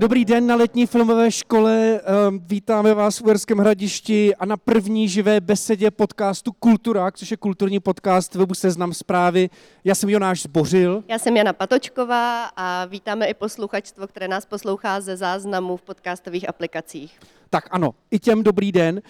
Tak 0.00 0.02
dobrý 0.08 0.24
den 0.24 0.46
na 0.46 0.56
letní 0.56 0.86
filmové 0.86 1.30
škole. 1.30 2.00
Ehm, 2.04 2.40
Vítáme 2.46 2.94
vás 2.94 3.18
v 3.18 3.22
Uherském 3.22 3.58
hradišti 3.58 4.34
a 4.36 4.46
na 4.46 4.56
první 4.56 5.08
živé 5.08 5.40
besedě 5.40 5.90
podcastu 5.90 6.52
Kulturák, 6.52 7.16
což 7.16 7.30
je 7.30 7.36
kulturní 7.36 7.80
podcast 7.80 8.34
webu 8.34 8.54
Seznam 8.54 8.94
zprávy. 8.94 9.50
Já 9.84 9.94
jsem 9.94 10.08
Jonáš 10.08 10.42
Zbořil. 10.42 11.04
Já 11.08 11.18
jsem 11.18 11.36
Jana 11.36 11.52
Patočková 11.52 12.44
a 12.56 12.84
vítáme 12.84 13.26
i 13.26 13.34
posluchačstvo, 13.34 14.06
které 14.06 14.28
nás 14.28 14.46
poslouchá 14.46 15.00
ze 15.00 15.16
záznamu 15.16 15.76
v 15.76 15.82
podcastových 15.82 16.48
aplikacích. 16.48 17.20
Tak 17.50 17.68
ano, 17.70 17.94
i 18.10 18.18
těm 18.18 18.42
dobrý 18.42 18.72
den. 18.72 19.02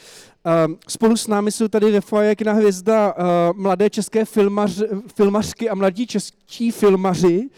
Ehm, 0.44 0.76
Spolu 0.88 1.16
s 1.16 1.26
námi 1.26 1.52
jsou 1.52 1.68
tady 1.68 1.90
ve 1.92 2.00
foaje 2.00 2.36
kina 2.36 2.52
hvězda 2.52 3.14
eh, 3.16 3.22
mladé 3.54 3.90
české 3.90 4.24
filmař, 4.24 4.82
filmařky 5.14 5.70
a 5.70 5.74
mladí 5.74 6.06
českí 6.06 6.70
filmaři 6.70 7.48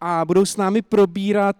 a 0.00 0.24
budou 0.24 0.44
s 0.44 0.56
námi 0.56 0.82
probírat 0.82 1.56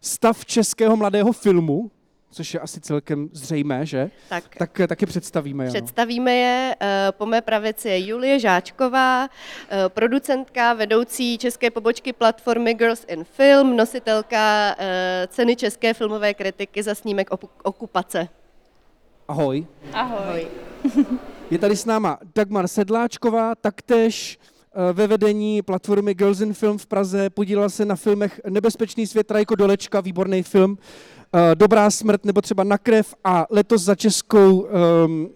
stav 0.00 0.44
českého 0.46 0.96
mladého 0.96 1.32
filmu, 1.32 1.90
což 2.30 2.54
je 2.54 2.60
asi 2.60 2.80
celkem 2.80 3.28
zřejmé, 3.32 3.86
že? 3.86 4.10
Tak, 4.28 4.44
Tak, 4.58 4.80
taky 4.88 5.06
představíme. 5.06 5.64
Jano. 5.64 5.74
představíme 5.74 6.34
je. 6.34 6.76
eh, 6.80 7.12
Po 7.12 7.26
mé 7.26 7.40
pravici 7.40 7.88
je 7.88 8.06
Julie 8.06 8.38
Žáčková, 8.40 9.24
eh, 9.70 9.88
producentka, 9.88 10.74
vedoucí 10.74 11.38
české 11.38 11.70
pobočky 11.70 12.12
platformy 12.12 12.74
Girls 12.74 13.04
in 13.08 13.24
Film, 13.24 13.76
nositelka 13.76 14.74
eh, 14.78 15.26
ceny 15.30 15.56
české 15.56 15.94
filmové 15.94 16.34
kritiky 16.34 16.82
za 16.82 16.94
snímek 16.94 17.28
Okupace. 17.62 18.28
Ahoj. 19.28 19.66
Ahoj. 19.92 20.46
Je 21.50 21.58
tady 21.58 21.76
s 21.76 21.84
náma 21.84 22.18
Dagmar 22.34 22.68
Sedláčková, 22.68 23.54
taktéž 23.54 24.38
eh, 24.42 24.57
ve 24.92 25.06
vedení 25.06 25.62
platformy 25.62 26.14
Girls 26.14 26.40
in 26.40 26.54
Film 26.54 26.78
v 26.78 26.86
Praze, 26.86 27.30
podílela 27.30 27.68
se 27.68 27.84
na 27.84 27.96
filmech 27.96 28.40
Nebezpečný 28.48 29.06
svět 29.06 29.30
Rajko 29.30 29.54
Dolečka, 29.54 30.00
výborný 30.00 30.42
film, 30.42 30.78
eh, 31.34 31.54
Dobrá 31.54 31.90
smrt 31.90 32.24
nebo 32.24 32.40
třeba 32.40 32.64
Na 32.64 32.78
krev 32.78 33.14
a 33.24 33.46
letos 33.50 33.82
za 33.82 33.94
Českou 33.94 34.60
um, 34.60 35.30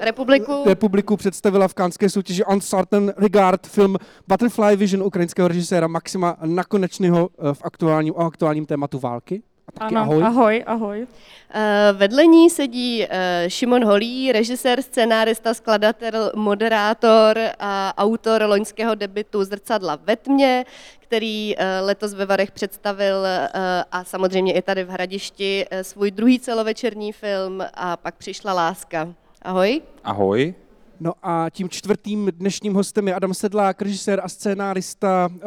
Republiku. 0.00 0.62
republiku 0.66 1.16
představila 1.16 1.68
v 1.68 1.74
kánské 1.74 2.10
soutěži 2.10 2.44
On 2.44 2.60
Certain 2.60 3.12
Regard 3.16 3.66
film 3.66 3.96
Butterfly 4.28 4.76
Vision 4.76 5.02
ukrajinského 5.02 5.48
režiséra 5.48 5.86
Maxima 5.86 6.36
Nakonečného 6.44 7.30
eh, 7.38 7.54
v 7.54 7.60
aktuálním, 7.64 8.14
o 8.14 8.20
aktuálním 8.20 8.66
tématu 8.66 8.98
války. 8.98 9.42
A 9.68 9.72
taky 9.78 9.94
Ano, 9.94 10.00
ahoj. 10.00 10.22
ahoj, 10.22 10.62
ahoj. 10.66 11.06
Eh, 11.50 11.92
Vedle 11.92 12.26
ní 12.26 12.50
sedí 12.50 13.04
eh, 13.08 13.44
Šimon 13.50 13.84
Holý, 13.84 14.32
režisér, 14.32 14.82
scénárista, 14.82 15.54
skladatel, 15.54 16.32
moderátor 16.34 17.38
a 17.58 17.94
autor 17.98 18.42
loňského 18.46 18.94
debitu 18.94 19.44
Zrcadla 19.44 19.98
ve 20.04 20.16
tmě, 20.16 20.64
který 20.98 21.54
eh, 21.58 21.80
letos 21.80 22.14
ve 22.14 22.26
Varech 22.26 22.50
představil 22.50 23.26
eh, 23.26 23.48
a 23.92 24.04
samozřejmě 24.04 24.52
i 24.52 24.62
tady 24.62 24.84
v 24.84 24.88
Hradišti 24.88 25.66
eh, 25.70 25.84
svůj 25.84 26.10
druhý 26.10 26.40
celovečerní 26.40 27.12
film 27.12 27.62
a 27.74 27.96
pak 27.96 28.14
přišla 28.14 28.52
láska. 28.52 29.08
Ahoj. 29.42 29.82
Ahoj. 30.04 30.54
No 31.00 31.12
a 31.22 31.46
tím 31.50 31.68
čtvrtým 31.68 32.30
dnešním 32.36 32.74
hostem 32.74 33.08
je 33.08 33.14
Adam 33.14 33.34
Sedlák, 33.34 33.82
režisér 33.82 34.20
a 34.24 34.28
scénárista 34.28 35.28
uh, 35.32 35.40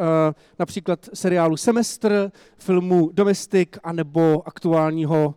například 0.58 1.08
seriálu 1.14 1.56
Semestr, 1.56 2.32
filmu 2.58 3.10
Domestik 3.12 3.78
anebo 3.82 4.42
aktuálního 4.46 5.34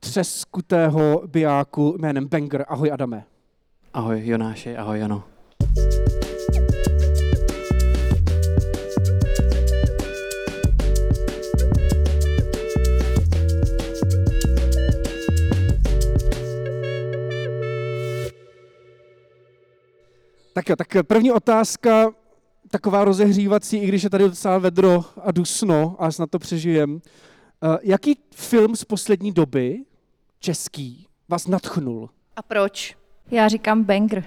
třeskutého 0.00 1.22
bijáku 1.26 1.96
jménem 1.98 2.28
Banger. 2.28 2.64
Ahoj 2.68 2.92
Adame. 2.92 3.24
Ahoj 3.94 4.22
Jonáši, 4.24 4.76
ahoj 4.76 4.98
Jano. 4.98 5.22
Tak 20.56 20.68
jo, 20.68 20.76
tak 20.76 20.88
první 21.06 21.32
otázka, 21.32 22.10
taková 22.70 23.04
rozehřívací, 23.04 23.76
i 23.76 23.86
když 23.86 24.02
je 24.02 24.10
tady 24.10 24.24
docela 24.24 24.58
vedro 24.58 25.04
a 25.22 25.32
dusno 25.32 25.96
a 25.98 26.10
snad 26.10 26.30
to 26.30 26.38
přežijem. 26.38 26.92
Uh, 26.92 27.00
jaký 27.82 28.18
film 28.34 28.76
z 28.76 28.84
poslední 28.84 29.32
doby, 29.32 29.84
český, 30.40 31.06
vás 31.28 31.46
natchnul? 31.46 32.10
A 32.36 32.42
proč? 32.42 32.96
Já 33.30 33.48
říkám 33.48 33.84
banger. 33.84 34.24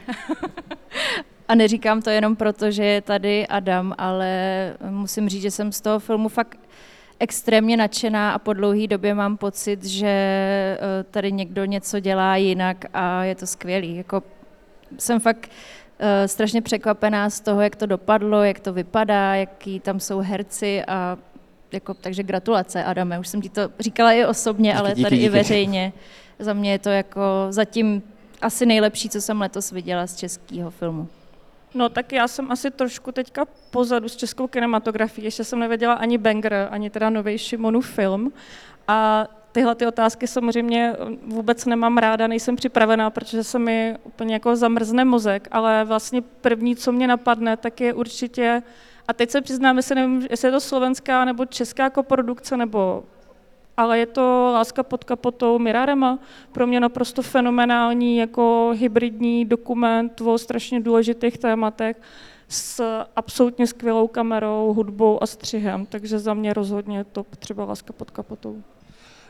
A 1.48 1.56
neříkám 1.56 2.02
to 2.02 2.10
jenom 2.10 2.36
proto, 2.36 2.72
že 2.72 2.84
je 2.84 3.02
tady 3.02 3.48
Adam, 3.48 3.94
ale 3.98 4.74
musím 4.90 5.30
říct, 5.30 5.42
že 5.42 5.52
jsem 5.52 5.72
z 5.72 5.82
toho 5.82 6.00
filmu 6.00 6.30
fakt 6.30 6.60
extrémně 7.20 7.78
nadšená 7.78 8.32
a 8.32 8.40
po 8.40 8.54
dlouhé 8.54 8.88
době 8.88 9.14
mám 9.14 9.38
pocit, 9.38 9.86
že 9.86 10.08
eh, 10.08 11.04
tady 11.12 11.32
někdo 11.32 11.66
něco 11.66 12.00
dělá 12.00 12.36
jinak 12.36 12.86
a 12.94 13.24
je 13.24 13.36
to 13.36 13.48
skvělý. 13.48 13.96
Jako 13.96 14.24
jsem 14.98 15.20
fakt 15.20 15.50
eh, 15.50 15.79
strašně 16.26 16.62
překvapená 16.62 17.30
z 17.30 17.40
toho, 17.40 17.62
jak 17.62 17.76
to 17.76 17.86
dopadlo, 17.86 18.44
jak 18.44 18.60
to 18.60 18.74
vypadá, 18.74 19.36
jaký 19.36 19.80
tam 19.80 20.00
jsou 20.00 20.20
herci 20.20 20.84
a 20.86 21.18
jako, 21.72 21.94
takže 21.94 22.24
gratulace, 22.24 22.84
Adame. 22.84 23.20
Už 23.20 23.28
jsem 23.28 23.42
ti 23.42 23.50
to 23.50 23.62
říkala 23.80 24.14
i 24.14 24.26
osobně, 24.26 24.70
Díky, 24.72 24.80
ale 24.80 24.90
díky, 24.90 25.04
tady 25.04 25.16
i 25.16 25.20
díky. 25.20 25.30
veřejně. 25.30 25.94
Za 26.40 26.54
mě 26.54 26.72
je 26.72 26.80
to 26.80 26.90
jako 26.90 27.22
zatím 27.50 28.04
asi 28.42 28.66
nejlepší, 28.66 29.10
co 29.10 29.22
jsem 29.22 29.42
letos 29.42 29.72
viděla 29.72 30.08
z 30.08 30.16
českého 30.16 30.72
filmu. 30.72 31.08
No 31.74 31.90
tak 31.90 32.12
já 32.12 32.28
jsem 32.28 32.52
asi 32.52 32.72
trošku 32.72 33.12
teďka 33.12 33.46
pozadu 33.72 34.10
s 34.10 34.16
českou 34.16 34.48
kinematografií, 34.48 35.26
ještě 35.26 35.44
jsem 35.44 35.60
nevěděla 35.60 35.94
ani 35.94 36.18
Banger, 36.18 36.68
ani 36.72 36.90
teda 36.90 37.10
nový 37.10 37.38
Šimonův 37.38 37.90
film. 37.90 38.34
A 38.88 39.28
tyhle 39.52 39.76
ty 39.76 39.88
otázky 39.88 40.28
samozřejmě 40.28 40.96
vůbec 41.26 41.66
nemám 41.66 41.98
ráda, 41.98 42.28
nejsem 42.28 42.56
připravená, 42.56 43.10
protože 43.10 43.44
se 43.44 43.60
mi 43.60 43.96
úplně 44.04 44.34
jako 44.34 44.56
zamrzne 44.56 45.06
mozek, 45.06 45.48
ale 45.52 45.86
vlastně 45.86 46.22
první, 46.22 46.76
co 46.76 46.92
mě 46.92 47.08
napadne, 47.08 47.58
tak 47.58 47.82
je 47.82 47.94
určitě, 47.94 48.64
a 49.08 49.14
teď 49.14 49.30
se 49.30 49.42
přiznám, 49.42 49.78
jestli 49.78 49.96
nevím, 49.96 50.28
jestli 50.30 50.48
je 50.48 50.52
to 50.52 50.60
slovenská 50.60 51.26
nebo 51.26 51.46
česká 51.46 51.90
koprodukce, 51.90 52.58
nebo 52.58 53.04
ale 53.78 54.00
je 54.00 54.06
to 54.06 54.52
Láska 54.54 54.84
pod 54.84 55.04
kapotou 55.04 55.60
Mirarema. 55.60 56.20
Pro 56.52 56.68
mě 56.68 56.80
naprosto 56.80 57.22
fenomenální 57.22 58.18
jako 58.18 58.74
hybridní 58.76 59.46
dokument 59.46 60.22
o 60.22 60.38
strašně 60.38 60.80
důležitých 60.80 61.38
tématech 61.38 62.02
s 62.48 62.84
absolutně 63.16 63.68
skvělou 63.68 64.08
kamerou, 64.08 64.74
hudbou 64.74 65.24
a 65.24 65.28
střihem, 65.28 65.86
takže 65.86 66.20
za 66.20 66.34
mě 66.34 66.54
rozhodně 66.54 67.04
top 67.04 67.36
třeba 67.36 67.66
Láska 67.66 67.94
pod 67.94 68.12
kapotou. 68.12 68.64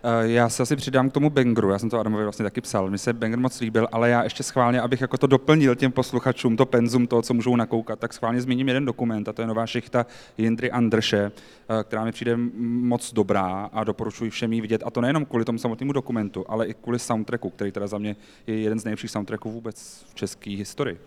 Eh, 0.04 0.28
Já 0.30 0.50
se 0.50 0.64
asi 0.64 0.76
přidám 0.76 1.10
k 1.10 1.14
tomu 1.14 1.30
Bangeru, 1.30 1.70
já 1.70 1.80
jsem 1.80 1.90
to 1.90 2.00
Adamovi 2.00 2.24
vlastně 2.24 2.44
taky 2.44 2.62
psal, 2.62 2.90
mi 2.90 2.98
se 2.98 3.14
Banger 3.14 3.40
moc 3.40 3.60
líbil, 3.60 3.88
ale 3.92 4.10
já 4.10 4.24
ještě 4.24 4.44
schválně, 4.44 4.82
abych 4.82 5.02
jako 5.02 5.18
to 5.18 5.28
doplnil 5.28 5.76
těm 5.76 5.92
posluchačům, 5.92 6.58
to 6.58 6.66
penzum 6.66 7.08
toho, 7.08 7.22
co 7.22 7.34
můžou 7.34 7.56
nakoukat, 7.56 8.00
tak 8.00 8.14
schválně 8.14 8.42
zmíním 8.42 8.68
jeden 8.68 8.86
dokument 8.86 9.30
a 9.30 9.34
to 9.34 9.42
je 9.42 9.48
nová 9.48 9.68
šichta 9.68 10.06
Jindry 10.38 10.72
Andrše, 10.72 11.32
eh, 11.70 11.84
která 11.84 12.04
mi 12.04 12.12
přijde 12.12 12.38
moc 12.62 13.14
dobrá 13.14 13.70
a 13.74 13.84
doporučuji 13.84 14.30
všem 14.30 14.54
ji 14.54 14.62
vidět 14.62 14.84
a 14.86 14.92
to 14.92 15.02
nejenom 15.02 15.26
kvůli 15.26 15.46
tomu 15.46 15.58
samotnému 15.58 15.94
dokumentu, 15.94 16.46
ale 16.48 16.68
i 16.68 16.74
kvůli 16.74 17.00
soundtracku, 17.00 17.50
který 17.50 17.72
teda 17.72 17.88
za 17.88 17.98
mě 17.98 18.16
je 18.48 18.60
jeden 18.60 18.80
z 18.80 18.84
nejlepších 18.84 19.12
soundtracků 19.12 19.52
vůbec 19.52 20.06
v 20.10 20.16
české 20.16 20.52
historii. 20.52 21.00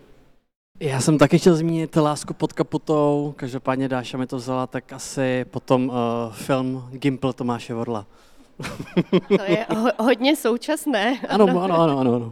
Já 0.79 1.01
jsem 1.01 1.17
taky 1.17 1.39
chtěl 1.39 1.55
zmínit 1.55 1.95
Lásku 1.95 2.33
pod 2.33 2.53
kapotou, 2.53 3.33
každopádně 3.37 3.89
Dáša 3.89 4.17
mi 4.17 4.27
to 4.27 4.37
vzala, 4.37 4.67
tak 4.67 4.93
asi 4.93 5.45
potom 5.51 5.89
uh, 5.89 5.95
film 6.31 6.89
Gimple 6.91 7.33
Tomáše 7.33 7.73
Vorla. 7.73 8.05
To 9.37 9.43
je 9.43 9.65
ho, 9.75 9.89
hodně 9.99 10.35
současné. 10.35 11.19
Ano, 11.29 11.47
ano, 11.47 11.61
ano, 11.81 11.99
ano. 11.99 12.15
ano. 12.15 12.31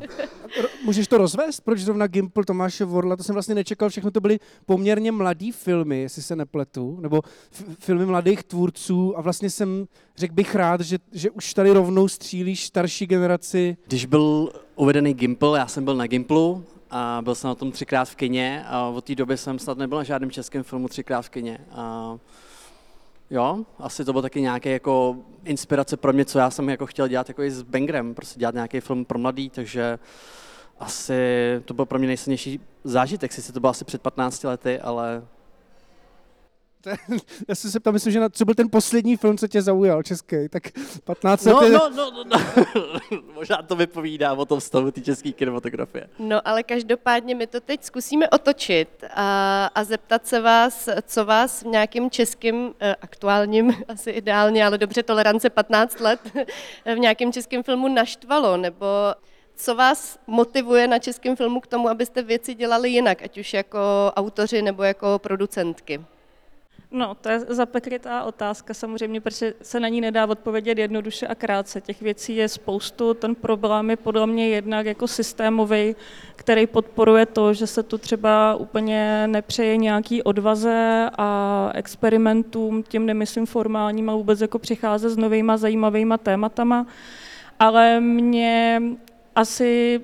Můžeš 0.86 1.08
to 1.08 1.18
rozvést? 1.18 1.60
Proč 1.60 1.80
zrovna 1.80 2.08
Gimple 2.08 2.46
Tomáše 2.46 2.86
Vorla? 2.86 3.16
To 3.16 3.24
jsem 3.24 3.34
vlastně 3.34 3.56
nečekal, 3.56 3.90
všechno 3.90 4.12
to 4.12 4.22
byly 4.22 4.40
poměrně 4.66 5.12
mladý 5.12 5.52
filmy, 5.52 6.00
jestli 6.00 6.22
se 6.22 6.36
nepletu, 6.36 6.98
nebo 7.02 7.22
f- 7.52 7.66
filmy 7.80 8.06
mladých 8.06 8.44
tvůrců 8.44 9.18
a 9.18 9.22
vlastně 9.22 9.50
jsem, 9.50 9.86
řekl 10.18 10.34
bych 10.34 10.56
rád, 10.56 10.82
že, 10.82 10.98
že 11.12 11.30
už 11.30 11.54
tady 11.54 11.72
rovnou 11.72 12.08
střílíš 12.08 12.66
starší 12.66 13.06
generaci. 13.08 13.78
Když 13.88 14.06
byl 14.06 14.52
uvedený 14.76 15.14
Gimple, 15.14 15.60
já 15.60 15.68
jsem 15.68 15.86
byl 15.86 15.96
na 15.96 16.08
Gimplu 16.08 16.64
a 16.90 17.22
byl 17.24 17.36
jsem 17.36 17.48
na 17.48 17.56
tom 17.56 17.72
třikrát 17.72 18.06
v 18.06 18.16
kině 18.16 18.64
a 18.68 18.86
od 18.86 19.06
té 19.06 19.16
doby 19.16 19.38
jsem 19.38 19.60
snad 19.60 19.78
nebyl 19.78 19.98
na 19.98 20.04
žádném 20.04 20.32
českém 20.32 20.64
filmu 20.64 20.88
třikrát 20.88 21.22
v 21.22 21.30
kině. 21.30 21.58
A 21.72 22.18
jo, 23.32 23.66
asi 23.80 24.06
to 24.06 24.14
byl 24.14 24.22
taky 24.22 24.42
nějaký 24.42 24.70
jako 24.70 25.16
inspirace 25.44 25.98
pro 25.98 26.14
mě, 26.14 26.26
co 26.26 26.40
já 26.40 26.50
jsem 26.50 26.70
jako 26.70 26.86
chtěl 26.86 27.08
dělat 27.08 27.28
jako 27.28 27.44
i 27.44 27.52
s 27.52 27.62
Bengrem, 27.62 28.16
prostě 28.16 28.40
dělat 28.40 28.56
nějaký 28.56 28.80
film 28.80 29.06
pro 29.06 29.20
mladý, 29.20 29.50
takže 29.50 30.00
asi 30.80 31.22
to 31.66 31.74
byl 31.74 31.86
pro 31.86 32.00
mě 32.00 32.08
nejsilnější 32.08 32.60
zážitek, 32.84 33.34
sice 33.34 33.54
to 33.54 33.60
bylo 33.60 33.70
asi 33.70 33.86
před 33.86 34.02
15 34.02 34.44
lety, 34.44 34.80
ale 34.80 35.24
Já 37.48 37.56
jsem 37.56 37.72
se 37.72 37.80
ptal, 37.80 37.94
myslím, 37.94 38.14
že 38.14 38.20
na, 38.20 38.30
co 38.30 38.46
byl 38.46 38.56
ten 38.56 38.70
poslední 38.70 39.18
film, 39.18 39.38
co 39.38 39.48
tě 39.48 39.62
zaujal 39.62 40.04
český, 40.04 40.36
tak 40.50 40.64
15 41.04 41.46
let 41.46 41.54
no, 41.54 41.62
je- 41.62 41.72
no, 41.72 41.90
no, 41.90 42.12
no, 42.12 42.24
no. 42.24 43.22
možná 43.34 43.62
to 43.62 43.76
vypovídá 43.76 44.34
o 44.34 44.46
tom 44.46 44.62
stavu 44.62 44.92
té 44.92 45.02
české 45.02 45.32
kinematografie. 45.32 46.08
No 46.20 46.48
ale 46.48 46.64
každopádně 46.64 47.36
my 47.36 47.48
to 47.48 47.60
teď 47.60 47.84
zkusíme 47.84 48.30
otočit 48.30 49.04
a, 49.16 49.66
a 49.76 49.84
zeptat 49.84 50.28
se 50.28 50.42
vás, 50.42 50.90
co 51.02 51.26
vás 51.26 51.64
v 51.64 51.66
nějakém 51.66 52.10
českém, 52.10 52.74
eh, 52.80 52.96
aktuálním 53.02 53.74
asi 53.88 54.10
ideálně, 54.10 54.66
ale 54.66 54.78
dobře, 54.78 55.04
tolerance 55.04 55.50
15 55.50 56.00
let, 56.00 56.20
v 56.96 57.00
nějakém 57.00 57.32
českém 57.34 57.64
filmu 57.64 57.88
naštvalo, 57.88 58.58
nebo 58.58 58.86
co 59.56 59.76
vás 59.76 60.20
motivuje 60.28 60.88
na 60.88 61.00
českém 61.00 61.36
filmu 61.36 61.60
k 61.60 61.68
tomu, 61.68 61.90
abyste 61.90 62.22
věci 62.22 62.54
dělali 62.54 62.90
jinak, 62.90 63.22
ať 63.22 63.38
už 63.38 63.54
jako 63.54 63.80
autoři 64.16 64.62
nebo 64.62 64.84
jako 64.84 65.20
producentky? 65.20 66.02
No, 66.94 67.16
to 67.16 67.30
je 67.30 67.40
zapekrytá 67.40 68.24
otázka 68.24 68.74
samozřejmě, 68.74 69.22
protože 69.22 69.54
se 69.62 69.80
na 69.80 69.88
ní 69.88 70.02
nedá 70.02 70.26
odpovědět 70.26 70.78
jednoduše 70.78 71.28
a 71.28 71.36
krátce. 71.36 71.82
Těch 71.82 72.02
věcí 72.02 72.36
je 72.36 72.48
spoustu, 72.48 73.14
ten 73.14 73.36
problém 73.36 73.90
je 73.90 73.98
podle 73.98 74.28
mě 74.28 74.50
jednak 74.50 74.86
jako 74.86 75.08
systémový, 75.08 75.96
který 76.36 76.68
podporuje 76.68 77.26
to, 77.26 77.54
že 77.54 77.68
se 77.68 77.84
tu 77.84 77.98
třeba 77.98 78.56
úplně 78.56 79.28
nepřeje 79.28 79.78
nějaký 79.78 80.24
odvaze 80.24 81.10
a 81.18 81.72
experimentům, 81.76 82.84
tím 82.84 83.06
nemyslím 83.06 83.46
formálním, 83.46 84.10
ale 84.10 84.18
vůbec 84.18 84.42
jako 84.42 84.60
přicházet 84.60 85.10
s 85.10 85.18
novýma 85.18 85.58
zajímavýma 85.58 86.18
tématama. 86.18 86.88
Ale 87.60 88.00
mě 88.00 88.82
asi, 89.36 90.02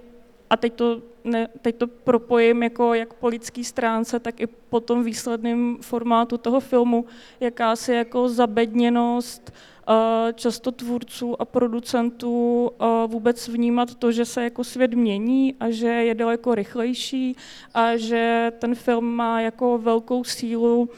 a 0.50 0.58
teď 0.58 0.74
to 0.74 1.02
ne, 1.24 1.48
teď 1.62 1.76
to 1.76 1.88
propojím 1.88 2.64
jako 2.64 2.94
jak 2.94 3.14
po 3.14 3.28
lidské 3.28 3.64
stránce, 3.64 4.20
tak 4.20 4.42
i 4.42 4.48
po 4.48 4.80
tom 4.80 5.04
výsledném 5.04 5.78
formátu 5.82 6.38
toho 6.38 6.60
filmu, 6.60 7.06
jakási 7.40 7.94
jako 7.94 8.30
zabedněnost 8.30 9.54
eh, 9.90 10.34
často 10.34 10.72
tvůrců 10.72 11.42
a 11.42 11.46
producentů 11.46 12.70
eh, 12.80 12.86
vůbec 13.08 13.48
vnímat 13.48 13.96
to, 13.96 14.12
že 14.12 14.26
se 14.26 14.44
jako 14.44 14.64
svět 14.64 14.94
mění 14.94 15.56
a 15.60 15.70
že 15.70 15.88
je 15.88 16.16
daleko 16.16 16.56
rychlejší 16.56 17.36
a 17.74 17.98
že 17.98 18.52
ten 18.60 18.76
film 18.76 19.06
má 19.06 19.42
jako 19.42 19.78
velkou 19.78 20.24
sílu 20.24 20.90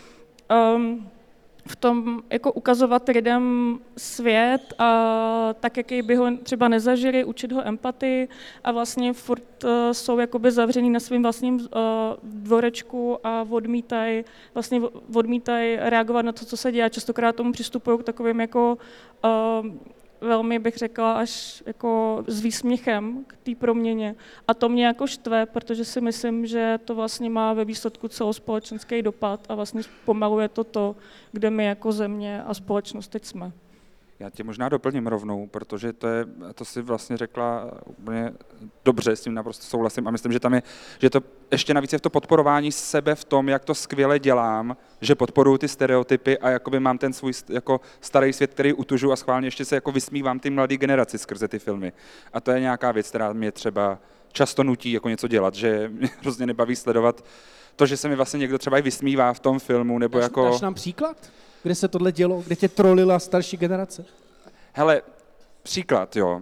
um, 0.75 1.10
v 1.69 1.75
tom 1.75 2.21
jako 2.30 2.51
ukazovat 2.51 3.07
lidem 3.07 3.75
svět 3.98 4.74
a 4.77 5.54
tak, 5.60 5.77
jaký 5.77 6.01
by 6.01 6.16
ho 6.16 6.38
třeba 6.44 6.68
nezažili, 6.68 7.24
učit 7.24 7.51
ho 7.51 7.68
empatii 7.68 8.27
a 8.63 8.71
vlastně 8.71 9.13
furt 9.13 9.63
uh, 9.63 9.69
jsou 9.92 10.19
jakoby 10.19 10.51
zavřený 10.51 10.89
na 10.89 11.00
svém 11.00 11.24
vlastním 11.24 11.56
uh, 11.56 11.62
dvorečku 12.24 13.18
a 13.24 13.45
odmítají 13.50 14.25
vlastně 14.54 14.81
odmítaj 15.16 15.77
reagovat 15.81 16.21
na 16.21 16.31
to, 16.31 16.45
co 16.45 16.57
se 16.57 16.71
děje. 16.71 16.89
Častokrát 16.89 17.36
tomu 17.36 17.51
přistupují 17.51 18.00
k 18.00 18.04
takovým 18.04 18.39
jako 18.42 18.77
uh, 19.24 19.66
velmi 20.21 20.60
bych 20.60 20.77
řekla 20.77 21.13
až 21.13 21.63
jako 21.66 22.24
s 22.27 22.42
výsměchem 22.42 23.25
k 23.27 23.38
té 23.38 23.56
proměně. 23.56 24.16
A 24.48 24.54
to 24.54 24.69
mě 24.69 24.86
jako 24.86 25.07
štve, 25.07 25.45
protože 25.45 25.86
si 25.86 26.01
myslím, 26.01 26.45
že 26.45 26.80
to 26.86 26.95
vlastně 26.95 27.30
má 27.30 27.54
ve 27.54 27.66
výsledku 27.66 28.07
celospolečenský 28.07 29.01
dopad 29.01 29.45
a 29.50 29.56
vlastně 29.56 29.81
pomaluje 30.06 30.50
to 30.50 30.63
to, 30.63 30.95
kde 31.31 31.50
my 31.50 31.66
jako 31.66 31.92
země 31.92 32.44
a 32.44 32.54
společnost 32.54 33.07
teď 33.07 33.25
jsme. 33.25 33.51
Já 34.19 34.30
tě 34.30 34.44
možná 34.44 34.69
doplním 34.69 35.07
rovnou, 35.07 35.48
protože 35.48 35.94
to, 35.94 36.07
je, 36.07 36.25
to 36.56 36.66
si 36.66 36.81
vlastně 36.81 37.18
řekla 37.18 37.71
úplně 37.86 38.33
dobře, 38.86 39.16
s 39.16 39.21
tím 39.21 39.33
naprosto 39.33 39.66
souhlasím 39.66 40.07
a 40.07 40.12
myslím, 40.12 40.31
že 40.31 40.39
tam 40.39 40.54
je, 40.54 40.63
že 41.01 41.10
to 41.10 41.21
ještě 41.51 41.74
navíc 41.74 41.94
je 41.94 42.00
v 42.00 42.01
to 42.01 42.10
podporování 42.10 42.71
sebe 42.71 43.16
v 43.16 43.24
tom, 43.24 43.50
jak 43.50 43.66
to 43.66 43.75
skvěle 43.75 44.19
dělám, 44.19 44.77
že 45.01 45.16
podporuju 45.16 45.57
ty 45.57 45.68
stereotypy 45.68 46.38
a 46.38 46.50
jakoby 46.50 46.80
mám 46.80 46.98
ten 46.98 47.13
svůj 47.13 47.33
jako 47.50 47.81
starý 48.01 48.33
svět, 48.33 48.51
který 48.51 48.74
utužu 48.74 49.12
a 49.12 49.16
schválně 49.16 49.48
ještě 49.48 49.66
se 49.66 49.75
jako 49.75 49.92
vysmívám 49.92 50.39
ty 50.39 50.50
mladé 50.50 50.77
generaci 50.77 51.18
skrze 51.18 51.48
ty 51.48 51.60
filmy. 51.60 51.94
A 52.33 52.42
to 52.42 52.51
je 52.51 52.60
nějaká 52.60 52.92
věc, 52.92 53.10
která 53.10 53.33
mě 53.33 53.51
třeba 53.51 54.00
často 54.31 54.63
nutí 54.63 54.92
jako 54.92 55.10
něco 55.10 55.27
dělat, 55.27 55.56
že 55.56 55.89
mě 55.94 56.10
hrozně 56.21 56.45
nebaví 56.45 56.75
sledovat 56.75 57.25
to, 57.75 57.86
že 57.86 57.98
se 57.98 58.10
mi 58.10 58.16
vlastně 58.16 58.38
někdo 58.39 58.57
třeba 58.57 58.77
i 58.77 58.81
vysmívá 58.81 59.33
v 59.33 59.39
tom 59.39 59.60
filmu, 59.60 60.00
nebo 60.00 60.18
Dáš, 60.18 60.25
jako... 60.25 60.45
dáš 60.45 60.62
nám 60.62 60.74
příklad? 60.74 61.31
Kde 61.64 61.76
se 61.76 61.88
tohle 61.88 62.12
dělo? 62.12 62.44
Kde 62.46 62.56
tě 62.56 62.68
trolila 62.70 63.20
starší 63.20 63.58
generace? 63.58 64.06
Hele, 64.74 65.02
příklad, 65.64 66.16
jo. 66.16 66.42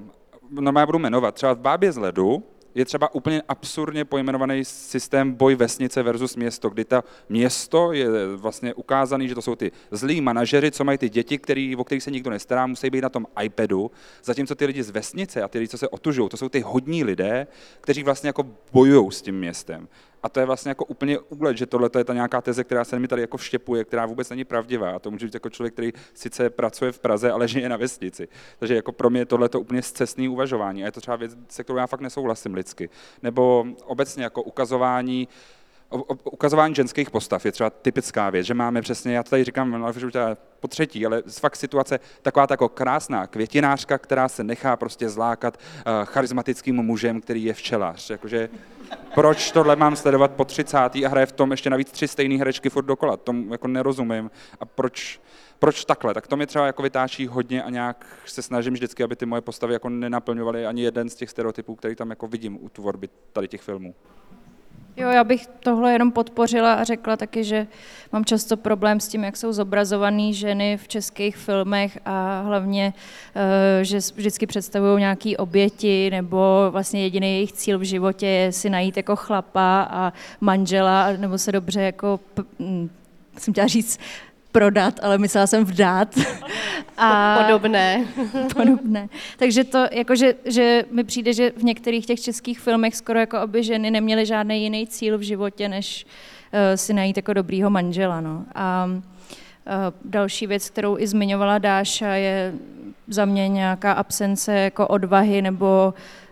No, 0.50 0.80
já 0.80 0.86
budu 0.86 1.00
jmenovat. 1.00 1.36
Třeba 1.36 1.54
v 1.54 1.60
Bábě 1.60 1.92
z 1.92 1.98
ledu 1.98 2.44
je 2.75 2.86
třeba 2.86 3.16
úplně 3.16 3.42
absurdně 3.48 4.06
pojmenovaný 4.06 4.66
systém 4.66 5.34
boj 5.34 5.56
vesnice 5.56 6.04
versus 6.04 6.36
město, 6.36 6.69
kdy 6.69 6.86
ta 6.86 7.04
město 7.30 7.92
je 7.92 8.08
vlastně 8.36 8.74
ukázaný, 8.74 9.28
že 9.28 9.36
to 9.36 9.42
jsou 9.42 9.56
ty 9.56 9.72
zlí 9.92 10.22
manažery, 10.22 10.72
co 10.72 10.84
mají 10.84 10.98
ty 10.98 11.10
děti, 11.10 11.38
který, 11.38 11.75
o 11.75 11.84
kterých 11.84 12.04
se 12.04 12.12
nikdo 12.12 12.30
nestará, 12.30 12.68
musí 12.68 12.90
být 12.90 13.02
na 13.02 13.10
tom 13.10 13.25
iPadu, 13.44 13.92
zatímco 14.24 14.56
ty 14.56 14.66
lidi 14.66 14.84
z 14.84 14.90
vesnice 14.90 15.42
a 15.42 15.48
ty 15.48 15.60
lidi, 15.60 15.70
co 15.70 15.78
se 15.78 15.88
otužují, 15.88 16.30
to 16.30 16.38
jsou 16.38 16.50
ty 16.50 16.60
hodní 16.60 17.04
lidé, 17.04 17.48
kteří 17.81 18.04
vlastně 18.04 18.30
jako 18.30 18.48
bojují 18.74 19.12
s 19.12 19.22
tím 19.22 19.40
městem. 19.40 19.88
A 20.27 20.29
to 20.29 20.39
je 20.39 20.45
vlastně 20.45 20.69
jako 20.69 20.85
úplně 20.85 21.19
úlet, 21.19 21.57
že 21.57 21.65
tohle 21.65 21.89
je 21.97 22.03
ta 22.03 22.13
nějaká 22.13 22.41
teze, 22.41 22.63
která 22.63 22.83
se 22.83 23.00
mi 23.00 23.07
tady 23.07 23.21
jako 23.21 23.38
vštěpuje, 23.38 23.83
která 23.83 24.06
vůbec 24.06 24.29
není 24.29 24.44
pravdivá. 24.44 24.91
A 24.91 25.00
to 25.00 25.12
může 25.12 25.25
být 25.25 25.33
jako 25.33 25.50
člověk, 25.50 25.74
který 25.74 25.94
sice 26.13 26.50
pracuje 26.50 26.91
v 26.91 27.00
Praze, 27.00 27.31
ale 27.31 27.47
žije 27.47 27.69
na 27.69 27.77
vesnici. 27.77 28.27
Takže 28.59 28.75
jako 28.75 28.91
pro 28.91 29.09
mě 29.09 29.25
tohle 29.25 29.50
to 29.50 29.59
úplně 29.59 29.81
zcestný 29.81 30.29
uvažování. 30.29 30.83
A 30.83 30.85
je 30.85 30.91
to 30.91 31.01
třeba 31.01 31.18
věc, 31.18 31.38
se 31.50 31.63
kterou 31.63 31.79
já 31.79 31.88
fakt 31.88 32.01
nesouhlasím 32.01 32.53
lidsky. 32.53 32.89
Nebo 33.24 33.65
obecně 33.85 34.24
jako 34.24 34.44
ukazování 34.44 35.27
ukazování 36.24 36.75
ženských 36.75 37.12
postav 37.12 37.45
je 37.45 37.51
třeba 37.51 37.69
typická 37.69 38.30
věc, 38.30 38.45
že 38.45 38.54
máme 38.54 38.81
přesně, 38.81 39.16
já 39.16 39.24
to 39.24 39.30
tady 39.30 39.44
říkám 39.44 39.94
po 40.60 40.68
třetí, 40.68 41.06
ale 41.06 41.24
fakt 41.39 41.56
situace 41.56 42.00
taková 42.22 42.48
tako 42.48 42.69
krásná 42.69 43.28
květinářka, 43.28 43.98
která 43.98 44.30
se 44.30 44.44
nechá 44.44 44.75
prostě 44.75 45.10
zlákat 45.10 45.57
uh, 45.57 46.06
charismatickým 46.06 46.75
mužem, 46.75 47.22
který 47.22 47.44
je 47.44 47.54
včelař. 47.54 48.10
Jakože 48.10 48.50
proč 49.16 49.51
tohle 49.51 49.75
mám 49.75 49.95
sledovat 49.95 50.31
po 50.31 50.46
30. 50.46 50.77
a 50.77 51.08
hraje 51.08 51.25
v 51.25 51.32
tom 51.32 51.51
ještě 51.51 51.70
navíc 51.70 51.91
tři 51.91 52.08
stejné 52.08 52.38
herečky 52.38 52.70
furt 52.70 52.86
dokola, 52.86 53.17
tomu 53.17 53.51
jako 53.51 53.67
nerozumím. 53.67 54.32
A 54.60 54.65
proč, 54.65 55.22
proč 55.60 55.86
takhle? 55.86 56.13
Tak 56.13 56.27
to 56.27 56.36
mě 56.36 56.48
třeba 56.48 56.65
jako 56.65 56.84
vytáčí 56.84 57.27
hodně 57.27 57.63
a 57.63 57.70
nějak 57.70 58.06
se 58.25 58.41
snažím 58.41 58.74
vždycky, 58.74 59.03
aby 59.03 59.15
ty 59.15 59.25
moje 59.25 59.41
postavy 59.41 59.74
jako 59.74 59.89
nenaplňovaly 59.89 60.65
ani 60.65 60.82
jeden 60.82 61.10
z 61.10 61.15
těch 61.15 61.29
stereotypů, 61.29 61.75
který 61.75 61.96
tam 61.96 62.10
jako 62.10 62.27
vidím 62.27 62.63
u 62.63 62.70
tvorby 62.70 63.10
tady 63.34 63.48
těch 63.48 63.62
filmů. 63.62 63.96
Jo, 64.98 65.10
já 65.10 65.24
bych 65.24 65.48
tohle 65.48 65.94
jenom 65.94 66.12
podpořila 66.12 66.74
a 66.74 66.84
řekla 66.84 67.18
taky, 67.18 67.44
že 67.44 67.68
mám 68.12 68.25
často 68.25 68.58
problém 68.58 69.00
s 69.00 69.08
tím, 69.08 69.24
jak 69.24 69.38
jsou 69.38 69.54
zobrazované 69.54 70.34
ženy 70.34 70.77
v 70.77 70.88
českých 70.88 71.38
filmech 71.38 72.00
a 72.06 72.42
hlavně, 72.42 72.94
eh, 73.36 73.86
že 73.86 74.00
vždycky 74.16 74.48
představují 74.48 75.00
nějaké 75.00 75.38
oběti 75.38 76.10
nebo 76.10 76.68
vlastně 76.70 77.04
jediný 77.04 77.27
jejich 77.27 77.51
cíl 77.51 77.80
v 77.80 77.84
životě 77.84 78.27
je 78.27 78.51
si 78.51 78.70
najít 78.70 78.98
jako 78.98 79.16
chlapa 79.16 79.88
a 79.92 80.13
manžela 80.42 81.12
nebo 81.18 81.38
se 81.38 81.51
dobře 81.51 81.82
jako, 81.82 82.20
jsem 83.38 83.54
chtěla 83.54 83.68
říct, 83.68 84.00
prodat, 84.51 85.00
ale 85.04 85.18
myslela 85.18 85.48
jsem 85.48 85.66
vdát. 85.66 86.16
A 86.98 87.39
Podobné. 87.42 88.06
podobné. 88.56 89.10
Takže 89.38 89.63
to, 89.63 89.86
jakože, 89.92 90.36
že 90.46 90.86
mi 90.92 91.04
přijde, 91.04 91.34
že 91.34 91.51
v 91.58 91.63
některých 91.63 92.06
těch 92.06 92.22
českých 92.22 92.60
filmech 92.60 92.96
skoro 92.96 93.20
jako 93.20 93.38
aby 93.38 93.63
ženy 93.63 93.92
neměly 93.92 94.25
žádný 94.25 94.63
jiný 94.63 94.88
cíl 94.88 95.18
v 95.18 95.22
životě, 95.22 95.70
než 95.70 96.06
uh, 96.06 96.60
si 96.75 96.94
najít 96.94 97.18
jako 97.18 97.34
dobrýho 97.34 97.70
manžela. 97.70 98.22
No. 98.22 98.46
A 98.56 98.86
uh, 98.86 99.01
další 100.06 100.48
věc, 100.48 100.70
kterou 100.70 100.98
i 100.98 101.08
zmiňovala 101.08 101.58
Dáša, 101.58 102.08
je 102.13 102.54
za 103.08 103.25
mě 103.25 103.48
nějaká 103.48 103.92
absence 103.92 104.54
jako 104.54 104.88
odvahy 104.88 105.42
nebo 105.42 105.94
uh, 105.98 106.26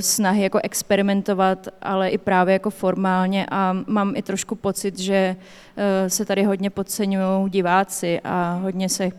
snahy 0.00 0.42
jako 0.42 0.60
experimentovat, 0.62 1.68
ale 1.82 2.08
i 2.08 2.18
právě 2.18 2.52
jako 2.52 2.70
formálně. 2.70 3.46
A 3.50 3.76
mám 3.86 4.16
i 4.16 4.22
trošku 4.22 4.54
pocit, 4.54 4.98
že 4.98 5.36
uh, 5.36 6.08
se 6.08 6.24
tady 6.24 6.42
hodně 6.42 6.70
podceňují 6.70 7.50
diváci 7.50 8.20
a 8.24 8.54
hodně 8.62 8.88
se 8.88 9.10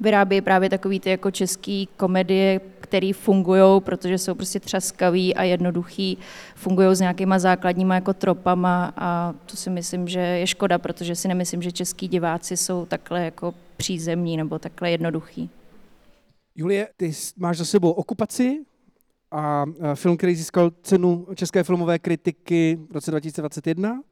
vyrábějí 0.00 0.40
právě 0.40 0.70
takový 0.70 1.00
ty 1.00 1.10
jako 1.10 1.30
český 1.30 1.88
komedie, 1.96 2.60
které 2.80 3.10
fungují, 3.14 3.80
protože 3.80 4.18
jsou 4.18 4.34
prostě 4.34 4.60
třaskavý 4.60 5.34
a 5.34 5.42
jednoduchý, 5.42 6.18
fungují 6.54 6.96
s 6.96 7.00
nějakýma 7.00 7.38
základníma 7.38 7.94
jako 7.94 8.12
tropama 8.12 8.92
a 8.96 9.34
to 9.46 9.56
si 9.56 9.70
myslím, 9.70 10.08
že 10.08 10.20
je 10.20 10.46
škoda, 10.46 10.78
protože 10.78 11.16
si 11.16 11.28
nemyslím, 11.28 11.62
že 11.62 11.72
český 11.72 12.08
diváci 12.08 12.56
jsou 12.56 12.86
takhle 12.86 13.24
jako 13.24 13.54
přízemní 13.76 14.36
nebo 14.36 14.58
takhle 14.58 14.90
jednoduchý. 14.90 15.50
Julie, 16.56 16.88
ty 16.96 17.12
máš 17.36 17.56
za 17.56 17.64
sebou 17.64 17.90
okupaci 17.90 18.64
a 19.34 19.64
film, 19.94 20.16
který 20.16 20.34
získal 20.34 20.70
cenu 20.82 21.26
České 21.34 21.62
filmové 21.62 21.98
kritiky 21.98 22.78
v 22.90 22.94
roce 22.94 23.10
2021. 23.10 24.02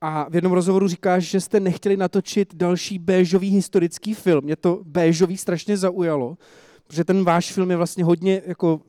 A 0.00 0.26
v 0.30 0.34
jednom 0.34 0.52
rozhovoru 0.52 0.88
říkáš, 0.88 1.24
že 1.24 1.40
jste 1.40 1.60
nechtěli 1.60 1.96
natočit 1.96 2.54
další 2.54 2.98
béžový 2.98 3.50
historický 3.50 4.14
film. 4.14 4.44
Mě 4.44 4.56
to 4.56 4.80
béžový 4.84 5.36
strašně 5.36 5.76
zaujalo, 5.76 6.38
protože 6.86 7.04
ten 7.04 7.24
váš 7.24 7.52
film 7.52 7.70
je 7.70 7.76
vlastně 7.76 8.04
hodně 8.04 8.42
jako 8.46 8.80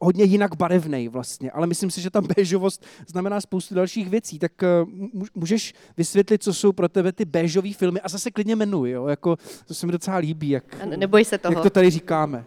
hodně 0.00 0.24
jinak 0.24 0.56
barevný 0.56 1.08
vlastně, 1.08 1.50
ale 1.50 1.66
myslím 1.66 1.90
si, 1.90 2.00
že 2.00 2.10
ta 2.10 2.20
béžovost 2.20 2.84
znamená 3.08 3.40
spoustu 3.40 3.74
dalších 3.74 4.08
věcí, 4.08 4.38
tak 4.38 4.52
uh, 4.62 4.90
můžeš 5.34 5.74
vysvětlit, 5.96 6.42
co 6.42 6.54
jsou 6.54 6.72
pro 6.72 6.88
tebe 6.88 7.12
ty 7.12 7.24
béžové 7.24 7.72
filmy 7.72 8.00
a 8.00 8.08
zase 8.08 8.30
klidně 8.30 8.52
jmenuj, 8.52 8.90
jo? 8.90 9.06
Jako, 9.06 9.36
to 9.66 9.74
se 9.74 9.86
mi 9.86 9.92
docela 9.92 10.16
líbí, 10.16 10.50
jak, 10.50 10.86
neboj 10.96 11.24
se 11.24 11.38
toho. 11.38 11.52
jak 11.52 11.62
to 11.62 11.70
tady 11.70 11.90
říkáme 11.90 12.44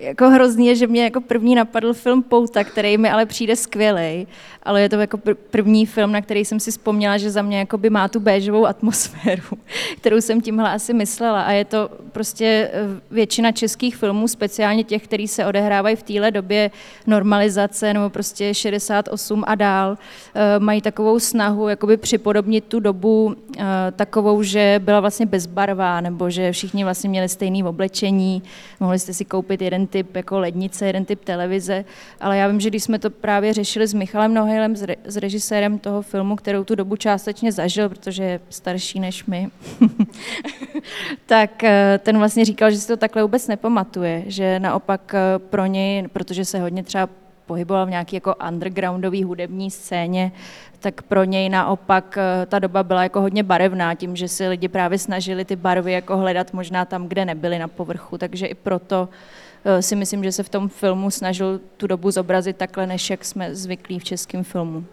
jako 0.00 0.30
hrozný 0.30 0.66
je, 0.66 0.76
že 0.76 0.86
mě 0.86 1.04
jako 1.04 1.20
první 1.20 1.54
napadl 1.54 1.94
film 1.94 2.22
Pouta, 2.22 2.64
který 2.64 2.98
mi 2.98 3.10
ale 3.10 3.26
přijde 3.26 3.56
skvělý, 3.56 4.26
ale 4.62 4.82
je 4.82 4.88
to 4.88 4.96
jako 4.96 5.18
první 5.50 5.86
film, 5.86 6.12
na 6.12 6.20
který 6.20 6.44
jsem 6.44 6.60
si 6.60 6.70
vzpomněla, 6.70 7.18
že 7.18 7.30
za 7.30 7.42
mě 7.42 7.58
jako 7.58 7.78
by 7.78 7.90
má 7.90 8.08
tu 8.08 8.20
béžovou 8.20 8.66
atmosféru, 8.66 9.42
kterou 9.96 10.20
jsem 10.20 10.40
tímhle 10.40 10.72
asi 10.72 10.94
myslela. 10.94 11.42
A 11.42 11.52
je 11.52 11.64
to 11.64 11.90
prostě 12.12 12.70
eh, 12.72 13.00
většina 13.10 13.52
českých 13.52 13.96
filmů, 13.96 14.28
speciálně 14.28 14.84
těch, 14.84 15.04
který 15.04 15.28
se 15.28 15.46
odehrávají 15.46 15.96
v 15.96 16.02
téhle 16.02 16.30
době 16.30 16.70
normalizace 17.06 17.94
nebo 17.94 18.10
prostě 18.10 18.54
68 18.54 19.44
a 19.46 19.54
dál, 19.54 19.98
eh, 20.34 20.58
mají 20.58 20.82
takovou 20.82 21.18
snahu 21.18 21.68
jakoby 21.68 21.96
připodobnit 21.96 22.64
tu 22.64 22.80
dobu 22.80 23.36
eh, 23.58 23.64
takovou, 23.96 24.42
že 24.42 24.80
byla 24.84 25.00
vlastně 25.00 25.26
bezbarvá 25.26 26.00
nebo 26.00 26.30
že 26.30 26.52
všichni 26.52 26.84
vlastně 26.84 27.10
měli 27.10 27.28
stejný 27.28 27.64
oblečení, 27.64 28.42
mohli 28.80 28.98
jste 28.98 29.14
si 29.14 29.24
koupit 29.24 29.62
jeden 29.62 29.85
typ 29.86 30.16
jako 30.16 30.38
lednice, 30.38 30.86
jeden 30.86 31.04
typ 31.04 31.24
televize, 31.24 31.84
ale 32.20 32.36
já 32.36 32.48
vím, 32.48 32.60
že 32.60 32.68
když 32.68 32.82
jsme 32.82 32.98
to 32.98 33.10
právě 33.10 33.52
řešili 33.52 33.86
s 33.86 33.94
Michalem 33.94 34.34
Nohylem, 34.34 34.76
s 35.04 35.16
režisérem 35.16 35.78
toho 35.78 36.02
filmu, 36.02 36.36
kterou 36.36 36.64
tu 36.64 36.74
dobu 36.74 36.96
částečně 36.96 37.52
zažil, 37.52 37.88
protože 37.88 38.24
je 38.24 38.40
starší 38.50 39.00
než 39.00 39.24
my, 39.24 39.48
tak 41.26 41.64
eh, 41.64 42.00
ten 42.02 42.18
vlastně 42.18 42.44
říkal, 42.44 42.70
že 42.70 42.78
si 42.78 42.88
to 42.88 42.96
takhle 42.96 43.22
vůbec 43.22 43.48
nepamatuje, 43.48 44.22
že 44.26 44.60
naopak 44.60 45.14
eh, 45.14 45.38
pro 45.38 45.66
něj, 45.66 46.08
protože 46.08 46.44
se 46.44 46.60
hodně 46.60 46.82
třeba 46.82 47.08
pohyboval 47.46 47.86
v 47.86 47.90
nějaké 47.90 48.16
jako 48.16 48.34
undergroundové 48.48 49.24
hudební 49.24 49.70
scéně, 49.70 50.32
tak 50.80 51.02
pro 51.02 51.24
něj 51.24 51.48
naopak 51.48 52.18
eh, 52.18 52.46
ta 52.46 52.58
doba 52.58 52.82
byla 52.82 53.02
jako 53.02 53.20
hodně 53.20 53.42
barevná, 53.42 53.94
tím, 53.94 54.16
že 54.16 54.28
si 54.28 54.48
lidi 54.48 54.68
právě 54.68 54.98
snažili 54.98 55.44
ty 55.44 55.56
barvy 55.56 55.92
jako 55.92 56.16
hledat 56.16 56.52
možná 56.52 56.84
tam, 56.84 57.08
kde 57.08 57.24
nebyly 57.24 57.58
na 57.58 57.68
povrchu, 57.68 58.18
takže 58.18 58.46
i 58.46 58.54
proto 58.54 59.08
Eh, 59.08 59.12
si 59.80 59.96
myslím, 59.96 60.24
že 60.24 60.32
se 60.32 60.42
v 60.42 60.48
tom 60.48 60.68
filmu 60.68 61.10
snažil 61.10 61.60
tu 61.76 61.86
dobu 61.86 62.10
zobrazit 62.10 62.56
takhle, 62.56 62.86
než 62.86 63.10
jak 63.10 63.24
jsme 63.24 63.54
zvyklí 63.54 63.98
v 63.98 64.04
českém 64.04 64.44
filmu. 64.44 64.84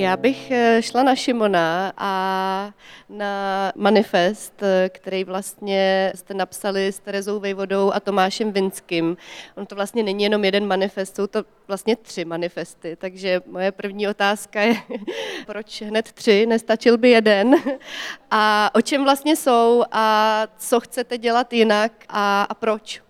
Já 0.00 0.16
bych 0.16 0.50
eh, 0.50 0.82
šla 0.82 1.02
na 1.02 1.14
Šimona 1.14 1.92
a 1.96 2.72
na 3.08 3.72
manifest, 3.76 4.62
eh, 4.62 4.88
který 4.88 5.24
vlastně 5.24 6.12
jste 6.14 6.34
napsali 6.34 6.92
s 6.92 6.98
Terezou 6.98 7.40
Vejvodou 7.40 7.92
a 7.92 8.00
Tomášem 8.00 8.52
Vinským. 8.52 9.16
On 9.56 9.66
to 9.66 9.74
vlastně 9.74 10.02
není 10.02 10.24
jenom 10.24 10.44
jeden 10.44 10.66
manifest, 10.66 11.16
jsou 11.16 11.26
to 11.26 11.44
vlastně 11.68 11.96
tři 11.96 12.24
manifesty, 12.24 12.96
takže 12.96 13.40
moje 13.46 13.72
první 13.72 14.08
otázka 14.08 14.60
je, 14.60 14.74
proč 15.46 15.82
hned 15.82 16.12
tři, 16.12 16.46
nestačil 16.46 16.98
by 16.98 17.10
jeden 17.10 17.54
a 18.30 18.70
o 18.74 18.80
čem 18.80 19.04
vlastně 19.04 19.36
jsou 19.36 19.84
a 19.92 20.46
co 20.58 20.80
chcete 20.80 21.18
dělat 21.18 21.52
jinak 21.52 21.92
a, 22.08 22.42
a 22.42 22.54
proč? 22.54 23.02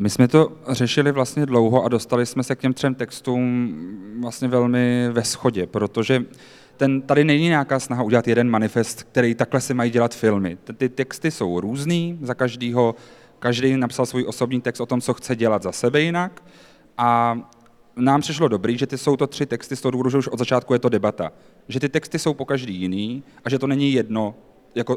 My 0.00 0.10
jsme 0.10 0.28
to 0.28 0.52
řešili 0.68 1.12
vlastně 1.12 1.46
dlouho 1.46 1.84
a 1.84 1.88
dostali 1.88 2.26
jsme 2.26 2.42
se 2.42 2.56
k 2.56 2.60
těm 2.60 2.74
třem 2.74 2.94
textům 2.94 3.74
vlastně 4.20 4.48
velmi 4.48 5.08
ve 5.12 5.24
schodě, 5.24 5.66
protože 5.66 6.24
ten, 6.76 7.02
tady 7.02 7.24
není 7.24 7.44
nějaká 7.44 7.80
snaha 7.80 8.02
udělat 8.02 8.28
jeden 8.28 8.50
manifest, 8.50 9.02
který 9.02 9.34
takhle 9.34 9.60
se 9.60 9.74
mají 9.74 9.90
dělat 9.90 10.14
filmy. 10.14 10.58
Ty 10.76 10.88
texty 10.88 11.30
jsou 11.30 11.60
různý, 11.60 12.18
za 12.22 12.34
každýho, 12.34 12.94
každý 13.38 13.76
napsal 13.76 14.06
svůj 14.06 14.24
osobní 14.28 14.60
text 14.60 14.80
o 14.80 14.86
tom, 14.86 15.00
co 15.00 15.14
chce 15.14 15.36
dělat 15.36 15.62
za 15.62 15.72
sebe 15.72 16.00
jinak 16.00 16.42
a 16.98 17.38
nám 17.96 18.20
přišlo 18.20 18.48
dobrý, 18.48 18.78
že 18.78 18.86
ty 18.86 18.98
jsou 18.98 19.16
to 19.16 19.26
tři 19.26 19.46
texty 19.46 19.76
z 19.76 19.80
toho 19.80 19.90
důvodu, 19.90 20.10
že 20.10 20.18
už 20.18 20.28
od 20.28 20.38
začátku 20.38 20.72
je 20.72 20.78
to 20.78 20.88
debata. 20.88 21.32
Že 21.68 21.80
ty 21.80 21.88
texty 21.88 22.18
jsou 22.18 22.34
po 22.34 22.44
každý 22.44 22.74
jiný 22.74 23.22
a 23.44 23.50
že 23.50 23.58
to 23.58 23.66
není 23.66 23.92
jedno 23.92 24.34
jako 24.74 24.96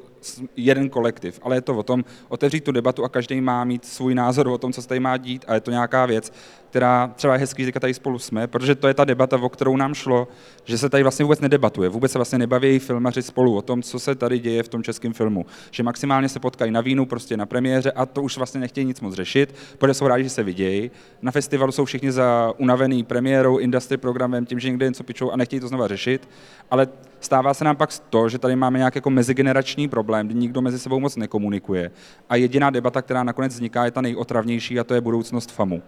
jeden 0.55 0.89
kolektiv, 0.89 1.39
ale 1.43 1.55
je 1.55 1.61
to 1.61 1.77
o 1.77 1.83
tom 1.83 2.05
otevřít 2.29 2.63
tu 2.63 2.71
debatu 2.71 3.03
a 3.03 3.09
každý 3.09 3.41
má 3.41 3.63
mít 3.63 3.85
svůj 3.85 4.15
názor 4.15 4.47
o 4.47 4.57
tom, 4.57 4.73
co 4.73 4.81
se 4.81 4.87
tady 4.87 4.99
má 4.99 5.17
dít 5.17 5.45
a 5.47 5.53
je 5.53 5.61
to 5.61 5.71
nějaká 5.71 6.05
věc, 6.05 6.33
která 6.71 7.11
třeba 7.15 7.33
je 7.33 7.39
hezký, 7.39 7.65
že 7.65 7.71
tady 7.71 7.93
spolu 7.93 8.19
jsme, 8.19 8.47
protože 8.47 8.75
to 8.75 8.87
je 8.87 8.93
ta 8.93 9.05
debata, 9.05 9.37
o 9.37 9.49
kterou 9.49 9.77
nám 9.77 9.93
šlo, 9.93 10.27
že 10.63 10.77
se 10.77 10.89
tady 10.89 11.03
vlastně 11.03 11.25
vůbec 11.25 11.39
nedebatuje, 11.39 11.89
vůbec 11.89 12.11
se 12.11 12.17
vlastně 12.17 12.37
nebaví 12.37 12.79
filmaři 12.79 13.21
spolu 13.21 13.57
o 13.57 13.61
tom, 13.61 13.81
co 13.83 13.99
se 13.99 14.15
tady 14.15 14.39
děje 14.39 14.63
v 14.63 14.67
tom 14.67 14.83
českém 14.83 15.13
filmu, 15.13 15.45
že 15.71 15.83
maximálně 15.83 16.29
se 16.29 16.39
potkají 16.39 16.71
na 16.71 16.81
vínu, 16.81 17.05
prostě 17.05 17.37
na 17.37 17.45
premiéře 17.45 17.91
a 17.91 18.05
to 18.05 18.23
už 18.23 18.37
vlastně 18.37 18.59
nechtějí 18.59 18.85
nic 18.85 19.01
moc 19.01 19.13
řešit, 19.13 19.55
protože 19.77 19.93
jsou 19.93 20.07
rádi, 20.07 20.23
že 20.23 20.29
se 20.29 20.43
vidějí. 20.43 20.91
Na 21.21 21.31
festivalu 21.31 21.71
jsou 21.71 21.85
všichni 21.85 22.11
za 22.11 22.53
unavený 22.57 23.03
premiérou, 23.03 23.57
industry 23.57 23.97
programem, 23.97 24.45
tím, 24.45 24.59
že 24.59 24.67
někde 24.69 24.85
něco 24.85 25.03
pičou 25.03 25.31
a 25.31 25.35
nechtějí 25.35 25.59
to 25.59 25.67
znova 25.67 25.87
řešit, 25.87 26.29
ale 26.71 26.87
stává 27.19 27.53
se 27.53 27.63
nám 27.63 27.75
pak 27.75 27.89
to, 28.09 28.29
že 28.29 28.37
tady 28.37 28.55
máme 28.55 28.77
nějaký 28.77 28.97
jako 28.97 29.09
mezigenerační 29.09 29.87
problém, 29.87 30.27
kdy 30.27 30.35
nikdo 30.35 30.61
mezi 30.61 30.79
sebou 30.79 30.99
moc 30.99 31.15
nekomunikuje 31.15 31.91
a 32.29 32.35
jediná 32.35 32.69
debata, 32.69 33.01
která 33.01 33.23
nakonec 33.23 33.53
vzniká, 33.53 33.85
je 33.85 33.91
ta 33.91 34.01
nejotravnější 34.01 34.79
a 34.79 34.83
to 34.83 34.93
je 34.93 35.01
budoucnost 35.01 35.51
FAMu. 35.51 35.81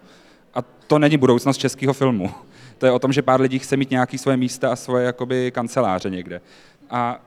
A 0.53 0.62
to 0.62 1.00
není 1.00 1.17
budoucnost 1.17 1.57
českého 1.57 1.93
filmu. 1.93 2.31
To 2.77 2.86
je 2.86 2.91
o 2.91 3.00
tom, 3.00 3.13
že 3.13 3.22
pár 3.22 3.41
lidí 3.41 3.60
chce 3.60 3.77
mít 3.77 3.91
nějaké 3.91 4.17
svoje 4.17 4.38
místa 4.38 4.72
a 4.72 4.75
svoje 4.75 5.05
jakoby, 5.05 5.51
kanceláře 5.51 6.10
někde. 6.10 6.41
A 6.89 7.22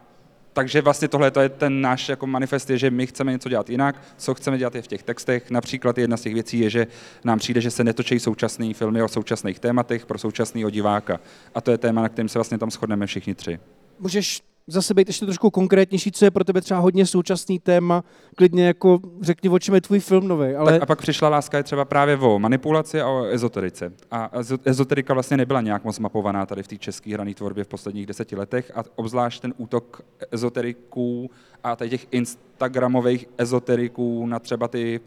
takže 0.52 0.82
vlastně 0.82 1.08
tohle 1.08 1.30
to 1.30 1.40
je 1.40 1.48
ten 1.48 1.80
náš 1.80 2.08
jako 2.08 2.26
manifest, 2.26 2.70
je, 2.70 2.78
že 2.78 2.90
my 2.90 3.06
chceme 3.06 3.32
něco 3.32 3.48
dělat 3.48 3.70
jinak, 3.70 4.02
co 4.16 4.34
chceme 4.34 4.58
dělat 4.58 4.74
je 4.74 4.82
v 4.82 4.86
těch 4.86 5.02
textech. 5.02 5.50
Například 5.50 5.98
jedna 5.98 6.16
z 6.16 6.20
těch 6.20 6.34
věcí 6.34 6.60
je, 6.60 6.70
že 6.70 6.86
nám 7.24 7.38
přijde, 7.38 7.60
že 7.60 7.70
se 7.70 7.84
netočí 7.84 8.20
současné 8.20 8.74
filmy 8.74 9.02
o 9.02 9.08
současných 9.08 9.58
tématech 9.58 10.06
pro 10.06 10.18
současného 10.18 10.70
diváka. 10.70 11.20
A 11.54 11.60
to 11.60 11.70
je 11.70 11.78
téma, 11.78 12.02
na 12.02 12.08
kterém 12.08 12.28
se 12.28 12.38
vlastně 12.38 12.58
tam 12.58 12.70
shodneme 12.70 13.06
všichni 13.06 13.34
tři. 13.34 13.58
Můžeš 13.98 14.42
zase 14.66 14.94
být 14.94 15.08
ještě 15.08 15.26
trošku 15.26 15.50
konkrétnější, 15.50 16.12
co 16.12 16.24
je 16.24 16.30
pro 16.30 16.44
tebe 16.44 16.60
třeba 16.60 16.80
hodně 16.80 17.06
současný 17.06 17.58
téma, 17.58 18.04
klidně 18.36 18.66
jako 18.66 19.00
řekni, 19.20 19.48
o 19.50 19.58
čem 19.58 19.74
je 19.74 19.80
tvůj 19.80 20.00
film 20.00 20.28
nový. 20.28 20.54
Ale... 20.54 20.72
Tak 20.72 20.82
a 20.82 20.86
pak 20.86 21.00
přišla 21.00 21.28
láska 21.28 21.56
je 21.56 21.62
třeba 21.62 21.84
právě 21.84 22.16
o 22.16 22.38
manipulaci 22.38 23.00
a 23.00 23.08
o 23.08 23.24
ezoterice. 23.24 23.92
A 24.10 24.30
ezoterika 24.64 25.14
vlastně 25.14 25.36
nebyla 25.36 25.60
nějak 25.60 25.84
moc 25.84 25.98
mapovaná 25.98 26.46
tady 26.46 26.62
v 26.62 26.68
té 26.68 26.78
české 26.78 27.14
hrané 27.14 27.34
tvorbě 27.34 27.64
v 27.64 27.68
posledních 27.68 28.06
deseti 28.06 28.36
letech 28.36 28.72
a 28.74 28.82
obzvlášť 28.94 29.42
ten 29.42 29.54
útok 29.56 30.02
ezoteriků 30.30 31.30
a 31.64 31.76
tady 31.76 31.90
těch 31.90 32.06
instagramových 32.10 33.28
ezoteriků 33.38 34.26
na 34.26 34.38
třeba 34.38 34.68
ty 34.68 35.00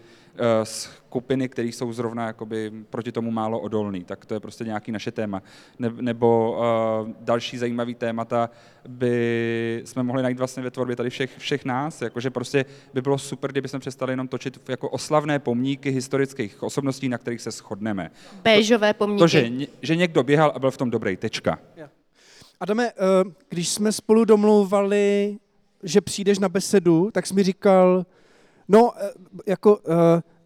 skupiny, 0.63 1.49
které 1.49 1.67
jsou 1.67 1.93
zrovna 1.93 2.27
jakoby 2.27 2.71
proti 2.89 3.11
tomu 3.11 3.31
málo 3.31 3.59
odolný, 3.59 4.03
tak 4.03 4.25
to 4.25 4.33
je 4.33 4.39
prostě 4.39 4.63
nějaký 4.63 4.91
naše 4.91 5.11
téma. 5.11 5.43
Ne, 5.79 5.91
nebo 6.01 6.51
uh, 6.51 7.09
další 7.19 7.57
zajímavý 7.57 7.95
témata 7.95 8.49
by 8.87 9.81
jsme 9.85 10.03
mohli 10.03 10.23
najít 10.23 10.37
vlastně 10.37 10.63
ve 10.63 10.71
tvorbě 10.71 10.95
tady 10.95 11.09
všech, 11.09 11.37
všech 11.37 11.65
nás, 11.65 12.01
jakože 12.01 12.29
prostě 12.29 12.65
by 12.93 13.01
bylo 13.01 13.17
super, 13.17 13.51
kdyby 13.51 13.67
jsme 13.67 13.79
přestali 13.79 14.13
jenom 14.13 14.27
točit 14.27 14.69
jako 14.69 14.89
oslavné 14.89 15.39
pomníky 15.39 15.91
historických 15.91 16.63
osobností, 16.63 17.09
na 17.09 17.17
kterých 17.17 17.41
se 17.41 17.51
shodneme. 17.51 18.11
Béžové 18.43 18.93
pomníky. 18.93 19.19
To, 19.19 19.27
že, 19.27 19.51
že 19.81 19.95
někdo 19.95 20.23
běhal 20.23 20.51
a 20.55 20.59
byl 20.59 20.71
v 20.71 20.77
tom 20.77 20.89
dobrý, 20.89 21.17
tečka. 21.17 21.59
Adame, 22.59 22.89
eh, 22.89 22.93
když 23.49 23.69
jsme 23.69 23.91
spolu 23.91 24.25
domlouvali, 24.25 25.37
že 25.83 26.01
přijdeš 26.01 26.39
na 26.39 26.49
besedu, 26.49 27.11
tak 27.11 27.27
jsi 27.27 27.33
mi 27.33 27.43
říkal, 27.43 28.05
No, 28.69 28.91
eh, 28.97 29.09
jako, 29.47 29.77
uh, 29.77 29.93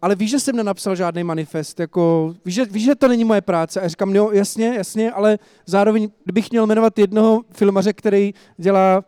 ale 0.02 0.14
víš, 0.14 0.30
že 0.30 0.40
jsem 0.40 0.56
nenapsal 0.56 0.96
žádný 0.96 1.24
manifest, 1.24 1.80
jako, 1.80 2.34
víš, 2.44 2.54
že, 2.54 2.64
víš, 2.64 2.84
že 2.84 2.94
to 2.94 3.08
není 3.08 3.24
moje 3.24 3.40
práce. 3.40 3.80
A 3.80 3.88
říkám, 3.88 4.12
no 4.12 4.30
jasně, 4.32 4.74
jasně, 4.76 5.12
ale 5.12 5.38
zároveň, 5.66 6.10
kdybych 6.24 6.50
měl 6.50 6.66
jmenovat 6.66 6.98
jednoho 6.98 7.42
filmaře, 7.50 7.92
který 7.92 8.34
dělá 8.56 9.04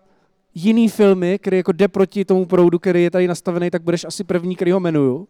jiný 0.55 0.89
filmy, 0.89 1.39
který 1.39 1.57
jako 1.57 1.73
jde 1.73 1.89
proti 1.89 2.25
tomu 2.25 2.47
proudu, 2.47 2.79
který 2.79 3.03
je 3.03 3.11
tady 3.11 3.29
nastavený, 3.29 3.71
tak 3.71 3.83
budeš 3.83 4.05
asi 4.05 4.25
první, 4.25 4.57
který 4.57 4.73
ho 4.73 4.81
jmenuju. 4.81 5.29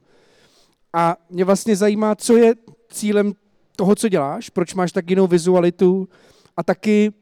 A 0.92 1.16
mě 1.30 1.44
vlastně 1.44 1.76
zajímá, 1.76 2.14
co 2.14 2.36
je 2.36 2.54
cílem 2.92 3.32
toho, 3.76 3.94
co 3.94 4.08
děláš, 4.08 4.50
proč 4.50 4.74
máš 4.74 4.92
tak 4.92 5.10
jinou 5.10 5.26
vizualitu 5.26 6.08
a 6.56 6.62
taky 6.62 7.12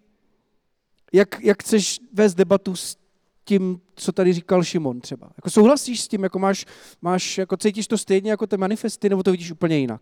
Jak, 1.15 1.45
jak 1.45 1.63
chceš 1.63 2.01
vést 2.13 2.35
debatu 2.35 2.77
s 2.77 2.97
tím, 3.45 3.81
co 3.95 4.13
tady 4.13 4.33
říkal 4.33 4.65
Šimon 4.65 5.01
třeba? 5.01 5.31
Jako 5.37 5.51
souhlasíš 5.51 6.01
s 6.01 6.09
tím, 6.09 6.23
jako 6.23 6.39
máš, 6.39 6.67
máš 7.03 7.39
jako 7.39 7.57
cítíš 7.57 7.87
to 7.87 7.99
stejně 7.99 8.31
jako 8.31 8.47
ty 8.47 8.57
manifesty, 8.57 9.09
nebo 9.09 9.23
to 9.23 9.31
vidíš 9.31 9.51
úplně 9.53 9.79
jinak? 9.79 10.01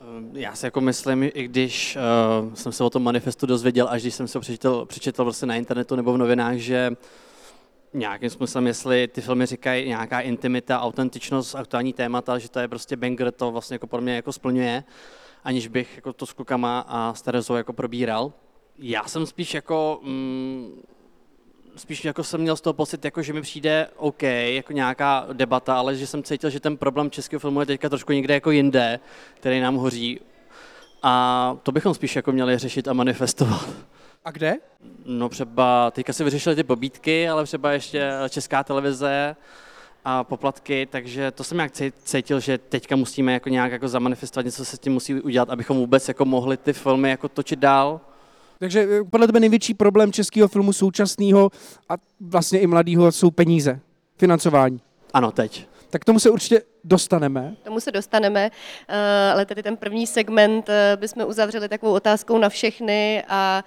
Ehm, 0.00 0.30
Já 0.32 0.54
si 0.54 0.66
jako 0.66 0.80
myslím, 0.80 1.22
i 1.34 1.44
když 1.44 1.98
uh, 2.46 2.54
jsem 2.54 2.72
se 2.72 2.84
o 2.84 2.90
tom 2.90 3.02
manifestu 3.02 3.46
dozvěděl, 3.46 3.88
až 3.90 4.02
když 4.02 4.14
jsem 4.14 4.28
se 4.28 4.38
ho 4.38 4.42
přečetl, 4.42 4.84
přečetl 4.84 5.24
prostě 5.24 5.46
na 5.46 5.54
internetu 5.56 5.96
nebo 5.96 6.12
v 6.12 6.18
novinách, 6.18 6.56
že 6.56 6.90
nějakým 7.94 8.30
způsobem, 8.30 8.66
jestli 8.66 9.08
ty 9.08 9.20
filmy 9.20 9.46
říkají 9.46 9.88
nějaká 9.88 10.20
intimita, 10.20 10.80
autentičnost, 10.80 11.54
aktuální 11.54 11.92
témata, 11.92 12.38
že 12.38 12.48
to 12.48 12.58
je 12.58 12.68
prostě 12.68 12.96
banger, 12.96 13.32
to 13.32 13.50
vlastně 13.50 13.74
jako 13.74 13.86
pro 13.86 14.00
mě 14.00 14.16
jako 14.16 14.32
splňuje, 14.32 14.84
aniž 15.44 15.68
bych 15.68 15.96
jako 15.96 16.12
to 16.12 16.26
s 16.26 16.32
klukama 16.32 16.84
a 16.88 17.14
s 17.14 17.22
Terezou 17.22 17.54
jako 17.54 17.72
probíral. 17.72 18.32
Já 18.78 19.04
jsem 19.04 19.26
spíš 19.26 19.54
jako, 19.54 20.00
mm, 20.02 20.82
spíš 21.76 22.04
jako 22.04 22.24
jsem 22.24 22.40
měl 22.40 22.56
z 22.56 22.60
toho 22.60 22.74
pocit, 22.74 23.04
jako 23.04 23.22
že 23.22 23.32
mi 23.32 23.42
přijde 23.42 23.88
OK, 23.96 24.22
jako 24.22 24.72
nějaká 24.72 25.26
debata, 25.32 25.78
ale 25.78 25.96
že 25.96 26.06
jsem 26.06 26.22
cítil, 26.22 26.50
že 26.50 26.60
ten 26.60 26.76
problém 26.76 27.10
českého 27.10 27.40
filmu 27.40 27.60
je 27.60 27.66
teďka 27.66 27.88
trošku 27.88 28.12
někde 28.12 28.34
jako 28.34 28.50
jinde, 28.50 29.00
který 29.34 29.60
nám 29.60 29.76
hoří. 29.76 30.20
A 31.02 31.56
to 31.62 31.72
bychom 31.72 31.94
spíš 31.94 32.16
jako 32.16 32.32
měli 32.32 32.58
řešit 32.58 32.88
a 32.88 32.92
manifestovat. 32.92 33.68
A 34.24 34.30
kde? 34.30 34.54
No 35.04 35.28
třeba, 35.28 35.90
teďka 35.90 36.12
si 36.12 36.24
vyřešili 36.24 36.56
ty 36.56 36.62
pobídky, 36.62 37.28
ale 37.28 37.44
třeba 37.44 37.72
ještě 37.72 38.10
česká 38.28 38.64
televize 38.64 39.36
a 40.04 40.24
poplatky, 40.24 40.88
takže 40.90 41.30
to 41.30 41.44
jsem 41.44 41.56
nějak 41.56 41.72
cítil, 42.04 42.40
že 42.40 42.58
teďka 42.58 42.96
musíme 42.96 43.32
jako 43.32 43.48
nějak 43.48 43.72
jako 43.72 43.88
zamanifestovat, 43.88 44.46
něco 44.46 44.64
se 44.64 44.76
s 44.76 44.78
tím 44.78 44.92
musí 44.92 45.14
udělat, 45.14 45.50
abychom 45.50 45.76
vůbec 45.76 46.08
jako 46.08 46.24
mohli 46.24 46.56
ty 46.56 46.72
filmy 46.72 47.10
jako 47.10 47.28
točit 47.28 47.58
dál. 47.58 48.00
Takže 48.58 48.86
eh, 48.90 49.04
podle 49.04 49.26
tebe 49.26 49.40
největší 49.40 49.74
problém 49.74 50.12
českého 50.12 50.48
filmu 50.48 50.72
současného 50.72 51.50
a 51.88 51.94
vlastně 52.20 52.60
i 52.60 52.66
mladého 52.66 53.12
jsou 53.12 53.30
peníze, 53.30 53.80
financování. 54.16 54.80
Ano, 55.12 55.32
teď. 55.32 55.66
Tak 55.90 56.02
k 56.02 56.04
tomu 56.04 56.18
se 56.18 56.30
určitě 56.30 56.62
dostaneme. 56.84 57.56
K 57.62 57.64
tomu 57.64 57.80
se 57.80 57.92
dostaneme, 57.92 58.50
eh, 58.88 59.30
ale 59.32 59.46
tady 59.46 59.62
ten 59.62 59.76
první 59.76 60.06
segment 60.06 60.68
eh, 60.68 60.96
bychom 60.96 61.24
uzavřeli 61.26 61.68
takovou 61.68 61.92
otázkou 61.92 62.38
na 62.38 62.48
všechny 62.48 63.24
a 63.28 63.64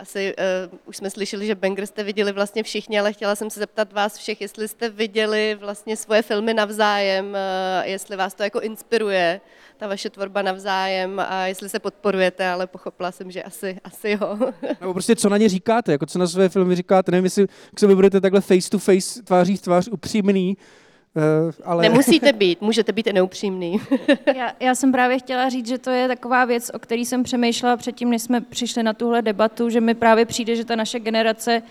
asi 0.00 0.34
uh, 0.70 0.78
už 0.84 0.96
jsme 0.96 1.10
slyšeli, 1.10 1.46
že 1.46 1.54
Banger 1.54 1.86
jste 1.86 2.02
viděli 2.02 2.32
vlastně 2.32 2.62
všichni, 2.62 3.00
ale 3.00 3.12
chtěla 3.12 3.34
jsem 3.34 3.50
se 3.50 3.60
zeptat 3.60 3.92
vás 3.92 4.16
všech, 4.16 4.40
jestli 4.40 4.68
jste 4.68 4.88
viděli 4.88 5.56
vlastně 5.60 5.96
svoje 5.96 6.22
filmy 6.22 6.54
navzájem, 6.54 7.26
uh, 7.26 7.36
jestli 7.82 8.16
vás 8.16 8.34
to 8.34 8.42
jako 8.42 8.60
inspiruje, 8.60 9.40
ta 9.80 9.86
vaše 9.86 10.10
tvorba 10.10 10.42
navzájem 10.42 11.20
a 11.28 11.46
jestli 11.46 11.68
se 11.68 11.78
podporujete, 11.78 12.48
ale 12.48 12.66
pochopila 12.66 13.12
jsem, 13.12 13.30
že 13.30 13.42
asi, 13.42 13.78
asi 13.84 14.10
jo. 14.10 14.38
Nebo 14.80 14.92
prostě 14.92 15.16
co 15.16 15.28
na 15.28 15.36
ně 15.36 15.48
říkáte, 15.48 15.92
jako 15.92 16.06
co 16.06 16.18
na 16.18 16.26
své 16.26 16.48
filmy 16.48 16.76
říkáte, 16.76 17.12
nevím, 17.12 17.24
jestli 17.24 17.46
k 17.74 17.80
sobě 17.80 17.96
budete 17.96 18.20
takhle 18.20 18.40
face 18.40 18.70
to 18.70 18.78
face, 18.78 19.22
tváří 19.22 19.56
v 19.56 19.62
tvář 19.62 19.88
upřímný, 19.88 20.56
Uh, 21.16 21.52
ale... 21.64 21.82
Nemusíte 21.82 22.32
být, 22.42 22.60
můžete 22.60 22.92
být 22.92 23.06
i 23.06 23.12
neupřímný. 23.12 23.80
já, 24.36 24.52
já 24.60 24.74
jsem 24.74 24.92
právě 24.92 25.18
chtěla 25.18 25.48
říct, 25.48 25.66
že 25.66 25.78
to 25.78 25.90
je 25.90 26.08
taková 26.08 26.44
věc, 26.44 26.70
o 26.74 26.78
který 26.78 27.04
jsem 27.04 27.22
přemýšlela 27.22 27.76
předtím, 27.76 28.10
než 28.10 28.22
jsme 28.22 28.40
přišli 28.40 28.82
na 28.82 28.92
tuhle 28.92 29.22
debatu, 29.22 29.70
že 29.70 29.80
mi 29.80 29.94
právě 29.94 30.26
přijde, 30.26 30.56
že 30.56 30.64
ta 30.64 30.76
naše 30.76 31.00
generace 31.00 31.62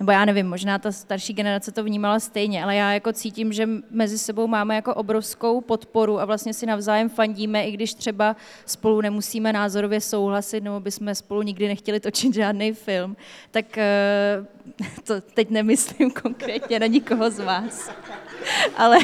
nebo 0.00 0.12
já 0.12 0.24
nevím, 0.24 0.48
možná 0.48 0.78
ta 0.78 0.92
starší 0.92 1.32
generace 1.32 1.72
to 1.72 1.84
vnímala 1.84 2.20
stejně, 2.20 2.64
ale 2.64 2.76
já 2.76 2.92
jako 2.92 3.12
cítím, 3.12 3.52
že 3.52 3.68
mezi 3.90 4.18
sebou 4.18 4.46
máme 4.46 4.74
jako 4.74 4.94
obrovskou 4.94 5.60
podporu 5.60 6.20
a 6.20 6.24
vlastně 6.24 6.54
si 6.54 6.66
navzájem 6.66 7.08
fandíme, 7.08 7.64
i 7.64 7.72
když 7.72 7.94
třeba 7.94 8.36
spolu 8.66 9.00
nemusíme 9.00 9.52
názorově 9.52 10.00
souhlasit, 10.00 10.64
nebo 10.64 10.80
bychom 10.80 11.14
spolu 11.14 11.42
nikdy 11.42 11.68
nechtěli 11.68 12.00
točit 12.00 12.34
žádný 12.34 12.72
film, 12.72 13.16
tak 13.50 13.78
eh, 13.78 14.46
to 15.04 15.20
teď 15.20 15.50
nemyslím 15.50 16.10
konkrétně 16.22 16.80
na 16.80 16.86
nikoho 16.86 17.30
z 17.30 17.40
vás. 17.40 17.90
Ale 18.76 18.98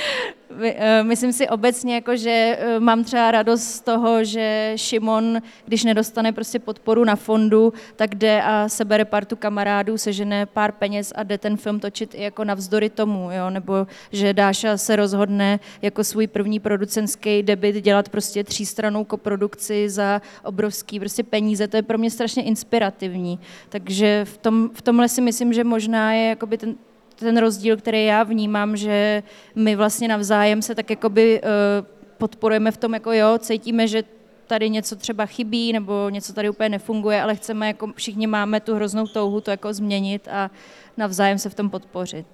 eh, 0.62 1.02
myslím 1.02 1.32
si 1.32 1.48
obecně, 1.48 1.94
jako, 1.94 2.16
že 2.16 2.58
eh, 2.60 2.80
mám 2.80 3.04
třeba 3.04 3.30
radost 3.30 3.62
z 3.62 3.80
toho, 3.80 4.24
že 4.24 4.72
Šimon, 4.76 5.42
když 5.66 5.84
nedostane 5.84 6.32
prostě 6.32 6.58
podporu 6.58 7.04
na 7.04 7.16
fondu, 7.16 7.72
tak 7.96 8.14
jde 8.14 8.42
a 8.42 8.68
sebere 8.68 9.04
partu 9.04 9.36
kamarádů, 9.36 9.98
sežene 9.98 10.46
pár 10.46 10.72
peněz 10.72 11.12
a 11.16 11.22
jde 11.22 11.38
ten 11.38 11.56
film 11.56 11.80
točit 11.80 12.14
i 12.14 12.22
jako 12.22 12.44
navzdory 12.44 12.90
tomu, 12.90 13.30
jo? 13.30 13.50
nebo 13.50 13.86
že 14.12 14.34
Dáša 14.34 14.76
se 14.76 14.96
rozhodne 14.96 15.60
jako 15.82 16.04
svůj 16.04 16.26
první 16.26 16.60
producentský 16.60 17.42
debit 17.42 17.84
dělat 17.84 18.08
prostě 18.08 18.44
třístranou 18.44 19.04
koprodukci 19.04 19.88
za 19.88 20.22
obrovský 20.44 21.00
prostě 21.00 21.22
peníze, 21.22 21.68
to 21.68 21.76
je 21.76 21.82
pro 21.82 21.98
mě 21.98 22.10
strašně 22.10 22.42
inspirativní. 22.42 23.40
Takže 23.68 24.24
v, 24.24 24.38
tom, 24.38 24.70
v 24.74 24.82
tomhle 24.82 25.08
si 25.08 25.20
myslím, 25.20 25.52
že 25.52 25.64
možná 25.64 26.12
je 26.12 26.28
jakoby 26.28 26.58
ten, 26.58 26.74
ten 27.20 27.36
rozdíl, 27.36 27.76
který 27.76 28.04
já 28.04 28.22
vnímám, 28.22 28.76
že 28.76 29.22
my 29.54 29.76
vlastně 29.76 30.08
navzájem 30.08 30.62
se 30.62 30.74
tak 30.74 30.90
jakoby 30.90 31.40
uh, 31.42 31.48
podporujeme 32.18 32.70
v 32.70 32.76
tom, 32.76 32.94
jako 32.94 33.12
jo, 33.12 33.38
cítíme, 33.38 33.88
že 33.88 34.04
tady 34.46 34.70
něco 34.70 34.96
třeba 34.96 35.26
chybí 35.26 35.72
nebo 35.72 36.08
něco 36.10 36.32
tady 36.32 36.50
úplně 36.50 36.68
nefunguje, 36.68 37.22
ale 37.22 37.34
chceme, 37.36 37.66
jako 37.66 37.92
všichni 37.96 38.26
máme 38.26 38.60
tu 38.60 38.74
hroznou 38.74 39.06
touhu 39.06 39.40
to 39.40 39.50
jako 39.50 39.72
změnit 39.72 40.28
a 40.28 40.50
navzájem 40.96 41.38
se 41.38 41.50
v 41.50 41.54
tom 41.54 41.70
podpořit. 41.70 42.26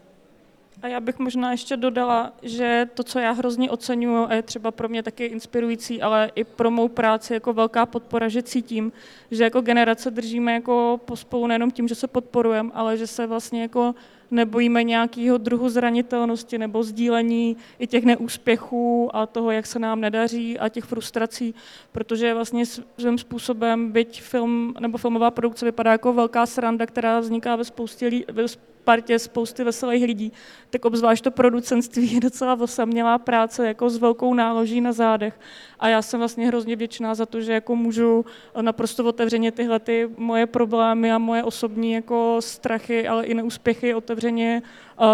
A 0.83 0.88
já 0.88 1.01
bych 1.01 1.18
možná 1.18 1.51
ještě 1.51 1.77
dodala, 1.77 2.33
že 2.42 2.88
to, 2.94 3.03
co 3.03 3.18
já 3.18 3.33
hrozně 3.33 3.70
oceňuji, 3.70 4.27
a 4.27 4.35
je 4.35 4.42
třeba 4.42 4.70
pro 4.70 4.88
mě 4.88 5.03
taky 5.03 5.25
inspirující, 5.25 6.03
ale 6.03 6.31
i 6.35 6.44
pro 6.44 6.70
mou 6.70 6.88
práci 6.88 7.35
jako 7.35 7.53
velká 7.53 7.87
podpora, 7.87 8.29
že 8.29 8.42
cítím, 8.42 8.92
že 9.31 9.44
jako 9.44 9.61
generace 9.61 10.11
držíme 10.11 10.53
jako 10.53 11.01
pospolu 11.05 11.46
nejenom 11.46 11.70
tím, 11.70 11.88
že 11.88 11.94
se 11.94 12.07
podporujeme, 12.07 12.70
ale 12.75 12.96
že 12.96 13.07
se 13.07 13.27
vlastně 13.27 13.62
jako 13.62 13.94
nebojíme 14.31 14.83
nějakého 14.85 15.39
druhu 15.39 15.69
zranitelnosti 15.69 16.59
nebo 16.59 16.83
sdílení 16.83 17.57
i 17.79 17.87
těch 17.87 18.05
neúspěchů 18.05 19.11
a 19.17 19.27
toho, 19.27 19.51
jak 19.51 19.67
se 19.67 19.79
nám 19.79 20.01
nedaří 20.01 20.59
a 20.59 20.69
těch 20.69 20.85
frustrací, 20.85 21.55
protože 21.93 22.35
vlastně 22.35 22.67
svým 22.67 23.19
způsobem, 23.19 23.93
byť 23.93 24.23
film 24.23 24.75
nebo 24.81 24.99
filmová 24.99 25.31
produkce 25.31 25.65
vypadá 25.65 25.93
jako 25.93 26.12
velká 26.12 26.47
sranda, 26.47 26.87
která 26.87 27.21
vzniká 27.21 27.57
ve 27.57 27.65
spoustě, 27.65 28.11
ve 28.33 28.49
partě 28.87 29.18
spousty 29.18 29.64
veselých 29.64 30.05
lidí, 30.05 30.33
tak 30.70 30.85
obzvlášť 30.85 31.25
to 31.25 31.31
producentství 31.31 32.12
je 32.14 32.20
docela 32.20 32.55
osamělá 32.55 33.18
práce 33.18 33.66
jako 33.66 33.90
s 33.90 33.99
velkou 33.99 34.35
náloží 34.35 34.81
na 34.81 34.92
zádech. 34.92 35.35
A 35.79 35.88
já 35.88 36.03
jsem 36.03 36.20
vlastně 36.20 36.46
hrozně 36.46 36.77
vděčná 36.77 37.14
za 37.14 37.27
to, 37.27 37.40
že 37.40 37.53
jako 37.53 37.77
můžu 37.77 38.25
naprosto 38.61 39.05
otevřeně 39.05 39.53
tyhle 39.53 39.79
ty 39.79 40.09
moje 40.16 40.46
problémy 40.46 41.12
a 41.12 41.18
moje 41.18 41.42
osobní 41.42 41.92
jako 41.92 42.37
strachy, 42.40 43.09
ale 43.09 43.27
i 43.27 43.35
neúspěchy 43.35 43.94
otevřeně 43.94 44.62
uh, 44.62 45.07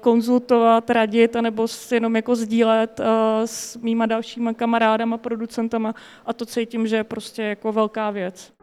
konzultovat, 0.00 0.90
radit, 0.90 1.36
anebo 1.36 1.66
jenom 1.92 2.16
jako 2.16 2.36
sdílet 2.36 3.00
uh, 3.00 3.06
s 3.44 3.76
mýma 3.76 4.06
dalšíma 4.06 4.52
kamarádama, 4.52 5.18
producentama 5.18 5.94
a 6.26 6.32
to 6.32 6.46
cítím, 6.46 6.86
že 6.86 6.96
je 6.96 7.04
prostě 7.04 7.42
jako 7.42 7.72
velká 7.72 8.10
věc. 8.10 8.57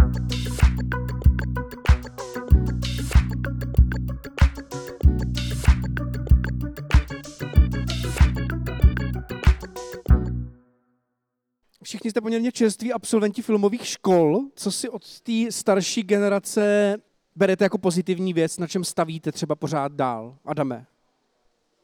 Všichni 12.06 12.12
jste 12.12 12.22
poměrně 12.22 12.52
čerství 12.52 12.94
absolventi 12.94 13.42
filmových 13.42 13.88
škol. 13.88 14.42
Co 14.56 14.72
si 14.72 14.90
od 14.90 15.20
té 15.22 15.52
starší 15.52 16.04
generace 16.04 16.96
berete 17.36 17.66
jako 17.66 17.78
pozitivní 17.78 18.34
věc, 18.34 18.58
na 18.58 18.68
čem 18.68 18.84
stavíte 18.84 19.32
třeba 19.32 19.56
pořád 19.56 19.92
dál? 19.92 20.38
Adame. 20.46 20.86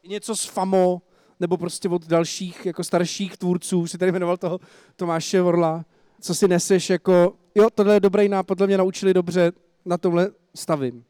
Něco 0.07 0.35
z 0.35 0.45
FAMO, 0.45 1.01
nebo 1.39 1.57
prostě 1.57 1.89
od 1.89 2.07
dalších 2.07 2.65
jako 2.65 2.83
starších 2.83 3.37
tvůrců, 3.37 3.87
si 3.87 3.97
tady 3.97 4.11
jmenoval 4.11 4.37
toho 4.37 4.59
Tomáše 4.95 5.41
Vorla, 5.41 5.85
co 6.21 6.35
si 6.35 6.47
neseš 6.47 6.89
jako, 6.89 7.33
jo, 7.55 7.69
tohle 7.75 7.93
je 7.93 7.99
dobrý 7.99 8.29
nápad, 8.29 8.59
mě 8.59 8.77
naučili 8.77 9.13
dobře, 9.13 9.51
na 9.85 9.97
tomhle 9.97 10.29
stavím. 10.55 11.03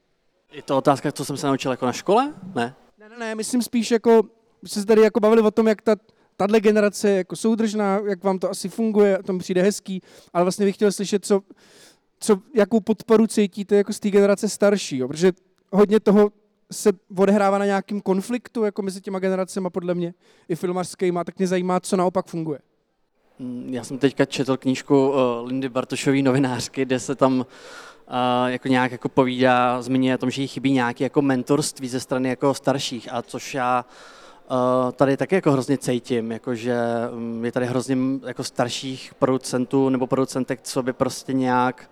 Je 0.51 0.61
to 0.61 0.77
otázka, 0.77 1.11
co 1.11 1.25
jsem 1.25 1.37
se 1.37 1.47
naučil 1.47 1.71
jako 1.71 1.85
na 1.85 1.93
škole? 1.93 2.33
Ne? 2.55 2.75
Ne, 2.97 3.09
ne, 3.09 3.17
ne, 3.19 3.35
myslím 3.35 3.61
spíš 3.61 3.91
jako, 3.91 4.23
jsme 4.65 4.81
se 4.81 4.87
tady 4.87 5.01
jako 5.01 5.19
bavili 5.19 5.41
o 5.41 5.51
tom, 5.51 5.67
jak 5.67 5.81
ta 5.81 5.95
tahle 6.41 6.59
generace 6.59 7.09
je 7.09 7.17
jako 7.17 7.35
soudržná, 7.35 7.99
jak 8.05 8.23
vám 8.23 8.39
to 8.39 8.49
asi 8.49 8.69
funguje, 8.69 9.19
to 9.25 9.33
mi 9.33 9.39
přijde 9.39 9.61
hezký, 9.61 10.01
ale 10.33 10.43
vlastně 10.43 10.65
bych 10.65 10.75
chtěl 10.75 10.91
slyšet, 10.91 11.25
co, 11.25 11.41
co, 12.19 12.39
jakou 12.55 12.79
podporu 12.79 13.27
cítíte 13.27 13.75
jako 13.75 13.93
z 13.93 13.99
té 13.99 14.09
generace 14.09 14.49
starší, 14.49 14.97
jo? 14.97 15.07
protože 15.07 15.31
hodně 15.71 15.99
toho 15.99 16.31
se 16.71 16.91
odehrává 17.17 17.57
na 17.57 17.65
nějakém 17.65 18.01
konfliktu 18.01 18.63
jako 18.63 18.81
mezi 18.81 19.01
těma 19.01 19.19
generacemi, 19.19 19.69
podle 19.69 19.93
mě, 19.93 20.13
i 20.49 20.55
filmařskýma, 20.55 21.23
tak 21.23 21.37
mě 21.37 21.47
zajímá, 21.47 21.79
co 21.79 21.97
naopak 21.97 22.25
funguje. 22.25 22.59
Mm, 23.39 23.73
já 23.73 23.83
jsem 23.83 23.97
teďka 23.97 24.25
četl 24.25 24.57
knížku 24.57 25.09
uh, 25.09 25.15
Lindy 25.47 25.69
Bartošové 25.69 26.21
novinářky, 26.21 26.85
kde 26.85 26.99
se 26.99 27.15
tam 27.15 27.39
uh, 27.39 27.45
jako 28.47 28.67
nějak 28.67 28.91
jako 28.91 29.09
povídá, 29.09 29.81
zmiňuje 29.81 30.15
o 30.15 30.17
tom, 30.17 30.29
že 30.29 30.41
jí 30.41 30.47
chybí 30.47 30.71
nějaké 30.71 31.03
jako 31.03 31.21
mentorství 31.21 31.87
ze 31.87 31.99
strany 31.99 32.29
jako 32.29 32.53
starších, 32.53 33.13
a 33.13 33.21
což 33.21 33.53
já 33.53 33.85
tady 34.91 35.17
taky 35.17 35.35
jako 35.35 35.51
hrozně 35.51 35.77
cítím, 35.77 36.31
jakože 36.31 36.77
um, 37.13 37.45
je 37.45 37.51
tady 37.51 37.65
hrozně 37.65 37.97
jako 38.25 38.43
starších 38.43 39.13
producentů 39.19 39.89
nebo 39.89 40.07
producentek, 40.07 40.61
co 40.61 40.83
by 40.83 40.93
prostě 40.93 41.33
nějak 41.33 41.89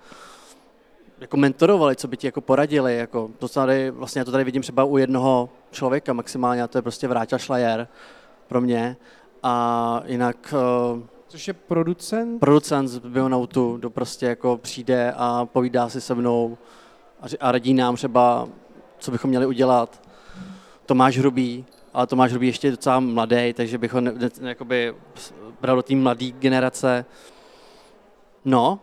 jako 1.19 1.37
mentorovali, 1.37 1.95
co 1.95 2.07
by 2.07 2.17
ti 2.17 2.27
jako 2.27 2.41
poradili. 2.41 2.97
Jako, 2.97 3.29
to 3.37 3.47
tady, 3.47 3.91
vlastně 3.91 4.19
já 4.19 4.25
to 4.25 4.31
tady 4.31 4.43
vidím 4.43 4.61
třeba 4.61 4.83
u 4.83 4.97
jednoho 4.97 5.49
člověka 5.71 6.13
maximálně, 6.13 6.63
a 6.63 6.67
to 6.67 6.77
je 6.77 6.81
prostě 6.81 7.07
Vráťa 7.07 7.37
Šlajer 7.37 7.87
pro 8.47 8.61
mě. 8.61 8.97
A 9.43 10.03
jinak 10.05 10.53
uh, 10.93 11.01
Což 11.27 11.47
je 11.47 11.53
producent? 11.53 12.39
producent 12.39 12.89
z 12.89 12.99
Bionautu, 12.99 13.77
kdo 13.77 13.89
prostě 13.89 14.25
jako 14.25 14.57
přijde 14.57 15.13
a 15.17 15.45
povídá 15.45 15.89
si 15.89 16.01
se 16.01 16.15
mnou 16.15 16.57
a 17.39 17.51
radí 17.51 17.73
nám 17.73 17.95
třeba, 17.95 18.47
co 18.99 19.11
bychom 19.11 19.29
měli 19.29 19.45
udělat. 19.45 20.01
Tomáš 20.85 21.17
Hrubý, 21.17 21.65
ale 21.93 22.07
Tomáš 22.07 22.31
Hrubý 22.31 22.47
ještě 22.47 22.67
je 22.67 22.71
docela 22.71 22.99
mladý, 22.99 23.53
takže 23.53 23.77
bych 23.77 23.93
ho 23.93 24.01
ne, 24.01 24.11
ne, 24.41 24.49
jakoby 24.49 24.95
s- 25.15 25.33
bral 25.61 25.75
do 25.75 25.81
té 25.83 25.95
mladé 25.95 26.25
generace. 26.31 27.05
No, 28.45 28.79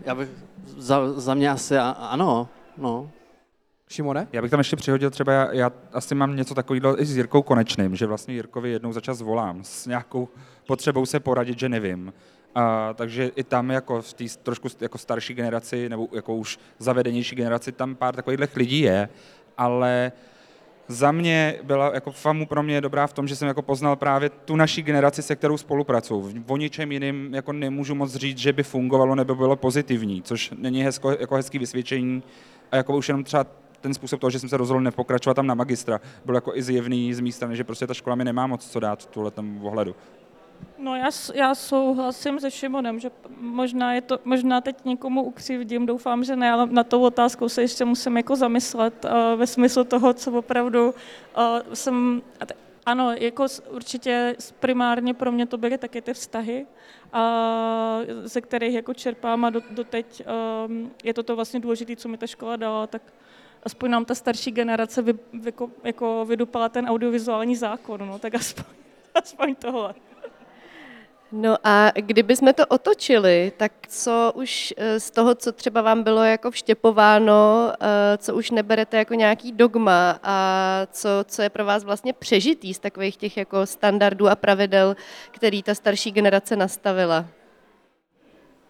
já 0.00 0.14
bych, 0.14 0.28
za, 0.64 1.12
za 1.20 1.34
mě 1.34 1.50
asi 1.50 1.78
a, 1.78 1.90
ano, 1.90 2.48
no. 2.76 3.10
Šimone? 3.88 4.28
Já 4.32 4.42
bych 4.42 4.50
tam 4.50 4.60
ještě 4.60 4.76
přihodil 4.76 5.10
třeba, 5.10 5.32
já, 5.32 5.52
já 5.52 5.72
asi 5.92 6.14
mám 6.14 6.36
něco 6.36 6.54
takového 6.54 7.00
i 7.02 7.04
s 7.06 7.16
Jirkou 7.16 7.42
Konečným, 7.42 7.96
že 7.96 8.06
vlastně 8.06 8.34
Jirkovi 8.34 8.70
jednou 8.70 8.92
za 8.92 9.00
čas 9.00 9.20
volám 9.20 9.64
s 9.64 9.86
nějakou 9.86 10.28
potřebou 10.66 11.06
se 11.06 11.20
poradit, 11.20 11.58
že 11.58 11.68
nevím. 11.68 12.12
A, 12.54 12.92
takže 12.94 13.26
i 13.36 13.44
tam 13.44 13.70
jako 13.70 14.02
v 14.02 14.12
té 14.12 14.24
trošku 14.42 14.68
jako 14.80 14.98
starší 14.98 15.34
generaci, 15.34 15.88
nebo 15.88 16.08
jako 16.12 16.34
už 16.36 16.58
zavedenější 16.78 17.36
generaci, 17.36 17.72
tam 17.72 17.94
pár 17.94 18.16
takových 18.16 18.56
lidí 18.56 18.80
je, 18.80 19.08
ale 19.58 20.12
za 20.88 21.12
mě 21.12 21.58
byla 21.62 21.94
jako 21.94 22.12
FAMu 22.12 22.46
pro 22.46 22.62
mě 22.62 22.80
dobrá 22.80 23.06
v 23.06 23.12
tom, 23.12 23.28
že 23.28 23.36
jsem 23.36 23.48
jako 23.48 23.62
poznal 23.62 23.96
právě 23.96 24.30
tu 24.30 24.56
naší 24.56 24.82
generaci, 24.82 25.22
se 25.22 25.36
kterou 25.36 25.56
spolupracuju. 25.56 26.44
O 26.46 26.56
ničem 26.56 26.92
jiným 26.92 27.34
jako 27.34 27.52
nemůžu 27.52 27.94
moc 27.94 28.14
říct, 28.14 28.38
že 28.38 28.52
by 28.52 28.62
fungovalo 28.62 29.14
nebo 29.14 29.34
bylo 29.34 29.56
pozitivní, 29.56 30.22
což 30.22 30.52
není 30.58 30.82
hezko, 30.82 31.10
jako 31.10 31.34
hezký 31.34 31.58
vysvědčení. 31.58 32.22
A 32.72 32.76
jako 32.76 32.96
už 32.96 33.08
jenom 33.08 33.24
třeba 33.24 33.46
ten 33.80 33.94
způsob 33.94 34.20
toho, 34.20 34.30
že 34.30 34.38
jsem 34.38 34.48
se 34.48 34.56
rozhodl 34.56 34.80
nepokračovat 34.80 35.34
tam 35.34 35.46
na 35.46 35.54
magistra, 35.54 36.00
byl 36.24 36.34
jako 36.34 36.56
i 36.56 36.62
zjevný 36.62 37.14
z 37.14 37.20
mé 37.20 37.32
strany, 37.32 37.56
že 37.56 37.64
prostě 37.64 37.86
ta 37.86 37.94
škola 37.94 38.16
mi 38.16 38.24
nemá 38.24 38.46
moc 38.46 38.66
co 38.66 38.80
dát 38.80 39.02
v 39.02 39.06
tuhle 39.06 39.32
ohledu. 39.62 39.96
No 40.78 40.96
já, 40.96 41.10
já 41.34 41.54
souhlasím 41.54 42.40
se 42.40 42.50
Šimonem, 42.50 43.00
že 43.00 43.10
možná, 43.38 43.94
je 43.94 44.00
to, 44.00 44.18
možná 44.24 44.60
teď 44.60 44.84
někomu 44.84 45.22
ukřivdím, 45.22 45.86
doufám, 45.86 46.24
že 46.24 46.36
ne, 46.36 46.52
ale 46.52 46.66
na 46.66 46.84
tou 46.84 47.02
otázkou 47.02 47.48
se 47.48 47.62
ještě 47.62 47.84
musím 47.84 48.16
jako 48.16 48.36
zamyslet 48.36 49.04
uh, 49.04 49.10
ve 49.36 49.46
smyslu 49.46 49.84
toho, 49.84 50.14
co 50.14 50.32
opravdu 50.32 50.88
uh, 50.90 50.94
jsem... 51.74 52.22
Ano, 52.86 53.12
jako 53.12 53.46
určitě 53.70 54.36
primárně 54.60 55.14
pro 55.14 55.32
mě 55.32 55.46
to 55.46 55.58
byly 55.58 55.78
taky 55.78 56.02
ty 56.02 56.14
vztahy, 56.14 56.66
a 57.12 58.00
ze 58.22 58.40
kterých 58.40 58.74
jako 58.74 58.94
čerpám 58.94 59.44
a 59.44 59.50
do, 59.50 59.60
doteď 59.70 60.22
um, 60.66 60.90
je 61.04 61.14
to 61.14 61.22
to 61.22 61.36
vlastně 61.36 61.60
důležité, 61.60 61.96
co 61.96 62.08
mi 62.08 62.18
ta 62.18 62.26
škola 62.26 62.56
dala, 62.56 62.86
tak 62.86 63.02
aspoň 63.62 63.90
nám 63.90 64.04
ta 64.04 64.14
starší 64.14 64.50
generace 64.50 65.02
vy, 65.02 65.14
vyko, 65.32 65.70
jako 65.84 66.24
vydupala 66.24 66.68
ten 66.68 66.86
audiovizuální 66.86 67.56
zákon, 67.56 68.06
no, 68.06 68.18
tak 68.18 68.34
aspoň, 68.34 68.64
aspoň 69.14 69.54
tohle. 69.54 69.94
No 71.36 71.56
a 71.64 71.90
kdyby 71.96 72.36
jsme 72.36 72.52
to 72.52 72.66
otočili, 72.66 73.52
tak 73.56 73.72
co 73.88 74.32
už 74.34 74.74
eh, 74.76 75.00
z 75.00 75.10
toho, 75.10 75.34
co 75.34 75.52
třeba 75.52 75.82
vám 75.82 76.02
bylo 76.02 76.24
jako 76.24 76.50
vštěpováno, 76.50 77.72
eh, 77.80 78.18
co 78.18 78.34
už 78.34 78.50
neberete 78.50 78.96
jako 78.96 79.14
nějaký 79.14 79.52
dogma 79.52 80.18
a 80.22 80.86
co, 80.92 81.08
co 81.26 81.42
je 81.42 81.50
pro 81.50 81.64
vás 81.64 81.84
vlastně 81.84 82.12
přežitý 82.12 82.74
z 82.74 82.78
takových 82.78 83.16
těch 83.16 83.36
jako 83.36 83.66
standardů 83.66 84.28
a 84.28 84.36
pravidel, 84.36 84.96
který 85.30 85.62
ta 85.62 85.74
starší 85.74 86.12
generace 86.12 86.56
nastavila? 86.56 87.26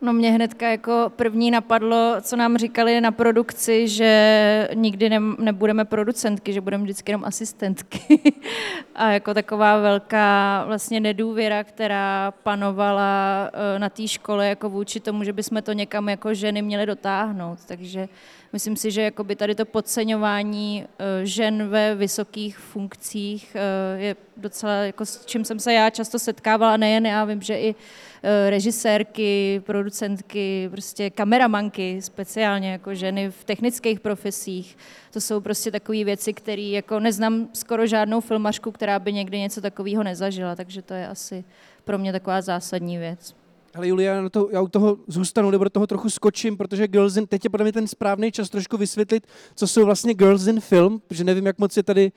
No 0.05 0.13
mě 0.13 0.33
hnedka 0.33 0.69
jako 0.69 1.13
první 1.17 1.51
napadlo, 1.51 2.17
co 2.21 2.37
nám 2.37 2.57
říkali 2.57 3.01
na 3.01 3.13
produkci, 3.13 3.89
že 3.89 4.69
nikdy 4.75 5.11
ne, 5.11 5.21
nebudeme 5.39 5.85
producentky, 5.85 6.53
že 6.53 6.61
budeme 6.61 6.85
vždycky 6.85 7.13
jenom 7.13 7.25
asistentky. 7.25 8.21
A 8.95 9.11
jako 9.11 9.35
taková 9.35 9.79
velká 9.79 10.65
vlastně 10.67 11.01
nedůvěra, 11.01 11.65
která 11.65 12.33
panovala 12.43 13.51
eh, 13.53 13.79
na 13.79 13.89
té 13.89 14.09
škole 14.09 14.49
jako 14.49 14.71
vůči 14.71 15.01
tomu, 15.01 15.25
že 15.25 15.33
bychom 15.33 15.63
to 15.63 15.73
někam 15.73 16.09
jako 16.09 16.35
ženy 16.35 16.63
měly 16.63 16.87
dotáhnout. 16.87 17.59
Takže 17.67 18.09
myslím 18.55 18.77
si, 18.77 18.91
že 18.91 19.03
jakoby 19.03 19.37
tady 19.37 19.55
to 19.55 19.65
podceňování 19.65 20.85
eh, 20.85 21.27
žen 21.27 21.69
ve 21.69 21.95
vysokých 21.95 22.59
funkcích 22.59 23.57
eh, 23.57 24.01
je 24.01 24.17
docela, 24.37 24.73
jako 24.73 25.07
s 25.07 25.27
čím 25.27 25.45
jsem 25.45 25.59
se 25.59 25.73
já 25.73 25.91
často 25.91 26.19
setkávala, 26.19 26.77
nejen 26.77 27.07
já, 27.07 27.25
vím, 27.25 27.43
že 27.43 27.61
i 27.61 27.75
eh, 28.23 28.51
režisérky, 28.51 29.63
producentky, 29.67 30.69
prostě 30.71 31.11
kameramanky, 31.11 32.03
speciálně 32.03 32.73
jako 32.73 32.95
ženy 32.95 33.31
v 33.31 33.45
technických 33.45 34.01
profesích. 34.01 34.77
To 35.13 35.21
jsou 35.21 35.41
prostě 35.41 35.71
takové 35.71 36.05
věci, 36.05 36.33
které 36.33 36.63
jako 36.63 37.01
neznám 37.01 37.49
skoro 37.53 37.87
žádnou 37.87 38.21
filmařku, 38.21 38.73
která 38.73 38.99
by 38.99 39.13
někdy 39.13 39.39
něco 39.39 39.61
takového 39.61 40.03
nezažila, 40.03 40.57
takže 40.57 40.83
to 40.83 40.95
je 40.95 41.09
asi 41.09 41.45
pro 41.85 41.99
mě 41.99 42.13
taková 42.13 42.41
zásadní 42.41 42.99
věc. 42.99 43.44
Hele 43.75 43.89
Julia, 43.89 44.15
já, 44.15 44.29
to, 44.29 44.49
já 44.53 44.61
u 44.61 44.69
toho 44.69 44.97
zůstanu, 45.07 45.51
nebo 45.51 45.65
do 45.65 45.71
toho 45.71 45.87
trochu 45.87 46.11
skočím, 46.11 46.57
protože 46.57 46.89
Girls 46.89 47.17
in, 47.17 47.27
teď 47.27 47.45
je 47.45 47.51
podle 47.51 47.65
mě 47.65 47.73
ten 47.73 47.87
správný 47.87 48.33
čas 48.33 48.51
trošku 48.51 48.77
vysvětlit, 48.77 49.27
co 49.55 49.67
jsou 49.67 49.85
vlastně 49.85 50.15
Girls 50.15 50.47
in 50.47 50.61
Film, 50.61 51.01
protože 51.07 51.25
nevím, 51.25 51.47
jak 51.47 51.59
moc 51.59 51.77
je 51.77 51.83
tady 51.83 52.13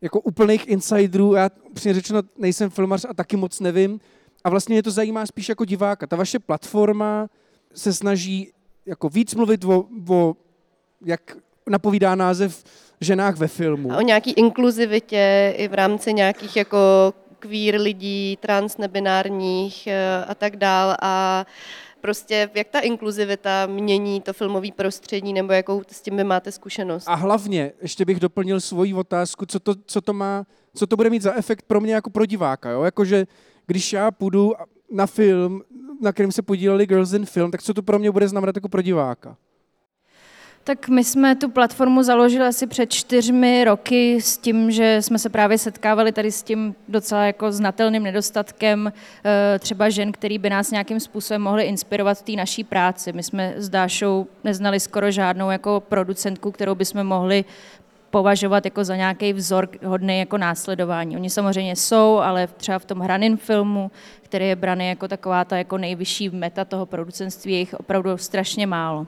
jako 0.00 0.20
úplných 0.20 0.68
insiderů, 0.68 1.34
já 1.34 1.50
upřímně 1.70 1.94
řečeno 1.94 2.22
nejsem 2.38 2.70
filmař 2.70 3.06
a 3.08 3.14
taky 3.14 3.36
moc 3.36 3.60
nevím. 3.60 4.00
A 4.44 4.50
vlastně 4.50 4.74
mě 4.74 4.82
to 4.82 4.90
zajímá 4.90 5.26
spíš 5.26 5.48
jako 5.48 5.64
diváka. 5.64 6.06
Ta 6.06 6.16
vaše 6.16 6.38
platforma 6.38 7.28
se 7.74 7.92
snaží 7.92 8.52
jako 8.86 9.08
víc 9.08 9.34
mluvit 9.34 9.64
o, 9.64 9.88
o 10.08 10.36
jak 11.04 11.36
napovídá 11.68 12.14
název, 12.14 12.64
ženách 13.00 13.36
ve 13.36 13.48
filmu. 13.48 13.92
A 13.92 13.96
o 13.96 14.00
nějaký 14.00 14.32
inkluzivitě 14.32 15.54
i 15.56 15.68
v 15.68 15.74
rámci 15.74 16.12
nějakých 16.12 16.56
jako 16.56 16.78
queer 17.38 17.80
lidí, 17.80 18.38
transnebinárních 18.40 19.86
eh, 19.86 20.24
a 20.28 20.34
tak 20.34 20.56
dál 20.56 20.96
a 21.02 21.46
prostě 22.00 22.50
jak 22.54 22.68
ta 22.68 22.80
inkluzivita 22.80 23.66
mění 23.66 24.20
to 24.20 24.32
filmové 24.32 24.68
prostředí 24.76 25.32
nebo 25.32 25.52
jakou 25.52 25.82
s 25.90 26.02
tím 26.02 26.16
vy 26.16 26.24
máte 26.24 26.52
zkušenost? 26.52 27.08
A 27.08 27.14
hlavně, 27.14 27.72
ještě 27.82 28.04
bych 28.04 28.20
doplnil 28.20 28.60
svoji 28.60 28.94
otázku, 28.94 29.46
co 29.46 29.60
to, 29.60 29.74
co 29.86 30.00
to 30.00 30.12
má, 30.12 30.46
co 30.74 30.86
to 30.86 30.96
bude 30.96 31.10
mít 31.10 31.22
za 31.22 31.34
efekt 31.34 31.64
pro 31.66 31.80
mě 31.80 31.94
jako 31.94 32.10
pro 32.10 32.26
diváka, 32.26 32.70
jo? 32.70 32.82
Jakože 32.82 33.26
když 33.66 33.92
já 33.92 34.10
půjdu 34.10 34.54
na 34.90 35.06
film, 35.06 35.62
na 36.00 36.12
kterém 36.12 36.32
se 36.32 36.42
podíleli 36.42 36.86
Girls 36.86 37.12
in 37.12 37.26
Film, 37.26 37.50
tak 37.50 37.62
co 37.62 37.74
to 37.74 37.82
pro 37.82 37.98
mě 37.98 38.10
bude 38.10 38.28
znamenat 38.28 38.56
jako 38.56 38.68
pro 38.68 38.82
diváka? 38.82 39.36
Tak 40.64 40.88
my 40.88 41.04
jsme 41.04 41.36
tu 41.36 41.48
platformu 41.48 42.02
založili 42.02 42.46
asi 42.46 42.66
před 42.66 42.92
čtyřmi 42.92 43.64
roky 43.64 44.20
s 44.20 44.38
tím, 44.38 44.70
že 44.70 45.02
jsme 45.02 45.18
se 45.18 45.28
právě 45.28 45.58
setkávali 45.58 46.12
tady 46.12 46.32
s 46.32 46.42
tím 46.42 46.74
docela 46.88 47.24
jako 47.24 47.52
znatelným 47.52 48.02
nedostatkem 48.02 48.92
eh, 49.24 49.58
třeba 49.58 49.88
žen, 49.88 50.12
který 50.12 50.38
by 50.38 50.50
nás 50.50 50.70
nějakým 50.70 51.00
způsobem 51.00 51.42
mohly 51.42 51.64
inspirovat 51.64 52.18
v 52.18 52.22
té 52.22 52.32
naší 52.32 52.64
práci. 52.64 53.12
My 53.12 53.22
jsme 53.22 53.54
s 53.56 53.68
Dášou 53.68 54.26
neznali 54.44 54.80
skoro 54.80 55.10
žádnou 55.10 55.50
jako 55.50 55.82
producentku, 55.88 56.50
kterou 56.50 56.74
bychom 56.74 57.04
mohli 57.04 57.44
považovat 58.10 58.64
jako 58.64 58.84
za 58.84 58.96
nějaký 58.96 59.32
vzor 59.32 59.68
hodný 59.84 60.18
jako 60.18 60.38
následování. 60.38 61.16
Oni 61.16 61.30
samozřejmě 61.30 61.76
jsou, 61.76 62.16
ale 62.16 62.46
třeba 62.46 62.78
v 62.78 62.84
tom 62.84 63.00
hraném 63.00 63.36
filmu, 63.36 63.90
který 64.22 64.48
je 64.48 64.56
braný 64.56 64.88
jako 64.88 65.08
taková 65.08 65.44
ta 65.44 65.58
jako 65.58 65.78
nejvyšší 65.78 66.30
meta 66.30 66.64
toho 66.64 66.86
producentství, 66.86 67.52
je 67.52 67.58
jich 67.58 67.74
opravdu 67.74 68.16
strašně 68.16 68.66
málo. 68.66 69.06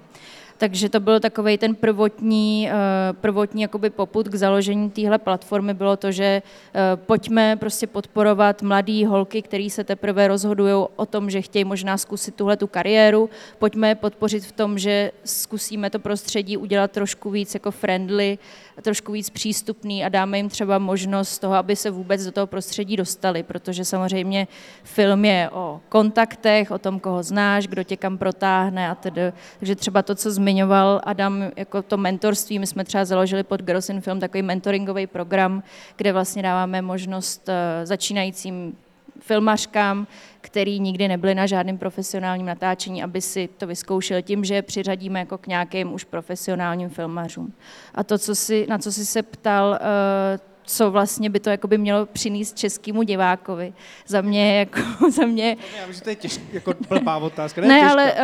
Takže 0.60 0.88
to 0.88 1.00
byl 1.00 1.20
takový 1.20 1.58
ten 1.58 1.74
prvotní, 1.74 2.70
eh, 2.70 2.74
prvotní 3.12 3.62
jakoby 3.62 3.90
poput 3.90 4.28
k 4.28 4.34
založení 4.34 4.90
téhle 4.90 5.18
platformy 5.18 5.74
bylo 5.74 5.96
to, 5.96 6.12
že 6.12 6.24
eh, 6.24 6.96
pojďme 6.96 7.56
prostě 7.56 7.86
podporovat 7.86 8.62
mladé 8.62 9.06
holky, 9.06 9.42
které 9.42 9.68
se 9.70 9.84
teprve 9.84 10.28
rozhodují 10.28 10.86
o 10.96 11.06
tom, 11.06 11.30
že 11.30 11.42
chtějí 11.42 11.64
možná 11.64 11.98
zkusit 11.98 12.34
tuhle 12.34 12.56
tu 12.56 12.66
kariéru. 12.66 13.30
Pojďme 13.58 13.88
je 13.88 13.94
podpořit 13.94 14.44
v 14.44 14.52
tom, 14.52 14.78
že 14.78 15.12
zkusíme 15.24 15.90
to 15.90 15.98
prostředí 15.98 16.56
udělat 16.56 16.90
trošku 16.90 17.30
víc 17.30 17.54
jako 17.54 17.70
friendly, 17.70 18.38
trošku 18.82 19.12
víc 19.12 19.30
přístupný 19.30 20.04
a 20.04 20.08
dáme 20.08 20.36
jim 20.36 20.48
třeba 20.48 20.78
možnost 20.78 21.38
toho, 21.38 21.54
aby 21.54 21.76
se 21.76 21.90
vůbec 21.90 22.24
do 22.24 22.32
toho 22.32 22.46
prostředí 22.46 22.96
dostali, 22.96 23.42
protože 23.42 23.84
samozřejmě 23.84 24.48
film 24.84 25.24
je 25.24 25.50
o 25.52 25.80
kontaktech, 25.88 26.70
o 26.70 26.78
tom, 26.78 27.00
koho 27.00 27.22
znáš, 27.22 27.66
kdo 27.66 27.82
tě 27.82 27.96
kam 27.96 28.18
protáhne 28.18 28.90
a 28.90 28.94
tedy. 28.94 29.32
Takže 29.58 29.76
třeba 29.76 30.02
to, 30.02 30.14
co 30.14 30.30
zmiňoval 30.30 31.00
Adam, 31.04 31.44
jako 31.56 31.82
to 31.82 31.96
mentorství, 31.96 32.58
my 32.58 32.66
jsme 32.66 32.84
třeba 32.84 33.04
založili 33.04 33.42
pod 33.42 33.62
Girls 33.62 33.88
in 33.88 34.00
Film 34.00 34.20
takový 34.20 34.42
mentoringový 34.42 35.06
program, 35.06 35.62
kde 35.96 36.12
vlastně 36.12 36.42
dáváme 36.42 36.82
možnost 36.82 37.48
eh, 37.48 37.86
začínajícím 37.86 38.76
filmařkám, 39.20 40.06
který 40.40 40.80
nikdy 40.80 41.08
nebyli 41.08 41.34
na 41.34 41.46
žádném 41.46 41.78
profesionálním 41.78 42.46
natáčení, 42.46 43.02
aby 43.02 43.20
si 43.20 43.48
to 43.56 43.66
vyzkoušeli 43.66 44.22
tím, 44.22 44.44
že 44.44 44.54
je 44.54 44.62
přiřadíme 44.62 45.18
jako 45.18 45.38
k 45.38 45.46
nějakým 45.46 45.92
už 45.92 46.04
profesionálním 46.04 46.88
filmařům. 46.88 47.52
A 47.94 48.04
to, 48.04 48.18
co 48.18 48.34
si, 48.34 48.66
na 48.68 48.78
co 48.78 48.92
si 48.92 49.06
se 49.06 49.22
ptal, 49.22 49.74
eh, 49.74 50.49
co 50.70 50.90
vlastně 50.90 51.30
by 51.30 51.40
to 51.40 51.50
jakoby 51.50 51.78
mělo 51.78 52.06
přinést 52.06 52.58
českému 52.58 53.02
divákovi. 53.02 53.72
Za 54.06 54.20
mě 54.20 54.58
jako, 54.58 54.80
za 55.10 55.26
mě... 55.26 55.56
Já 55.80 55.86
myslím, 55.86 55.94
že 55.94 56.00
to 56.00 56.10
je 56.10 56.16
těžké, 56.16 56.42
jako 56.52 56.74
blbá 56.88 57.16
otázka. 57.16 57.60
Ne, 57.60 57.68
ne 57.68 57.90
ale 57.90 58.14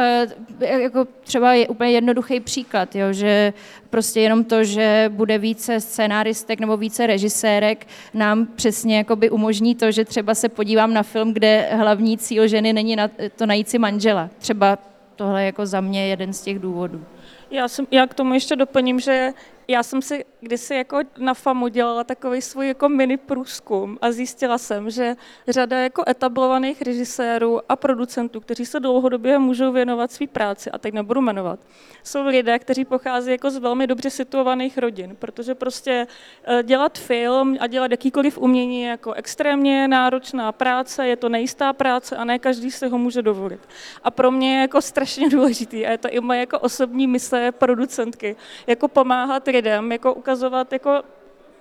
uh, 0.61 0.63
jako 0.69 1.07
třeba 1.25 1.55
je 1.55 1.69
úplně 1.69 1.91
jednoduchý 1.91 2.41
příklad, 2.41 2.97
jo, 2.97 3.13
že 3.13 3.53
prostě 3.91 4.21
jenom 4.21 4.45
to, 4.45 4.65
že 4.65 5.11
bude 5.15 5.39
více 5.39 5.81
scénáristek 5.81 6.61
nebo 6.61 6.77
více 6.77 7.07
režisérek, 7.07 7.87
nám 8.15 8.47
přesně 8.47 8.97
jakoby 8.97 9.31
umožní 9.31 9.75
to, 9.75 9.91
že 9.91 10.05
třeba 10.05 10.35
se 10.35 10.49
podívám 10.49 10.95
na 10.95 11.03
film, 11.03 11.33
kde 11.33 11.69
hlavní 11.73 12.19
cíl 12.19 12.49
ženy 12.49 12.73
není 12.73 12.97
na, 12.97 13.11
to 13.37 13.47
najít 13.47 13.69
si 13.69 13.79
manžela. 13.79 14.31
Třeba 14.39 14.79
tohle 15.17 15.45
jako 15.45 15.67
za 15.67 15.81
mě 15.81 16.07
jeden 16.07 16.33
z 16.33 16.43
těch 16.43 16.59
důvodů. 16.59 17.05
Já, 17.51 17.69
jsem, 17.69 17.87
já 17.91 18.07
k 18.07 18.15
tomu 18.15 18.35
ještě 18.35 18.57
doplním, 18.57 19.01
že 19.01 19.33
já 19.69 19.83
jsem 19.83 20.03
si 20.03 20.25
kdysi 20.41 20.75
jako 20.75 20.99
na 21.19 21.35
FAMu 21.35 21.69
dělala 21.69 22.05
takový 22.05 22.43
svůj 22.43 22.69
jako 22.69 22.89
mini 22.89 23.17
průzkum 23.17 23.99
a 24.03 24.13
zjistila 24.13 24.59
jsem, 24.59 24.91
že 24.91 25.17
řada 25.49 25.79
jako 25.79 26.03
etablovaných 26.09 26.83
režisérů 26.83 27.61
a 27.69 27.77
producentů, 27.77 28.41
kteří 28.41 28.67
se 28.67 28.81
dlouhodobě 28.81 29.39
můžou 29.39 29.73
věnovat 29.73 30.13
své 30.13 30.27
práci, 30.27 30.71
a 30.71 30.79
teď 30.79 30.95
nebudu 30.95 31.21
jmenovat, 31.21 31.61
jsou 32.03 32.27
lidé, 32.27 32.59
kteří 32.59 32.85
pochází 32.85 33.31
jako 33.31 33.51
z 33.51 33.59
velmi 33.59 33.87
dobře 33.87 34.11
situovaných 34.11 34.79
rodin, 34.79 35.17
protože 35.19 35.55
prostě 35.55 36.07
eh, 36.45 36.63
dělat 36.63 36.99
film 36.99 37.57
a 37.61 37.67
dělat 37.67 37.91
jakýkoliv 37.91 38.39
umění 38.39 38.83
je 38.83 38.89
jako 38.89 39.13
extrémně 39.13 39.89
náročná 39.89 40.53
práce, 40.53 41.09
je 41.09 41.17
to 41.17 41.29
nejistá 41.29 41.73
práce 41.73 42.17
a 42.17 42.25
ne 42.25 42.39
každý 42.39 42.71
si 42.71 42.89
ho 42.89 42.99
může 42.99 43.23
dovolit. 43.23 43.61
A 44.03 44.11
pro 44.11 44.31
mě 44.31 44.55
je 44.55 44.61
jako 44.61 44.83
strašně 44.83 45.29
důležitý, 45.37 45.87
a 45.87 45.91
je 45.91 45.99
to 45.99 46.09
i 46.09 46.21
moje 46.21 46.41
jako 46.41 46.59
osobní 46.59 47.07
mise 47.07 47.53
producentky, 47.53 48.37
jako 48.67 48.89
pomáhat 48.89 49.49
lidem, 49.57 49.92
jako 49.92 50.14
ukazovat, 50.14 50.73
jako 50.73 51.03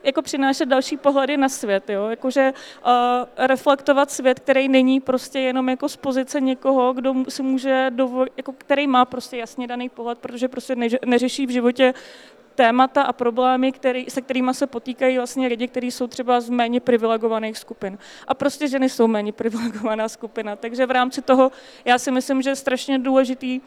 jako 0.03 0.21
přinášet 0.21 0.65
další 0.65 0.97
pohledy 0.97 1.37
na 1.37 1.49
svět, 1.49 1.89
jo? 1.89 2.07
Jakože 2.09 2.53
uh, 2.85 2.91
reflektovat 3.37 4.11
svět, 4.11 4.39
který 4.39 4.67
není 4.67 4.99
prostě 4.99 5.39
jenom 5.39 5.69
jako 5.69 5.89
z 5.89 5.95
pozice 5.95 6.41
někoho, 6.41 6.93
kdo 6.93 7.13
si 7.29 7.43
může 7.43 7.87
dovolit, 7.89 8.33
jako 8.37 8.53
který 8.53 8.87
má 8.87 9.05
prostě 9.05 9.37
jasně 9.37 9.67
daný 9.67 9.89
pohled, 9.89 10.17
protože 10.19 10.47
prostě 10.47 10.75
než, 10.75 10.95
neřeší 11.05 11.45
v 11.45 11.49
životě 11.49 11.93
témata 12.55 13.01
a 13.01 13.13
problémy, 13.13 13.71
který, 13.71 14.05
se 14.09 14.21
kterými 14.21 14.53
se 14.53 14.67
potýkají 14.67 15.17
vlastně 15.17 15.47
lidi, 15.47 15.67
kteří 15.67 15.91
jsou 15.91 16.07
třeba 16.07 16.41
z 16.41 16.49
méně 16.49 16.79
privilegovaných 16.79 17.57
skupin. 17.57 17.97
A 18.27 18.33
prostě 18.33 18.67
ženy 18.67 18.89
jsou 18.89 19.07
méně 19.07 19.31
privilegovaná 19.41 20.09
skupina. 20.09 20.55
Takže 20.55 20.85
v 20.85 20.91
rámci 20.91 21.21
toho 21.21 21.51
já 21.85 21.97
si 21.97 22.11
myslím, 22.11 22.41
že 22.41 22.49
je 22.49 22.55
strašně 22.55 22.99
důležitý 22.99 23.61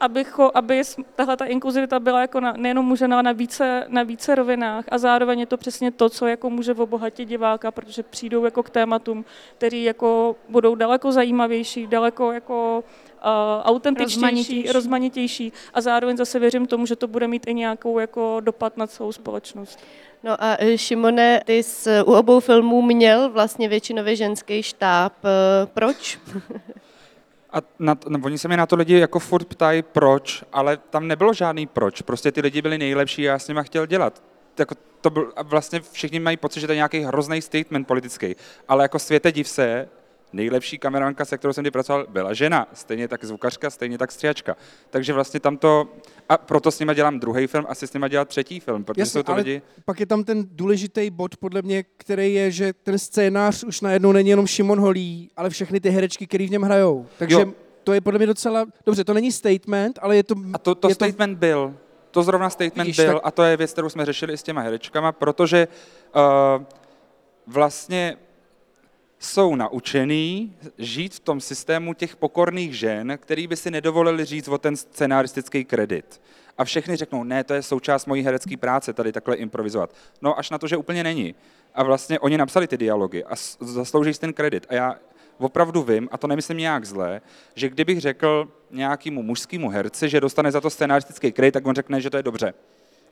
abycho, 0.00 0.50
aby 0.54 0.82
tahle 1.16 1.36
ta 1.36 1.44
inkluzivita 1.44 2.00
byla 2.00 2.20
jako 2.20 2.40
na, 2.40 2.52
nejenom 2.56 2.86
můžena 2.86 3.22
na 3.22 3.32
více, 3.32 3.84
na 3.88 4.02
více 4.02 4.34
rovinách 4.34 4.84
a 4.88 4.98
zároveň 4.98 5.40
je 5.40 5.46
to 5.46 5.56
přesně 5.56 5.90
to, 5.90 6.08
co 6.08 6.26
jako 6.26 6.50
může 6.50 6.74
obohatit 6.74 7.28
diváka, 7.28 7.70
protože 7.70 8.02
přijdou 8.02 8.44
jako 8.44 8.62
k 8.62 8.70
tématům, 8.70 9.24
který 9.58 9.84
jako 9.84 10.36
budou 10.48 10.74
daleko 10.74 11.12
zajímavější, 11.12 11.86
daleko 11.86 12.32
jako 12.32 12.84
uh, 13.24 13.62
autentičtější, 13.62 14.22
rozmanitější. 14.22 14.72
rozmanitější 14.72 15.52
a 15.74 15.80
zároveň 15.80 16.16
zase 16.16 16.38
věřím 16.38 16.66
tomu, 16.66 16.86
že 16.86 16.96
to 16.96 17.06
bude 17.06 17.28
mít 17.28 17.46
i 17.46 17.54
nějakou 17.54 17.98
jako 17.98 18.40
dopad 18.40 18.76
na 18.76 18.86
celou 18.86 19.12
společnost. 19.12 19.78
No 20.22 20.44
a 20.44 20.56
eh, 20.58 20.78
Šimone, 20.78 21.40
ty 21.44 21.62
jsi 21.62 21.90
u 22.04 22.12
obou 22.12 22.40
filmů 22.40 22.82
měl 22.82 23.30
vlastně 23.30 23.68
většinově 23.68 24.16
ženský 24.16 24.62
štáb. 24.62 25.12
Eh, 25.24 25.66
proč? 25.74 26.18
A 27.50 27.58
na, 27.78 27.96
no, 28.08 28.18
oni 28.22 28.38
se 28.38 28.48
mě 28.48 28.56
na 28.56 28.66
to 28.66 28.76
lidi 28.76 28.98
jako 28.98 29.18
furt 29.18 29.44
ptají 29.44 29.82
proč, 29.82 30.44
ale 30.52 30.76
tam 30.76 31.06
nebylo 31.06 31.32
žádný 31.32 31.66
proč. 31.66 32.02
Prostě 32.02 32.32
ty 32.32 32.40
lidi 32.40 32.62
byli 32.62 32.78
nejlepší 32.78 33.28
a 33.28 33.32
já 33.32 33.38
s 33.38 33.48
nimi 33.48 33.60
chtěl 33.62 33.86
dělat. 33.86 34.22
Jako 34.58 34.74
to 35.00 35.10
byl, 35.10 35.32
a 35.36 35.42
vlastně 35.42 35.80
všichni 35.92 36.20
mají 36.20 36.36
pocit, 36.36 36.60
že 36.60 36.66
to 36.66 36.72
je 36.72 36.76
nějaký 36.76 37.00
hrozný 37.00 37.42
statement 37.42 37.86
politický. 37.86 38.36
Ale 38.68 38.84
jako 38.84 38.98
světe 38.98 39.32
div 39.32 39.48
se, 39.48 39.88
nejlepší 40.32 40.78
kameramanka, 40.78 41.24
se 41.24 41.38
kterou 41.38 41.52
jsem 41.52 41.64
kdy 41.64 41.70
pracoval, 41.70 42.06
byla 42.08 42.32
žena. 42.32 42.68
Stejně 42.72 43.08
tak 43.08 43.24
zvukařka, 43.24 43.70
stejně 43.70 43.98
tak 43.98 44.12
střihačka. 44.12 44.56
Takže 44.90 45.12
vlastně 45.12 45.40
tam 45.40 45.56
to, 45.56 45.88
a 46.28 46.38
proto 46.38 46.70
s 46.70 46.78
nima 46.78 46.94
dělám 46.94 47.20
druhý 47.20 47.46
film, 47.46 47.66
asi 47.68 47.86
s 47.86 47.92
nima 47.92 48.08
dělat 48.08 48.28
třetí 48.28 48.60
film, 48.60 48.84
protože 48.84 49.00
Jasně, 49.00 49.18
jsou 49.18 49.22
to 49.22 49.34
lidi... 49.34 49.62
pak 49.84 50.00
je 50.00 50.06
tam 50.06 50.24
ten 50.24 50.44
důležitý 50.52 51.10
bod, 51.10 51.36
podle 51.36 51.62
mě, 51.62 51.84
který 51.96 52.34
je, 52.34 52.50
že 52.50 52.72
ten 52.72 52.98
scénář 52.98 53.64
už 53.64 53.80
najednou 53.80 54.12
není 54.12 54.30
jenom 54.30 54.46
Šimon 54.46 54.80
Holý, 54.80 55.30
ale 55.36 55.50
všechny 55.50 55.80
ty 55.80 55.90
herečky, 55.90 56.26
které 56.26 56.46
v 56.46 56.50
něm 56.50 56.62
hrajou. 56.62 57.06
Takže 57.18 57.40
jo. 57.40 57.52
to 57.84 57.92
je 57.92 58.00
podle 58.00 58.18
mě 58.18 58.26
docela, 58.26 58.66
dobře, 58.86 59.04
to 59.04 59.14
není 59.14 59.32
statement, 59.32 59.98
ale 60.02 60.16
je 60.16 60.22
to... 60.22 60.34
A 60.52 60.58
to, 60.58 60.74
to 60.74 60.90
statement 60.90 61.36
to... 61.36 61.40
byl. 61.40 61.74
To 62.10 62.22
zrovna 62.22 62.50
statement 62.50 62.86
Vidíš, 62.86 62.96
byl 62.96 63.12
tak... 63.12 63.22
a 63.24 63.30
to 63.30 63.42
je 63.42 63.56
věc, 63.56 63.72
kterou 63.72 63.88
jsme 63.88 64.04
řešili 64.04 64.32
i 64.32 64.36
s 64.36 64.42
těma 64.42 64.60
herečkama, 64.60 65.12
protože 65.12 65.68
uh, 66.14 66.64
vlastně 67.46 68.16
jsou 69.18 69.54
naučený 69.54 70.54
žít 70.78 71.14
v 71.14 71.20
tom 71.20 71.40
systému 71.40 71.94
těch 71.94 72.16
pokorných 72.16 72.78
žen, 72.78 73.18
který 73.20 73.46
by 73.46 73.56
si 73.56 73.70
nedovolili 73.70 74.24
říct 74.24 74.48
o 74.48 74.58
ten 74.58 74.76
scenaristický 74.76 75.64
kredit. 75.64 76.20
A 76.58 76.64
všechny 76.64 76.96
řeknou, 76.96 77.24
ne, 77.24 77.44
to 77.44 77.54
je 77.54 77.62
součást 77.62 78.06
mojí 78.06 78.22
herecké 78.22 78.56
práce, 78.56 78.92
tady 78.92 79.12
takhle 79.12 79.36
improvizovat. 79.36 79.94
No 80.22 80.38
až 80.38 80.50
na 80.50 80.58
to, 80.58 80.66
že 80.66 80.76
úplně 80.76 81.04
není. 81.04 81.34
A 81.74 81.82
vlastně 81.82 82.20
oni 82.20 82.38
napsali 82.38 82.66
ty 82.66 82.76
dialogy 82.76 83.24
a 83.24 83.36
zaslouží 83.60 84.14
si 84.14 84.20
ten 84.20 84.32
kredit. 84.32 84.66
A 84.68 84.74
já 84.74 84.96
opravdu 85.38 85.82
vím, 85.82 86.08
a 86.12 86.18
to 86.18 86.26
nemyslím 86.26 86.58
nějak 86.58 86.84
zle, 86.84 87.20
že 87.54 87.68
kdybych 87.68 88.00
řekl 88.00 88.48
nějakému 88.70 89.22
mužskému 89.22 89.68
herci, 89.68 90.08
že 90.08 90.20
dostane 90.20 90.52
za 90.52 90.60
to 90.60 90.70
scenaristický 90.70 91.32
kredit, 91.32 91.52
tak 91.52 91.66
on 91.66 91.74
řekne, 91.74 92.00
že 92.00 92.10
to 92.10 92.16
je 92.16 92.22
dobře 92.22 92.54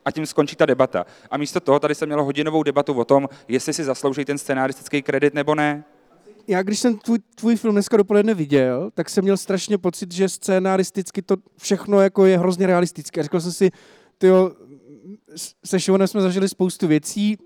a 0.04 0.10
tím 0.10 0.26
skončí 0.26 0.56
ta 0.56 0.66
debata. 0.66 1.06
A 1.30 1.36
místo 1.36 1.60
toho 1.60 1.80
tady 1.80 1.94
se 1.94 2.06
mělo 2.06 2.24
hodinovou 2.24 2.62
debatu 2.62 2.94
o 2.94 3.04
tom, 3.04 3.28
jestli 3.48 3.72
si 3.72 3.84
zaslouží 3.84 4.24
ten 4.24 4.38
scenaristický 4.38 5.02
kredit 5.02 5.34
nebo 5.34 5.54
ne 5.54 5.84
já 6.48 6.62
když 6.62 6.78
jsem 6.78 6.98
tvůj, 6.98 7.18
tvůj 7.34 7.56
film 7.56 7.74
dneska 7.74 7.96
dopoledne 7.96 8.34
viděl, 8.34 8.90
tak 8.94 9.10
jsem 9.10 9.24
měl 9.24 9.36
strašně 9.36 9.78
pocit, 9.78 10.12
že 10.12 10.28
scénaristicky 10.28 11.22
to 11.22 11.36
všechno 11.58 12.00
jako 12.00 12.24
je 12.24 12.38
hrozně 12.38 12.66
realistické. 12.66 13.22
Řekl 13.22 13.40
jsem 13.40 13.52
si, 13.52 13.70
tyjo, 14.18 14.52
se 15.64 15.80
Šivonem 15.80 16.08
jsme 16.08 16.20
zažili 16.20 16.48
spoustu 16.48 16.86
věcí 16.86 17.38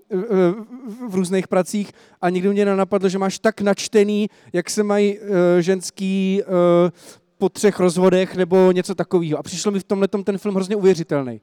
v 1.09 1.15
různých 1.15 1.47
pracích 1.47 1.91
a 2.21 2.29
nikdy 2.29 2.49
mě 2.49 2.65
nenapadlo, 2.65 3.09
že 3.09 3.17
máš 3.17 3.39
tak 3.39 3.61
načtený, 3.61 4.29
jak 4.53 4.69
se 4.69 4.83
mají 4.83 5.17
eh, 5.19 5.61
ženský 5.61 6.41
eh, 6.41 6.91
po 7.37 7.49
třech 7.49 7.79
rozvodech 7.79 8.35
nebo 8.35 8.71
něco 8.71 8.95
takového. 8.95 9.39
A 9.39 9.43
přišlo 9.43 9.71
mi 9.71 9.79
v 9.79 9.83
tomhle 9.83 10.07
ten 10.07 10.37
film 10.37 10.55
hrozně 10.55 10.75
uvěřitelný. 10.75 11.41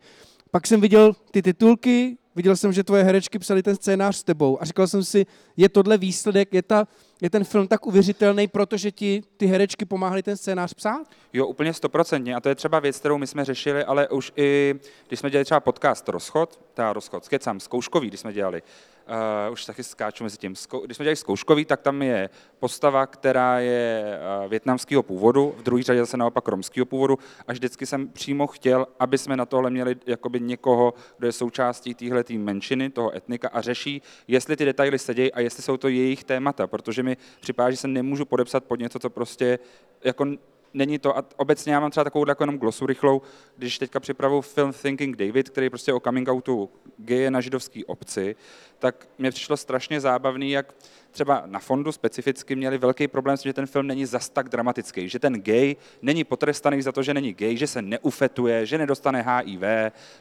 Pak 0.50 0.66
jsem 0.66 0.80
viděl 0.80 1.12
ty 1.30 1.42
titulky, 1.42 2.16
viděl 2.36 2.56
jsem, 2.56 2.72
že 2.72 2.84
tvoje 2.84 3.02
herečky 3.02 3.38
psali 3.38 3.62
ten 3.62 3.76
scénář 3.76 4.16
s 4.16 4.24
tebou 4.24 4.62
a 4.62 4.64
říkal 4.64 4.86
jsem 4.86 5.04
si, 5.04 5.26
je 5.56 5.68
tohle 5.68 5.98
výsledek, 5.98 6.54
je, 6.54 6.62
ta, 6.62 6.86
je 7.22 7.30
ten 7.30 7.44
film 7.44 7.68
tak 7.68 7.86
uvěřitelný, 7.86 8.48
protože 8.48 8.90
ti 8.90 9.22
ty 9.36 9.46
herečky 9.46 9.84
pomáhaly 9.84 10.22
ten 10.22 10.36
scénář 10.36 10.74
psát? 10.74 11.06
Jo, 11.32 11.46
úplně 11.46 11.74
stoprocentně. 11.74 12.34
A 12.34 12.40
to 12.40 12.48
je 12.48 12.54
třeba 12.54 12.78
věc, 12.78 12.98
kterou 12.98 13.18
my 13.18 13.26
jsme 13.26 13.44
řešili, 13.44 13.84
ale 13.84 14.08
už 14.08 14.32
i, 14.36 14.74
když 15.08 15.20
jsme 15.20 15.30
dělali 15.30 15.44
třeba 15.44 15.60
podcast 15.60 16.08
Rozchod, 16.08 16.60
ta 16.74 16.92
Rozchod, 16.92 17.24
skecám, 17.24 17.60
zkouškový, 17.60 18.08
když 18.08 18.20
jsme 18.20 18.32
dělali, 18.32 18.62
uh, 19.08 19.52
už 19.52 19.64
taky 19.64 19.84
skáču 19.84 20.24
mezi 20.24 20.36
tím. 20.36 20.54
Když 20.84 20.96
jsme 20.96 21.04
dělali 21.04 21.16
zkouškový, 21.16 21.64
tak 21.64 21.80
tam 21.80 22.02
je 22.02 22.30
postava, 22.58 23.06
která 23.06 23.58
je 23.60 24.18
uh, 24.42 24.50
větnamského 24.50 25.02
původu, 25.02 25.54
v 25.58 25.62
druhé 25.62 25.82
řadě 25.82 26.00
zase 26.00 26.16
naopak 26.16 26.48
romského 26.48 26.86
původu 26.86 27.18
a 27.46 27.52
vždycky 27.52 27.86
jsem 27.86 28.08
přímo 28.08 28.46
chtěl, 28.46 28.86
aby 29.00 29.18
jsme 29.18 29.36
na 29.36 29.46
tohle 29.46 29.70
měli 29.70 29.96
jakoby 30.06 30.40
někoho, 30.40 30.94
kdo 31.18 31.26
je 31.26 31.32
součástí 31.32 31.94
téhle 31.94 32.24
menšiny, 32.38 32.90
toho 32.90 33.16
etnika 33.16 33.48
a 33.52 33.60
řeší, 33.60 34.02
jestli 34.28 34.56
ty 34.56 34.64
detaily 34.64 34.98
sedějí 34.98 35.32
a 35.32 35.40
jestli 35.40 35.62
jsou 35.62 35.76
to 35.76 35.88
jejich 35.88 36.24
témata, 36.24 36.66
protože 36.66 37.02
mi 37.08 37.16
připadá, 37.40 37.70
že 37.70 37.76
se 37.76 37.88
nemůžu 37.88 38.24
podepsat 38.24 38.64
pod 38.64 38.80
něco, 38.80 38.98
co 38.98 39.10
prostě 39.10 39.58
jako 40.04 40.26
není 40.74 40.98
to, 40.98 41.18
a 41.18 41.24
obecně 41.36 41.72
já 41.72 41.80
mám 41.80 41.90
třeba 41.90 42.04
takovou 42.04 42.28
jako 42.28 42.42
jenom 42.42 42.58
glosu 42.58 42.86
rychlou, 42.86 43.22
když 43.56 43.78
teďka 43.78 44.00
připravu 44.00 44.40
film 44.40 44.72
Thinking 44.72 45.16
David, 45.16 45.50
který 45.50 45.70
prostě 45.70 45.92
o 45.92 46.00
coming 46.00 46.28
outu 46.28 46.70
geje 46.98 47.30
na 47.30 47.40
židovské 47.40 47.80
obci, 47.86 48.36
tak 48.78 49.08
mě 49.18 49.30
přišlo 49.30 49.56
strašně 49.56 50.00
zábavný, 50.00 50.50
jak 50.50 50.74
třeba 51.10 51.42
na 51.46 51.58
fondu 51.58 51.92
specificky 51.92 52.56
měli 52.56 52.78
velký 52.78 53.08
problém 53.08 53.36
s 53.36 53.42
tím, 53.42 53.48
že 53.48 53.54
ten 53.54 53.66
film 53.66 53.86
není 53.86 54.06
zas 54.06 54.28
tak 54.28 54.48
dramatický, 54.48 55.08
že 55.08 55.18
ten 55.18 55.34
gay 55.40 55.76
není 56.02 56.24
potrestaný 56.24 56.82
za 56.82 56.92
to, 56.92 57.02
že 57.02 57.14
není 57.14 57.32
gay, 57.32 57.56
že 57.56 57.66
se 57.66 57.82
neufetuje, 57.82 58.66
že 58.66 58.78
nedostane 58.78 59.22
HIV, 59.22 59.62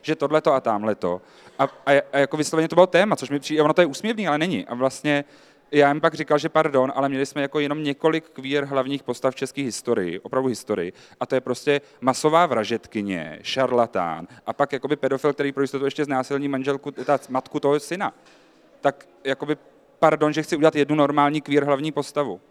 že 0.01 0.15
tohleto 0.15 0.53
a 0.53 0.61
tamhleto. 0.61 1.21
A, 1.59 1.63
a, 1.63 2.01
a 2.13 2.17
jako 2.17 2.37
vysloveně 2.37 2.67
to 2.67 2.75
bylo 2.75 2.87
téma, 2.87 3.15
což 3.15 3.29
mi 3.29 3.39
přijde, 3.39 3.61
ono 3.61 3.73
to 3.73 3.81
je 3.81 3.85
úsměvný, 3.85 4.27
ale 4.27 4.37
není. 4.37 4.65
A 4.65 4.75
vlastně 4.75 5.25
já 5.71 5.87
jim 5.87 6.01
pak 6.01 6.13
říkal, 6.13 6.37
že 6.37 6.49
pardon, 6.49 6.91
ale 6.95 7.09
měli 7.09 7.25
jsme 7.25 7.41
jako 7.41 7.59
jenom 7.59 7.83
několik 7.83 8.29
kvír 8.29 8.63
hlavních 8.63 9.03
postav 9.03 9.35
české 9.35 9.61
historii, 9.61 10.19
opravdu 10.19 10.49
historii, 10.49 10.93
a 11.19 11.25
to 11.25 11.35
je 11.35 11.41
prostě 11.41 11.81
masová 12.01 12.45
vražetkyně, 12.45 13.39
šarlatán 13.41 14.27
a 14.45 14.53
pak 14.53 14.73
jakoby 14.73 14.95
pedofil, 14.95 15.33
který 15.33 15.51
pro 15.51 15.63
jistotu 15.63 15.85
ještě 15.85 16.05
znásilní 16.05 16.47
manželku, 16.47 16.91
ta 16.91 17.19
matku 17.29 17.59
toho 17.59 17.79
syna. 17.79 18.13
Tak 18.81 19.07
jakoby 19.23 19.57
pardon, 19.99 20.33
že 20.33 20.43
chci 20.43 20.55
udělat 20.55 20.75
jednu 20.75 20.95
normální 20.95 21.41
kvír 21.41 21.63
hlavní 21.63 21.91
postavu. 21.91 22.41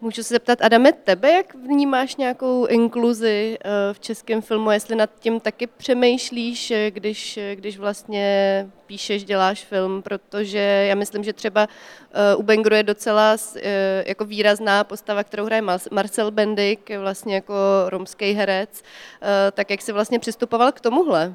Můžu 0.00 0.22
se 0.22 0.34
zeptat, 0.34 0.62
Adame, 0.62 0.92
tebe, 0.92 1.32
jak 1.32 1.54
vnímáš 1.54 2.16
nějakou 2.16 2.66
inkluzi 2.66 3.58
eh, 3.60 3.94
v 3.94 4.00
českém 4.00 4.42
filmu, 4.42 4.70
jestli 4.70 4.96
nad 4.96 5.10
tím 5.18 5.40
taky 5.40 5.66
přemýšlíš, 5.66 6.70
eh, 6.70 6.90
když, 6.90 7.36
eh, 7.36 7.56
když 7.56 7.78
vlastně 7.78 8.66
píšeš, 8.86 9.24
děláš 9.24 9.64
film, 9.64 10.02
protože 10.02 10.58
já 10.88 10.94
myslím, 10.94 11.24
že 11.24 11.32
třeba 11.32 11.68
u 12.36 12.42
Bengru 12.42 12.74
je 12.74 12.82
docela 12.82 13.36
jako 14.06 14.24
výrazná 14.24 14.84
postava, 14.84 15.24
kterou 15.24 15.44
hraje 15.44 15.62
Marcel 15.90 16.30
Bendik, 16.30 16.90
vlastně 16.98 17.34
jako 17.34 17.54
romský 17.86 18.32
herec, 18.32 18.82
tak 19.52 19.70
jak 19.70 19.82
jsi 19.82 19.92
vlastně 19.92 20.18
přistupoval 20.18 20.72
k 20.72 20.80
tomuhle? 20.80 21.34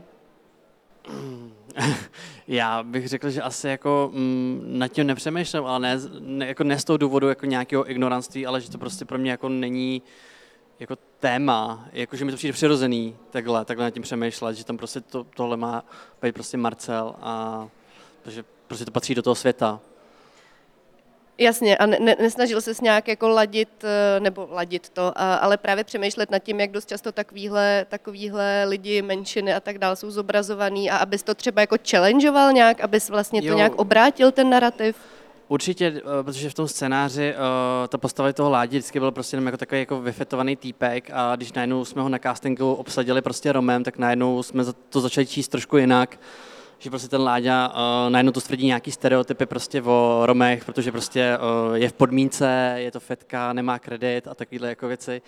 Já 2.51 2.83
bych 2.83 3.07
řekl, 3.07 3.29
že 3.29 3.41
asi 3.41 3.67
jako 3.67 4.11
mm, 4.13 4.61
nad 4.65 4.87
tím 4.87 5.07
nepřemýšlím, 5.07 5.65
ale 5.65 5.79
ne, 5.79 5.97
ne, 6.19 6.47
jako 6.47 6.63
ne 6.63 6.79
z 6.79 6.83
toho 6.83 6.97
důvodu 6.97 7.29
jako 7.29 7.45
nějakého 7.45 7.91
ignoranství, 7.91 8.45
ale 8.45 8.61
že 8.61 8.71
to 8.71 8.77
prostě 8.77 9.05
pro 9.05 9.17
mě 9.17 9.31
jako 9.31 9.49
není 9.49 10.01
jako 10.79 10.95
téma, 11.19 11.87
jako 11.93 12.15
že 12.15 12.25
mi 12.25 12.31
to 12.31 12.37
přijde 12.37 12.53
přirozený 12.53 13.15
takhle, 13.29 13.65
takhle 13.65 13.85
nad 13.85 13.91
tím 13.91 14.03
přemýšlet, 14.03 14.55
že 14.55 14.65
tam 14.65 14.77
prostě 14.77 15.01
to, 15.01 15.23
tohle 15.23 15.57
má 15.57 15.83
být 16.21 16.31
prostě 16.31 16.57
Marcel 16.57 17.15
a 17.21 17.67
protože 18.21 18.43
prostě 18.67 18.85
to 18.85 18.91
patří 18.91 19.15
do 19.15 19.21
toho 19.21 19.35
světa. 19.35 19.79
Jasně, 21.39 21.77
a 21.77 21.85
ne, 21.85 22.15
nesnažil 22.19 22.61
se 22.61 22.71
nějak 22.81 23.07
jako 23.07 23.29
ladit, 23.29 23.69
eh, 23.83 24.19
nebo 24.19 24.47
ladit 24.51 24.89
to, 24.89 25.13
ale 25.15 25.57
právě 25.57 25.83
přemýšlet 25.83 26.31
nad 26.31 26.39
tím, 26.39 26.59
jak 26.59 26.71
dost 26.71 26.89
často 26.89 27.11
takovýhle, 27.11 27.85
takovýhle 27.89 28.65
lidi, 28.67 29.01
menšiny 29.01 29.53
a 29.53 29.59
tak 29.59 29.77
dále 29.77 29.95
jsou 29.95 30.11
zobrazovaný 30.11 30.91
a 30.91 30.97
abys 30.97 31.23
to 31.23 31.35
třeba 31.35 31.61
jako 31.61 31.75
challengeoval 31.89 32.53
nějak, 32.53 32.81
abys 32.81 33.09
vlastně 33.09 33.41
to 33.41 33.47
jo. 33.47 33.55
nějak 33.55 33.75
obrátil 33.75 34.31
ten 34.31 34.49
narrativ? 34.49 34.95
Určitě, 35.47 35.93
eh, 35.97 36.23
protože 36.23 36.49
v 36.49 36.53
tom 36.53 36.67
scénáři 36.67 37.33
uh, 37.33 37.87
ta 37.87 37.97
postava 37.97 38.33
toho 38.33 38.49
Ládi 38.49 38.77
vždycky 38.77 38.99
byl 38.99 39.11
prostě 39.11 39.35
jenom 39.35 39.45
jako 39.45 39.57
takový 39.57 39.81
jako 39.81 40.01
vyfetovaný 40.01 40.55
týpek 40.55 41.09
a 41.13 41.35
když 41.35 41.53
najednou 41.53 41.85
jsme 41.85 42.01
ho 42.01 42.09
na 42.09 42.19
castingu 42.19 42.73
obsadili 42.73 43.21
prostě 43.21 43.51
Romem, 43.51 43.83
tak 43.83 43.97
najednou 43.97 44.43
jsme 44.43 44.63
to 44.89 45.01
začali 45.01 45.27
číst 45.27 45.47
trošku 45.47 45.77
jinak 45.77 46.19
že 46.79 46.89
prostě 46.89 47.07
ten 47.07 47.21
Láďa 47.21 47.67
uh, 47.67 48.09
najednou 48.09 48.31
to 48.31 48.41
stvrdí 48.41 48.65
nějaký 48.65 48.91
stereotypy 48.91 49.45
prostě 49.45 49.81
o 49.81 50.21
Romech, 50.25 50.65
protože 50.65 50.91
prostě 50.91 51.37
uh, 51.69 51.75
je 51.75 51.89
v 51.89 51.93
podmínce, 51.93 52.73
je 52.75 52.91
to 52.91 52.99
fetka, 52.99 53.53
nemá 53.53 53.79
kredit 53.79 54.27
a 54.27 54.35
takovéhle 54.35 54.69
jako 54.69 54.87
věci. 54.87 55.21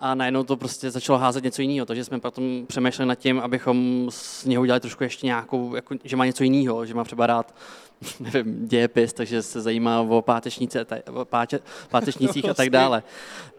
A 0.00 0.14
najednou 0.14 0.42
to 0.42 0.56
prostě 0.56 0.90
začalo 0.90 1.18
házet 1.18 1.44
něco 1.44 1.62
jiného, 1.62 1.86
takže 1.86 2.04
jsme 2.04 2.20
potom 2.20 2.66
přemýšleli 2.66 3.08
nad 3.08 3.14
tím, 3.14 3.40
abychom 3.40 4.06
z 4.10 4.44
něho 4.44 4.62
udělali 4.62 4.80
trošku 4.80 5.02
ještě 5.04 5.26
nějakou, 5.26 5.74
jako, 5.74 5.94
že 6.04 6.16
má 6.16 6.26
něco 6.26 6.44
jiného, 6.44 6.86
že 6.86 6.94
má 6.94 7.04
třeba 7.04 7.26
rád 7.26 7.54
nevím, 8.20 8.68
dějepis, 8.68 9.12
takže 9.12 9.42
se 9.42 9.60
zajímá 9.60 10.00
o 10.00 10.22
pátečnice, 10.22 10.86
o 11.12 11.24
páče, 11.24 11.60
pátečnicích 11.90 12.48
a 12.48 12.54
tak 12.54 12.70
dále. 12.70 13.02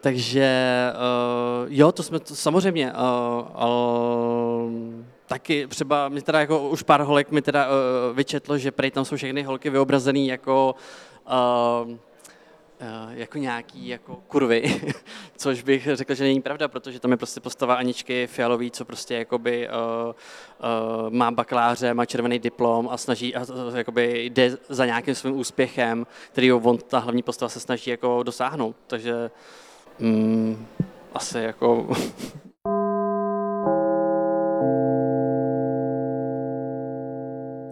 Takže 0.00 0.52
uh, 0.94 1.66
jo, 1.68 1.92
to 1.92 2.02
jsme 2.02 2.20
to, 2.20 2.34
samozřejmě, 2.34 2.92
uh, 2.92 2.98
uh, 4.66 5.04
taky 5.28 5.66
třeba 5.66 6.08
mi 6.08 6.22
teda 6.22 6.40
jako 6.40 6.68
už 6.68 6.82
pár 6.82 7.00
holek 7.00 7.30
mi 7.30 7.42
teda 7.42 7.66
uh, 7.66 8.16
vyčetlo, 8.16 8.58
že 8.58 8.70
prej 8.70 8.90
tam 8.90 9.04
jsou 9.04 9.16
všechny 9.16 9.42
holky 9.42 9.70
vyobrazený 9.70 10.28
jako 10.28 10.74
uh, 11.26 11.96
jako 13.10 13.38
nějaký 13.38 13.88
jako 13.88 14.16
kurvy, 14.28 14.80
což 15.36 15.62
bych 15.62 15.88
řekl, 15.92 16.14
že 16.14 16.24
není 16.24 16.42
pravda, 16.42 16.68
protože 16.68 17.00
tam 17.00 17.10
je 17.10 17.16
prostě 17.16 17.40
postava 17.40 17.74
Aničky 17.74 18.26
Fialový, 18.26 18.70
co 18.70 18.84
prostě 18.84 19.14
jakoby 19.14 19.68
uh, 19.68 19.74
uh, 20.08 21.10
má 21.10 21.30
bakaláře, 21.30 21.94
má 21.94 22.04
červený 22.04 22.38
diplom 22.38 22.88
a 22.90 22.96
snaží, 22.96 23.34
a, 23.34 23.40
uh, 23.40 23.76
jakoby 23.76 24.24
jde 24.24 24.56
za 24.68 24.86
nějakým 24.86 25.14
svým 25.14 25.36
úspěchem, 25.36 26.06
který 26.32 26.52
on, 26.52 26.78
ta 26.78 26.98
hlavní 26.98 27.22
postava 27.22 27.48
se 27.48 27.60
snaží 27.60 27.90
jako 27.90 28.22
dosáhnout, 28.22 28.76
takže 28.86 29.30
um, 30.00 30.66
asi 31.14 31.38
jako 31.38 31.88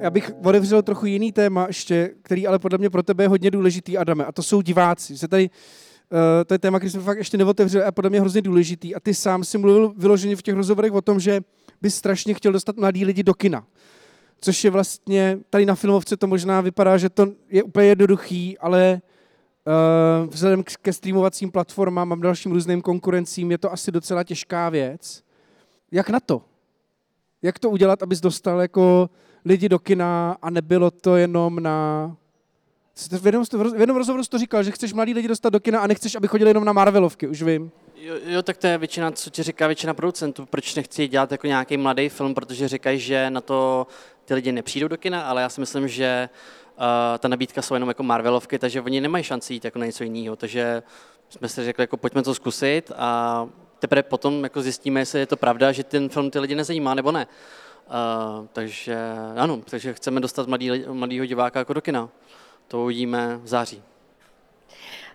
já 0.06 0.10
bych 0.10 0.32
otevřel 0.44 0.82
trochu 0.82 1.06
jiný 1.06 1.32
téma 1.32 1.66
ještě, 1.66 2.10
který 2.22 2.46
ale 2.46 2.58
podle 2.58 2.78
mě 2.78 2.90
pro 2.90 3.02
tebe 3.02 3.24
je 3.24 3.28
hodně 3.28 3.50
důležitý, 3.50 3.98
Adame, 3.98 4.24
a 4.24 4.32
to 4.32 4.42
jsou 4.42 4.62
diváci. 4.62 5.18
Se 5.18 5.28
tady, 5.28 5.50
uh, 5.50 6.18
to 6.46 6.54
je 6.54 6.58
téma, 6.58 6.78
který 6.78 6.90
jsme 6.90 7.02
fakt 7.02 7.18
ještě 7.18 7.38
neotevřeli 7.38 7.84
a 7.84 7.92
podle 7.92 8.10
mě 8.10 8.20
hrozně 8.20 8.42
důležitý. 8.42 8.94
A 8.94 9.00
ty 9.00 9.14
sám 9.14 9.44
si 9.44 9.58
mluvil 9.58 9.94
vyloženě 9.96 10.36
v 10.36 10.42
těch 10.42 10.54
rozhovorech 10.54 10.92
o 10.92 11.02
tom, 11.02 11.20
že 11.20 11.40
bys 11.82 11.94
strašně 11.94 12.34
chtěl 12.34 12.52
dostat 12.52 12.76
mladí 12.76 13.04
lidi 13.04 13.22
do 13.22 13.34
kina. 13.34 13.66
Což 14.40 14.64
je 14.64 14.70
vlastně, 14.70 15.38
tady 15.50 15.66
na 15.66 15.74
filmovce 15.74 16.16
to 16.16 16.26
možná 16.26 16.60
vypadá, 16.60 16.98
že 16.98 17.08
to 17.08 17.26
je 17.48 17.62
úplně 17.62 17.86
jednoduchý, 17.86 18.58
ale 18.58 19.00
uh, 20.22 20.30
vzhledem 20.30 20.64
ke 20.82 20.92
streamovacím 20.92 21.50
platformám 21.50 22.12
a 22.12 22.16
dalším 22.16 22.52
různým 22.52 22.82
konkurencím 22.82 23.50
je 23.50 23.58
to 23.58 23.72
asi 23.72 23.92
docela 23.92 24.24
těžká 24.24 24.68
věc. 24.68 25.22
Jak 25.92 26.10
na 26.10 26.20
to? 26.20 26.42
Jak 27.42 27.58
to 27.58 27.70
udělat, 27.70 28.02
abys 28.02 28.20
dostal 28.20 28.60
jako 28.60 29.10
lidi 29.46 29.68
do 29.68 29.78
kina 29.78 30.36
a 30.42 30.50
nebylo 30.50 30.90
to 30.90 31.16
jenom 31.16 31.62
na... 31.62 32.16
V 33.20 33.26
jednom, 33.26 33.44
v 33.76 33.80
jednom 33.80 33.96
rozhovoru 33.96 34.24
jsi 34.24 34.30
to 34.30 34.38
říkal, 34.38 34.62
že 34.62 34.70
chceš 34.70 34.92
mladí 34.92 35.14
lidi 35.14 35.28
dostat 35.28 35.50
do 35.50 35.60
kina 35.60 35.80
a 35.80 35.86
nechceš, 35.86 36.14
aby 36.14 36.28
chodili 36.28 36.50
jenom 36.50 36.64
na 36.64 36.72
Marvelovky, 36.72 37.28
už 37.28 37.42
vím. 37.42 37.70
Jo, 37.96 38.14
jo, 38.24 38.42
tak 38.42 38.56
to 38.56 38.66
je 38.66 38.78
většina, 38.78 39.10
co 39.10 39.30
ti 39.30 39.42
říká 39.42 39.66
většina 39.66 39.94
producentů. 39.94 40.46
Proč 40.46 40.74
nechci 40.74 41.08
dělat 41.08 41.32
jako 41.32 41.46
nějaký 41.46 41.76
mladý 41.76 42.08
film, 42.08 42.34
protože 42.34 42.68
říkají, 42.68 42.98
že 42.98 43.30
na 43.30 43.40
to 43.40 43.86
ty 44.24 44.34
lidi 44.34 44.52
nepřijdou 44.52 44.88
do 44.88 44.96
kina, 44.96 45.22
ale 45.22 45.42
já 45.42 45.48
si 45.48 45.60
myslím, 45.60 45.88
že 45.88 46.28
uh, 46.78 46.84
ta 47.18 47.28
nabídka 47.28 47.62
jsou 47.62 47.74
jenom 47.74 47.88
jako 47.88 48.02
Marvelovky, 48.02 48.58
takže 48.58 48.80
oni 48.80 49.00
nemají 49.00 49.24
šanci 49.24 49.54
jít 49.54 49.64
jako 49.64 49.78
na 49.78 49.86
něco 49.86 50.04
jiného. 50.04 50.36
Takže 50.36 50.82
jsme 51.28 51.48
si 51.48 51.64
řekli, 51.64 51.82
jako 51.82 51.96
pojďme 51.96 52.22
to 52.22 52.34
zkusit 52.34 52.92
a 52.96 53.48
teprve 53.78 54.02
potom 54.02 54.44
jako 54.44 54.62
zjistíme, 54.62 55.00
jestli 55.00 55.20
je 55.20 55.26
to 55.26 55.36
pravda, 55.36 55.72
že 55.72 55.84
ten 55.84 56.08
film 56.08 56.30
ty 56.30 56.38
lidi 56.38 56.54
nezajímá 56.54 56.94
nebo 56.94 57.12
ne. 57.12 57.26
Uh, 57.86 58.46
takže 58.52 58.98
ano, 59.36 59.60
takže 59.70 59.94
chceme 59.94 60.20
dostat 60.20 60.48
mladý, 60.48 60.84
mladýho 60.88 61.26
diváka 61.26 61.58
jako 61.58 61.72
do 61.72 61.80
kina. 61.80 62.08
To 62.68 62.80
uvidíme 62.80 63.36
v 63.36 63.46
září. 63.46 63.82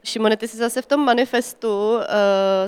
Šimone, 0.03 0.37
ty 0.37 0.47
jsi 0.47 0.57
zase 0.57 0.81
v 0.81 0.85
tom 0.85 1.05
manifestu 1.05 1.93
uh, 1.93 2.01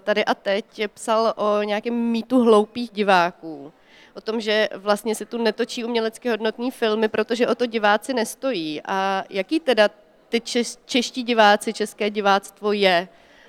tady 0.02 0.26
a 0.26 0.34
teď 0.34 0.82
psal 0.94 1.34
o 1.36 1.64
nějakém 1.64 1.94
mýtu 1.94 2.44
hloupých 2.44 2.90
diváků. 2.92 3.74
O 4.16 4.22
tom, 4.22 4.42
že 4.42 4.70
vlastně 4.76 5.16
se 5.16 5.26
tu 5.26 5.38
netočí 5.38 5.84
umělecky 5.84 6.30
hodnotní 6.30 6.72
filmy, 6.72 7.08
protože 7.08 7.48
o 7.48 7.56
to 7.56 7.66
diváci 7.66 8.14
nestojí. 8.14 8.82
A 8.86 9.24
jaký 9.30 9.60
teda 9.60 9.90
ty 10.30 10.42
češ, 10.42 10.78
čeští 10.86 11.24
diváci, 11.24 11.74
české 11.74 12.10
diváctvo 12.10 12.72
je? 12.72 13.08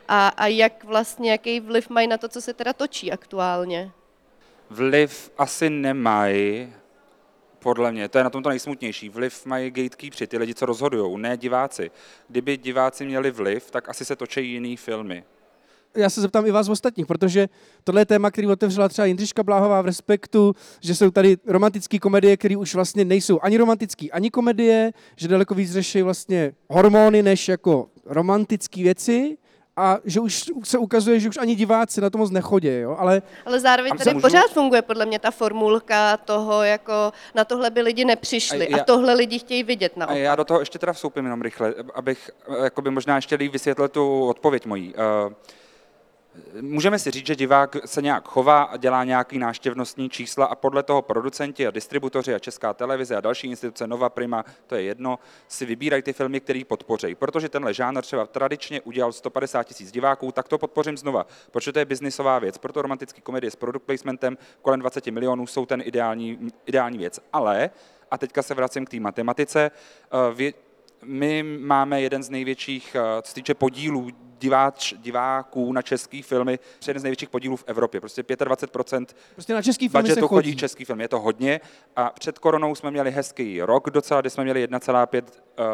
A, 0.09 0.29
a 0.29 0.47
jak 0.47 0.85
vlastně, 0.85 1.31
jaký 1.31 1.61
vliv 1.61 1.91
mají 1.91 2.09
na 2.09 2.19
to, 2.19 2.29
co 2.29 2.41
se 2.41 2.55
teda 2.55 2.73
točí 2.73 3.13
aktuálně? 3.13 3.91
Vliv 4.71 5.31
asi 5.39 5.71
nemají, 5.71 6.73
podle 7.59 7.93
mě, 7.93 8.09
to 8.09 8.19
je 8.19 8.25
na 8.25 8.31
tom 8.31 8.43
to 8.43 8.49
nejsmutnější. 8.49 9.09
Vliv 9.09 9.47
mají 9.47 9.71
gatekeepři, 9.71 10.27
ty 10.27 10.39
lidi, 10.39 10.55
co 10.55 10.67
rozhodují, 10.67 11.21
ne 11.21 11.37
diváci. 11.37 11.91
Kdyby 12.29 12.57
diváci 12.57 13.07
měli 13.07 13.31
vliv, 13.31 13.71
tak 13.71 13.89
asi 13.89 14.05
se 14.05 14.17
točí 14.17 14.51
jiný 14.53 14.77
filmy. 14.77 15.25
Já 15.97 16.11
se 16.11 16.21
zeptám 16.21 16.47
i 16.47 16.51
vás 16.51 16.69
ostatních, 16.69 17.07
protože 17.07 17.49
tohle 17.85 18.01
je 18.01 18.07
téma, 18.07 18.31
který 18.31 18.47
otevřela 18.47 18.89
třeba 18.89 19.07
Jindřiška 19.07 19.43
Bláhová 19.43 19.83
v 19.83 19.87
Respektu, 19.87 20.55
že 20.81 20.95
jsou 20.95 21.11
tady 21.11 21.37
romantické 21.47 21.99
komedie, 21.99 22.37
které 22.37 22.57
už 22.57 22.75
vlastně 22.75 23.05
nejsou 23.05 23.41
ani 23.43 23.57
romantické, 23.57 24.07
ani 24.11 24.31
komedie, 24.31 24.93
že 25.17 25.29
daleko 25.29 25.55
víc 25.55 25.73
řeší 25.73 26.03
vlastně 26.03 26.53
hormony 26.69 27.23
než 27.23 27.49
jako 27.49 27.89
romantické 28.07 28.83
věci 28.83 29.37
a 29.77 29.99
že 30.05 30.21
už 30.21 30.45
se 30.65 30.79
ukazuje, 30.79 31.21
že 31.21 31.29
už 31.29 31.37
ani 31.37 31.55
diváci 31.55 32.01
na 32.01 32.11
to 32.11 32.19
moc 32.19 32.31
nechodí, 32.31 32.69
jo? 32.69 32.97
Ale, 32.99 33.23
ale 33.47 33.61
zároveň 33.61 33.93
tady 33.97 34.15
můžu... 34.15 34.23
pořád 34.23 34.51
funguje 34.51 34.83
podle 34.83 35.07
mě 35.07 35.19
ta 35.19 35.31
formulka 35.31 36.17
toho, 36.17 36.63
jako 36.63 37.13
na 37.35 37.45
tohle 37.45 37.71
by 37.71 37.81
lidi 37.83 38.05
nepřišli 38.05 38.69
a, 38.69 38.71
já, 38.71 38.83
a 38.83 38.85
tohle 38.85 39.15
lidi 39.15 39.39
chtějí 39.39 39.63
vidět 39.63 39.97
na 39.97 40.07
A 40.07 40.13
já 40.13 40.37
do 40.37 40.45
toho 40.45 40.61
ještě 40.61 40.79
teda 40.79 40.93
vstoupím 40.93 41.25
jenom 41.25 41.43
rychle, 41.43 41.75
abych 41.95 42.31
jakoby 42.63 42.91
možná 42.91 43.17
ještě 43.17 43.35
líp 43.35 43.53
vysvětlil 43.53 43.89
tu 43.89 44.27
odpověď 44.27 44.67
mojí. 44.67 44.95
Uh, 44.95 45.33
Můžeme 46.61 46.99
si 46.99 47.11
říct, 47.11 47.27
že 47.27 47.37
divák 47.37 47.77
se 47.85 48.03
nějak 48.03 48.29
chová 48.29 48.63
a 48.63 48.77
dělá 48.77 49.05
nějaký 49.05 49.39
náštěvnostní 49.39 50.11
čísla 50.11 50.47
a 50.47 50.55
podle 50.55 50.83
toho 50.83 51.03
producenti 51.03 51.67
a 51.67 51.71
distributoři 51.71 52.35
a 52.35 52.39
Česká 52.39 52.75
televize 52.75 53.17
a 53.17 53.21
další 53.21 53.47
instituce 53.47 53.87
Nova 53.87 54.09
Prima, 54.11 54.45
to 54.67 54.75
je 54.75 54.83
jedno, 54.83 55.19
si 55.49 55.67
vybírají 55.67 56.03
ty 56.03 56.13
filmy, 56.13 56.41
které 56.41 56.63
podpoří. 56.69 57.15
Protože 57.15 57.49
tenhle 57.49 57.75
žánr 57.75 58.03
třeba 58.03 58.27
tradičně 58.27 58.81
udělal 58.81 59.13
150 59.13 59.63
tisíc 59.63 59.93
diváků, 59.93 60.33
tak 60.33 60.49
to 60.49 60.59
podpořím 60.59 60.97
znova, 60.97 61.27
protože 61.51 61.73
to 61.73 61.79
je 61.79 61.85
biznisová 61.85 62.39
věc. 62.39 62.59
Proto 62.59 62.83
romantické 62.83 63.21
komedie 63.21 63.51
s 63.51 63.57
product 63.57 63.87
placementem 63.87 64.39
kolem 64.63 64.81
20 64.81 65.07
milionů 65.07 65.47
jsou 65.47 65.67
ten 65.67 65.83
ideální, 65.85 66.53
ideální 66.67 66.99
věc. 66.99 67.21
Ale, 67.33 67.71
a 68.11 68.19
teďka 68.19 68.43
se 68.43 68.55
vracím 68.55 68.85
k 68.87 68.91
té 68.91 69.01
matematice, 69.01 69.71
eh, 70.31 70.35
my 71.05 71.43
máme 71.43 72.01
jeden 72.01 72.23
z 72.23 72.31
největších, 72.31 72.97
eh, 72.99 73.23
co 73.23 73.29
se 73.29 73.35
týče 73.35 73.55
podílů 73.55 74.11
diváč, 74.39 74.95
diváků 74.99 75.73
na 75.73 75.83
český 75.83 76.23
filmy, 76.23 76.59
jeden 76.87 77.01
z 77.01 77.03
největších 77.03 77.31
podílů 77.31 77.57
v 77.57 77.65
Evropě. 77.67 78.01
Prostě 78.01 78.23
25% 78.23 79.07
prostě 79.35 79.55
na 79.55 79.63
český 79.63 79.89
filmy 79.89 80.09
se 80.09 80.21
chodí. 80.21 80.29
chodí 80.29 80.57
český 80.57 80.85
film. 80.85 81.01
Je 81.01 81.09
to 81.09 81.21
hodně. 81.21 81.61
A 81.97 82.11
před 82.11 82.39
koronou 82.39 82.75
jsme 82.75 82.91
měli 82.91 83.11
hezký 83.11 83.63
rok 83.63 83.91
docela, 83.91 84.21
kdy 84.21 84.31
jsme 84.31 84.45
měli 84.45 84.67
1,5 84.67 85.23
uh, 85.59 85.65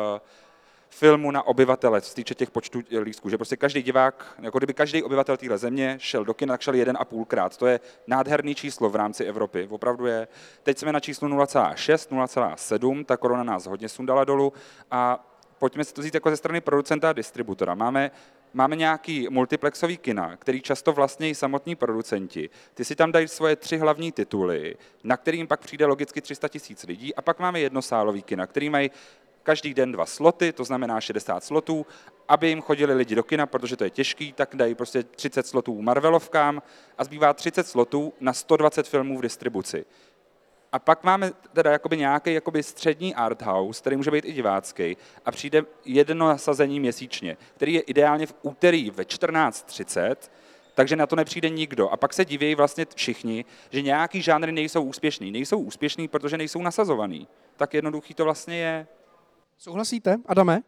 filmu 0.90 1.30
na 1.30 1.42
obyvatele, 1.42 2.00
co 2.00 2.08
se 2.08 2.14
týče 2.14 2.34
těch 2.34 2.50
počtů 2.50 2.82
lístků, 3.02 3.28
že 3.28 3.36
prostě 3.36 3.56
každý 3.56 3.82
divák, 3.82 4.34
jako 4.42 4.58
kdyby 4.58 4.74
každý 4.74 5.02
obyvatel 5.02 5.36
téhle 5.36 5.58
země 5.58 5.96
šel 6.00 6.24
do 6.24 6.34
kina, 6.34 6.54
tak 6.54 6.60
šel 6.60 6.74
jeden 6.74 6.96
a 7.00 7.04
půlkrát. 7.04 7.56
To 7.56 7.66
je 7.66 7.80
nádherný 8.06 8.54
číslo 8.54 8.90
v 8.90 8.96
rámci 8.96 9.24
Evropy, 9.24 9.68
opravdu 9.70 10.06
je. 10.06 10.28
Teď 10.62 10.78
jsme 10.78 10.92
na 10.92 11.00
číslu 11.00 11.28
0,6, 11.28 12.26
0,7, 12.26 13.04
ta 13.04 13.16
korona 13.16 13.44
nás 13.44 13.66
hodně 13.66 13.88
sundala 13.88 14.24
dolů 14.24 14.52
a 14.90 15.26
pojďme 15.58 15.84
si 15.84 15.94
to 15.94 16.00
vzít 16.00 16.14
jako 16.14 16.30
ze 16.30 16.36
strany 16.36 16.60
producenta 16.60 17.10
a 17.10 17.12
distributora. 17.12 17.74
Máme 17.74 18.10
máme 18.54 18.76
nějaký 18.76 19.26
multiplexový 19.30 19.96
kina, 19.96 20.36
který 20.36 20.60
často 20.60 20.92
vlastní 20.92 21.34
samotní 21.34 21.76
producenti. 21.76 22.50
Ty 22.74 22.84
si 22.84 22.96
tam 22.96 23.12
dají 23.12 23.28
svoje 23.28 23.56
tři 23.56 23.78
hlavní 23.78 24.12
tituly, 24.12 24.76
na 25.04 25.16
kterým 25.16 25.46
pak 25.46 25.60
přijde 25.60 25.86
logicky 25.86 26.20
300 26.20 26.48
tisíc 26.48 26.84
lidí 26.84 27.14
a 27.14 27.22
pak 27.22 27.38
máme 27.38 27.60
jednosálový 27.60 28.22
kina, 28.22 28.46
který 28.46 28.70
mají 28.70 28.90
každý 29.42 29.74
den 29.74 29.92
dva 29.92 30.06
sloty, 30.06 30.52
to 30.52 30.64
znamená 30.64 31.00
60 31.00 31.44
slotů, 31.44 31.86
aby 32.28 32.48
jim 32.48 32.62
chodili 32.62 32.94
lidi 32.94 33.14
do 33.14 33.22
kina, 33.22 33.46
protože 33.46 33.76
to 33.76 33.84
je 33.84 33.90
těžký, 33.90 34.32
tak 34.32 34.56
dají 34.56 34.74
prostě 34.74 35.02
30 35.02 35.46
slotů 35.46 35.82
Marvelovkám 35.82 36.62
a 36.98 37.04
zbývá 37.04 37.32
30 37.32 37.66
slotů 37.66 38.12
na 38.20 38.32
120 38.32 38.88
filmů 38.88 39.18
v 39.18 39.22
distribuci. 39.22 39.84
A 40.72 40.78
pak 40.78 41.04
máme 41.04 41.32
teda 41.52 41.72
jakoby 41.72 41.96
nějaký 41.96 42.34
jakoby 42.34 42.62
střední 42.62 43.14
art 43.14 43.42
house, 43.42 43.80
který 43.80 43.96
může 43.96 44.10
být 44.10 44.24
i 44.24 44.32
divácký, 44.32 44.96
a 45.24 45.30
přijde 45.30 45.62
jedno 45.84 46.28
nasazení 46.28 46.80
měsíčně, 46.80 47.36
který 47.56 47.74
je 47.74 47.80
ideálně 47.80 48.26
v 48.26 48.34
úterý 48.42 48.90
ve 48.90 49.04
14.30, 49.04 50.16
takže 50.74 50.96
na 50.96 51.06
to 51.06 51.16
nepřijde 51.16 51.48
nikdo. 51.48 51.88
A 51.88 51.96
pak 51.96 52.14
se 52.14 52.24
diví 52.24 52.54
vlastně 52.54 52.86
všichni, 52.94 53.44
že 53.70 53.82
nějaký 53.82 54.22
žánry 54.22 54.52
nejsou 54.52 54.82
úspěšný. 54.82 55.30
Nejsou 55.30 55.58
úspěšný, 55.58 56.08
protože 56.08 56.38
nejsou 56.38 56.62
nasazovaný. 56.62 57.28
Tak 57.56 57.74
jednoduchý 57.74 58.14
to 58.14 58.24
vlastně 58.24 58.56
je. 58.56 58.86
Souhlasíte, 59.62 60.16
Adame? 60.26 60.62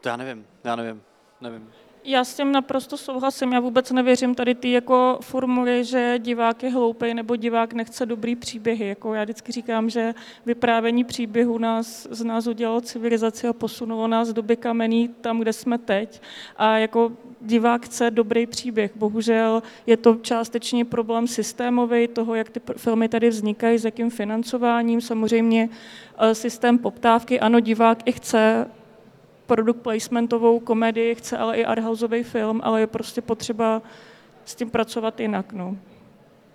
To 0.00 0.08
já 0.08 0.16
nevím, 0.16 0.46
já 0.64 0.76
nevím, 0.76 1.02
nevím. 1.40 1.72
Já 2.08 2.24
s 2.24 2.36
tím 2.36 2.52
naprosto 2.52 2.96
souhlasím. 2.96 3.52
Já 3.52 3.60
vůbec 3.60 3.92
nevěřím 3.92 4.34
tady 4.34 4.54
ty 4.54 4.72
jako 4.72 5.18
formuly, 5.22 5.84
že 5.84 6.14
divák 6.18 6.62
je 6.62 6.70
hloupý 6.70 7.14
nebo 7.14 7.36
divák 7.36 7.72
nechce 7.72 8.06
dobrý 8.06 8.36
příběhy. 8.36 8.88
Jako 8.88 9.14
já 9.14 9.24
vždycky 9.24 9.52
říkám, 9.52 9.90
že 9.90 10.14
vyprávění 10.46 11.04
příběhu 11.04 11.58
nás, 11.58 12.08
z 12.10 12.24
nás 12.24 12.46
udělalo 12.46 12.80
civilizaci 12.80 13.48
a 13.48 13.52
posunulo 13.52 14.06
nás 14.06 14.28
doby 14.28 14.56
kamenný 14.56 15.08
tam, 15.08 15.38
kde 15.38 15.52
jsme 15.52 15.78
teď. 15.78 16.20
A 16.56 16.78
jako 16.78 17.12
divák 17.40 17.84
chce 17.84 18.10
dobrý 18.10 18.46
příběh. 18.46 18.90
Bohužel 18.96 19.62
je 19.86 19.96
to 19.96 20.14
částečně 20.22 20.84
problém 20.84 21.26
systémový, 21.26 22.08
toho, 22.08 22.34
jak 22.34 22.50
ty 22.50 22.60
filmy 22.76 23.08
tady 23.08 23.28
vznikají, 23.28 23.78
s 23.78 23.84
jakým 23.84 24.10
financováním. 24.10 25.00
Samozřejmě 25.00 25.68
eh, 26.18 26.34
systém 26.34 26.78
poptávky, 26.78 27.40
ano, 27.40 27.60
divák 27.60 27.98
i 28.04 28.12
chce 28.12 28.66
produkt 29.48 29.82
placementovou 29.82 30.60
komedii, 30.60 31.14
chce 31.14 31.38
ale 31.38 31.56
i 31.56 31.64
arthouseový 31.64 32.22
film, 32.22 32.60
ale 32.64 32.80
je 32.80 32.86
prostě 32.86 33.20
potřeba 33.20 33.82
s 34.44 34.54
tím 34.54 34.70
pracovat 34.70 35.20
jinak. 35.20 35.52
No. 35.52 35.76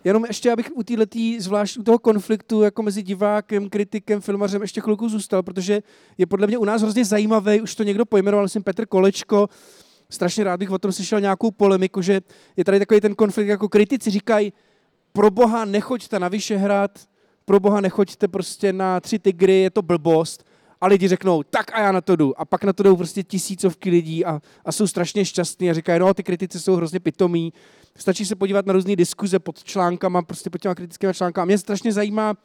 Jenom 0.03 0.25
ještě, 0.25 0.51
abych 0.51 0.71
u 0.75 0.83
této, 0.83 1.17
zvlášť 1.37 1.77
u 1.77 1.83
toho 1.83 1.99
konfliktu 1.99 2.61
jako 2.61 2.83
mezi 2.83 3.03
divákem, 3.03 3.69
kritikem, 3.69 4.21
filmařem 4.21 4.61
ještě 4.61 4.81
chvilku 4.81 5.09
zůstal, 5.09 5.43
protože 5.43 5.81
je 6.17 6.25
podle 6.25 6.47
mě 6.47 6.57
u 6.57 6.65
nás 6.65 6.81
hrozně 6.81 7.05
zajímavý, 7.05 7.61
už 7.61 7.75
to 7.75 7.83
někdo 7.83 8.05
pojmenoval, 8.05 8.47
jsem 8.47 8.63
Petr 8.63 8.85
Kolečko, 8.85 9.49
strašně 10.09 10.43
rád 10.43 10.57
bych 10.57 10.71
o 10.71 10.79
tom 10.79 10.91
slyšel 10.91 11.21
nějakou 11.21 11.51
polemiku, 11.51 12.01
že 12.01 12.21
je 12.57 12.65
tady 12.65 12.79
takový 12.79 13.01
ten 13.01 13.15
konflikt, 13.15 13.47
jako 13.47 13.69
kritici 13.69 14.09
říkají, 14.09 14.53
pro 15.13 15.31
boha 15.31 15.65
nechoďte 15.65 16.19
na 16.19 16.27
Vyšehrad, 16.27 16.99
pro 17.45 17.59
boha 17.59 17.81
nechoďte 17.81 18.27
prostě 18.27 18.73
na 18.73 18.99
tři 18.99 19.19
tygry, 19.19 19.61
je 19.61 19.69
to 19.69 19.81
blbost 19.81 20.43
a 20.83 20.87
lidi 20.87 21.07
řeknou, 21.07 21.43
tak 21.43 21.73
a 21.73 21.81
já 21.81 21.91
na 21.91 22.01
to 22.01 22.15
jdu. 22.15 22.41
A 22.41 22.45
pak 22.45 22.63
na 22.63 22.73
to 22.73 22.83
jdou 22.83 22.95
prostě 22.95 23.23
tisícovky 23.23 23.89
lidí 23.89 24.25
a, 24.25 24.41
a 24.65 24.71
jsou 24.71 24.87
strašně 24.87 25.25
šťastní 25.25 25.69
a 25.69 25.73
říkají, 25.73 25.99
no 25.99 26.13
ty 26.13 26.23
kritici 26.23 26.59
jsou 26.59 26.75
hrozně 26.75 26.99
pitomí. 26.99 27.53
Stačí 27.97 28.25
se 28.25 28.35
podívat 28.35 28.65
na 28.65 28.73
různé 28.73 28.95
diskuze 28.95 29.39
pod 29.39 29.63
článkama, 29.63 30.21
prostě 30.21 30.49
pod 30.49 30.61
těma 30.61 30.75
kritickými 30.75 31.13
článkama. 31.13 31.43
A 31.43 31.45
mě 31.45 31.57
strašně 31.57 31.93
zajímá, 31.93 32.35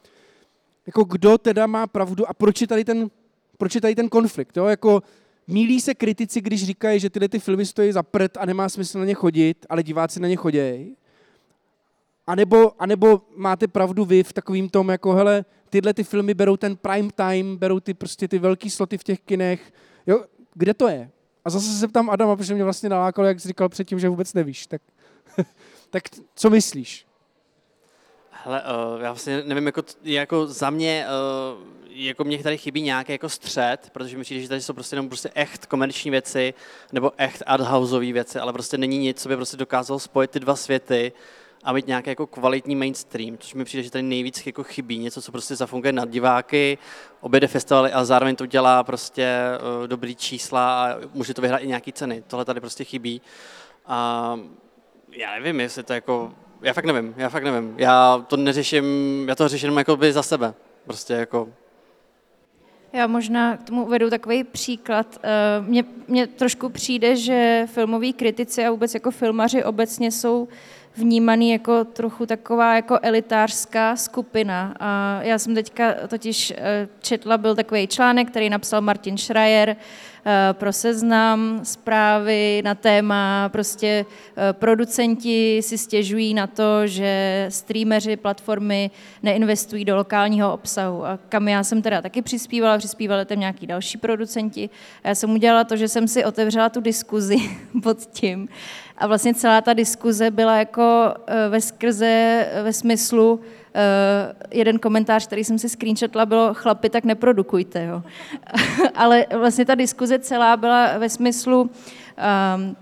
jako 0.86 1.04
kdo 1.04 1.38
teda 1.38 1.66
má 1.66 1.86
pravdu 1.86 2.30
a 2.30 2.34
proč 2.34 2.60
je 2.60 2.66
tady 2.66 2.84
ten, 2.84 3.10
proč 3.56 3.74
je 3.74 3.80
tady 3.80 3.94
ten 3.94 4.08
konflikt. 4.08 4.56
Jo? 4.56 4.66
Jako, 4.66 5.02
mílí 5.46 5.80
se 5.80 5.94
kritici, 5.94 6.40
když 6.40 6.66
říkají, 6.66 7.00
že 7.00 7.10
tyhle 7.10 7.28
ty 7.28 7.38
filmy 7.38 7.66
stojí 7.66 7.92
za 7.92 8.02
prd 8.02 8.36
a 8.36 8.46
nemá 8.46 8.68
smysl 8.68 8.98
na 8.98 9.04
ně 9.04 9.14
chodit, 9.14 9.66
ale 9.68 9.82
diváci 9.82 10.20
na 10.20 10.28
ně 10.28 10.36
chodějí. 10.36 10.96
A 12.28 12.34
nebo, 12.34 12.72
a 12.78 12.86
nebo 12.86 13.22
máte 13.36 13.68
pravdu 13.68 14.04
vy 14.04 14.22
v 14.22 14.32
takovým 14.32 14.68
tom, 14.68 14.88
jako 14.88 15.12
hele, 15.12 15.44
tyhle 15.70 15.94
ty 15.94 16.04
filmy 16.04 16.34
berou 16.34 16.56
ten 16.56 16.76
prime 16.76 17.08
time, 17.14 17.56
berou 17.56 17.80
ty 17.80 17.94
prostě 17.94 18.28
ty 18.28 18.38
velký 18.38 18.70
sloty 18.70 18.98
v 18.98 19.04
těch 19.04 19.20
kinech. 19.20 19.72
Jo, 20.06 20.24
kde 20.54 20.74
to 20.74 20.88
je? 20.88 21.10
A 21.44 21.50
zase 21.50 21.78
se 21.78 21.88
ptám 21.88 22.10
Adama, 22.10 22.36
protože 22.36 22.54
mě 22.54 22.64
vlastně 22.64 22.88
nalákalo, 22.88 23.28
jak 23.28 23.40
jsi 23.40 23.48
říkal 23.48 23.68
předtím, 23.68 23.98
že 23.98 24.08
vůbec 24.08 24.34
nevíš. 24.34 24.66
Tak, 24.66 24.82
tak 25.90 26.02
co 26.34 26.50
myslíš? 26.50 27.06
Hele, 28.30 28.62
uh, 28.62 29.02
já 29.02 29.12
vlastně 29.12 29.42
nevím, 29.46 29.66
jako, 29.66 29.82
jako 30.02 30.46
za 30.46 30.70
mě, 30.70 31.06
uh, 31.56 31.64
jako 31.88 32.24
mě 32.24 32.42
tady 32.42 32.58
chybí 32.58 32.82
nějaký 32.82 33.12
jako 33.12 33.28
střed, 33.28 33.90
protože 33.92 34.16
mi 34.16 34.22
přijde, 34.22 34.42
že 34.42 34.48
tady 34.48 34.60
jsou 34.60 34.72
prostě 34.72 34.94
jenom 34.96 35.08
prostě 35.08 35.30
echt 35.34 35.66
komerční 35.66 36.10
věci, 36.10 36.54
nebo 36.92 37.12
echt 37.16 37.42
arthouseové 37.46 38.12
věci, 38.12 38.38
ale 38.38 38.52
prostě 38.52 38.78
není 38.78 38.98
nic, 38.98 39.22
co 39.22 39.28
by 39.28 39.36
prostě 39.36 39.56
dokázalo 39.56 40.00
spojit 40.00 40.30
ty 40.30 40.40
dva 40.40 40.56
světy 40.56 41.12
a 41.64 41.72
mít 41.72 41.86
nějaký 41.86 42.10
jako 42.10 42.26
kvalitní 42.26 42.76
mainstream, 42.76 43.38
což 43.38 43.54
mi 43.54 43.64
přijde, 43.64 43.82
že 43.82 43.90
tady 43.90 44.02
nejvíc 44.02 44.46
jako 44.46 44.64
chybí, 44.64 44.98
něco, 44.98 45.22
co 45.22 45.32
prostě 45.32 45.56
zafunguje 45.56 45.92
na 45.92 46.04
diváky, 46.04 46.78
objede 47.20 47.46
festivaly 47.46 47.92
a 47.92 48.04
zároveň 48.04 48.36
to 48.36 48.46
dělá 48.46 48.84
prostě 48.84 49.28
uh, 49.80 49.86
dobrý 49.86 50.16
čísla 50.16 50.84
a 50.84 50.96
může 51.14 51.34
to 51.34 51.42
vyhrát 51.42 51.62
i 51.62 51.66
nějaký 51.66 51.92
ceny. 51.92 52.22
Tohle 52.26 52.44
tady 52.44 52.60
prostě 52.60 52.84
chybí. 52.84 53.22
A 53.86 54.40
já 55.12 55.34
nevím, 55.34 55.60
jestli 55.60 55.82
to 55.82 55.92
jako, 55.92 56.32
já 56.62 56.72
fakt 56.72 56.84
nevím, 56.84 57.14
já 57.16 57.28
fakt 57.28 57.44
nevím. 57.44 57.74
Já 57.76 58.24
to 58.26 58.36
neřeším, 58.36 58.84
já 59.28 59.34
to 59.34 59.48
řeším 59.48 59.78
jako 59.78 59.96
by 59.96 60.12
za 60.12 60.22
sebe. 60.22 60.54
Prostě 60.84 61.14
jako 61.14 61.48
já 62.92 63.06
možná 63.06 63.56
k 63.56 63.62
tomu 63.62 63.84
uvedu 63.84 64.10
takový 64.10 64.44
příklad. 64.44 65.18
Eh, 65.22 65.28
mně, 65.60 65.84
mně 66.08 66.26
trošku 66.26 66.68
přijde, 66.68 67.16
že 67.16 67.66
filmoví 67.66 68.12
kritici 68.12 68.64
a 68.64 68.70
vůbec 68.70 68.94
jako 68.94 69.10
filmaři 69.10 69.64
obecně 69.64 70.10
jsou 70.10 70.48
vnímaný 70.96 71.50
jako 71.50 71.84
trochu 71.84 72.26
taková 72.26 72.74
jako 72.74 72.98
elitářská 73.02 73.96
skupina. 73.96 74.74
A 74.80 75.20
já 75.22 75.38
jsem 75.38 75.54
teďka 75.54 75.94
totiž 76.08 76.52
eh, 76.56 76.88
četla, 77.00 77.38
byl 77.38 77.54
takový 77.54 77.86
článek, 77.86 78.30
který 78.30 78.50
napsal 78.50 78.80
Martin 78.80 79.18
Schreier, 79.18 79.76
pro 80.52 80.72
seznam, 80.72 81.60
zprávy 81.62 82.62
na 82.64 82.74
téma, 82.74 83.48
prostě 83.48 84.06
eh, 84.36 84.52
producenti 84.52 85.60
si 85.62 85.78
stěžují 85.78 86.34
na 86.34 86.46
to, 86.46 86.86
že 86.86 87.46
streameři, 87.48 88.16
platformy 88.16 88.90
neinvestují 89.22 89.84
do 89.84 89.96
lokálního 89.96 90.52
obsahu. 90.52 91.06
A 91.06 91.18
kam 91.28 91.48
já 91.48 91.64
jsem 91.64 91.82
teda 91.82 92.02
taky 92.02 92.22
přispívala, 92.22 92.78
přispívali 92.78 93.24
tam 93.24 93.40
nějaký 93.40 93.66
další 93.66 93.98
producenti. 93.98 94.70
A 95.04 95.08
já 95.08 95.14
jsem 95.14 95.30
udělala 95.30 95.64
to, 95.64 95.76
že 95.76 95.88
jsem 95.88 96.08
si 96.08 96.24
otevřela 96.24 96.68
tu 96.68 96.80
diskuzi 96.80 97.36
pod 97.82 97.98
tím. 97.98 98.48
A 98.98 99.06
vlastně 99.06 99.34
celá 99.34 99.60
ta 99.60 99.72
diskuze 99.72 100.30
byla 100.30 100.56
jako 100.56 101.14
eh, 101.26 101.48
ve 101.48 101.60
skrze, 101.60 102.46
ve 102.62 102.72
smyslu, 102.72 103.40
jeden 104.50 104.78
komentář, 104.78 105.26
který 105.26 105.44
jsem 105.44 105.58
si 105.58 105.68
screenshotla, 105.68 106.26
bylo 106.26 106.54
chlapi, 106.54 106.90
tak 106.90 107.04
neprodukujte. 107.04 107.84
Jo. 107.84 108.02
Ale 108.94 109.26
vlastně 109.36 109.64
ta 109.64 109.74
diskuze 109.74 110.18
celá 110.18 110.56
byla 110.56 110.98
ve 110.98 111.08
smyslu 111.08 111.60
um, 111.60 112.76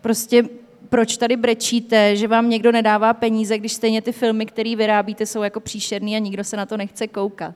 prostě 0.00 0.44
proč 0.88 1.16
tady 1.16 1.36
brečíte, 1.36 2.16
že 2.16 2.28
vám 2.28 2.50
někdo 2.50 2.72
nedává 2.72 3.14
peníze, 3.14 3.58
když 3.58 3.72
stejně 3.72 4.02
ty 4.02 4.12
filmy, 4.12 4.46
které 4.46 4.76
vyrábíte, 4.76 5.26
jsou 5.26 5.42
jako 5.42 5.60
příšerný 5.60 6.16
a 6.16 6.18
nikdo 6.18 6.44
se 6.44 6.56
na 6.56 6.66
to 6.66 6.76
nechce 6.76 7.06
koukat. 7.06 7.54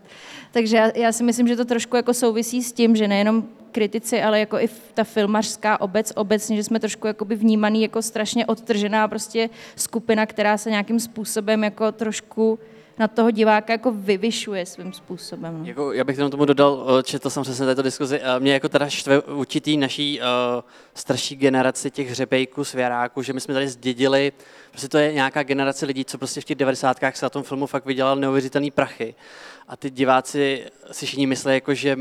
Takže 0.52 0.76
já, 0.76 0.90
já 0.94 1.12
si 1.12 1.22
myslím, 1.22 1.48
že 1.48 1.56
to 1.56 1.64
trošku 1.64 1.96
jako 1.96 2.14
souvisí 2.14 2.62
s 2.62 2.72
tím, 2.72 2.96
že 2.96 3.08
nejenom 3.08 3.44
kritici, 3.72 4.22
ale 4.22 4.40
jako 4.40 4.58
i 4.58 4.68
ta 4.94 5.04
filmařská 5.04 5.80
obec 5.80 6.12
obecně, 6.16 6.56
že 6.56 6.64
jsme 6.64 6.80
trošku 6.80 7.06
jakoby 7.06 7.34
vnímaný 7.34 7.82
jako 7.82 8.02
strašně 8.02 8.46
odtržená 8.46 9.08
prostě 9.08 9.50
skupina, 9.76 10.26
která 10.26 10.58
se 10.58 10.70
nějakým 10.70 11.00
způsobem 11.00 11.64
jako 11.64 11.92
trošku 11.92 12.58
na 13.00 13.08
toho 13.08 13.30
diváka 13.30 13.72
jako 13.72 13.92
vyvyšuje 13.92 14.66
svým 14.66 14.92
způsobem. 14.92 15.58
No. 15.58 15.64
Jako, 15.64 15.92
já 15.92 16.04
bych 16.04 16.16
tomu 16.16 16.44
dodal, 16.44 16.86
eh, 16.98 17.02
četl 17.02 17.30
jsem 17.30 17.42
přesně 17.42 17.66
této 17.66 17.82
diskuzi, 17.82 18.20
eh, 18.22 18.40
mě 18.40 18.52
jako 18.52 18.68
teda 18.68 18.88
štve 18.88 19.20
určitý 19.20 19.76
naší 19.76 20.20
uh, 20.20 20.26
starší 20.94 21.36
generaci 21.36 21.90
těch 21.90 22.10
hřebejků, 22.10 22.64
svěráků, 22.64 23.22
že 23.22 23.32
my 23.32 23.40
jsme 23.40 23.54
tady 23.54 23.68
zdědili, 23.68 24.32
prostě 24.70 24.88
to 24.88 24.98
je 24.98 25.12
nějaká 25.12 25.42
generace 25.42 25.86
lidí, 25.86 26.04
co 26.04 26.18
prostě 26.18 26.40
v 26.40 26.44
těch 26.44 26.56
devadesátkách 26.56 27.16
se 27.16 27.26
na 27.26 27.30
tom 27.30 27.42
filmu 27.42 27.66
fakt 27.66 27.86
vydělal 27.86 28.16
neuvěřitelný 28.16 28.70
prachy. 28.70 29.14
A 29.68 29.76
ty 29.76 29.90
diváci 29.90 30.66
si 30.90 31.06
všichni 31.06 31.26
myslí, 31.26 31.54
jako, 31.54 31.74
že 31.74 31.98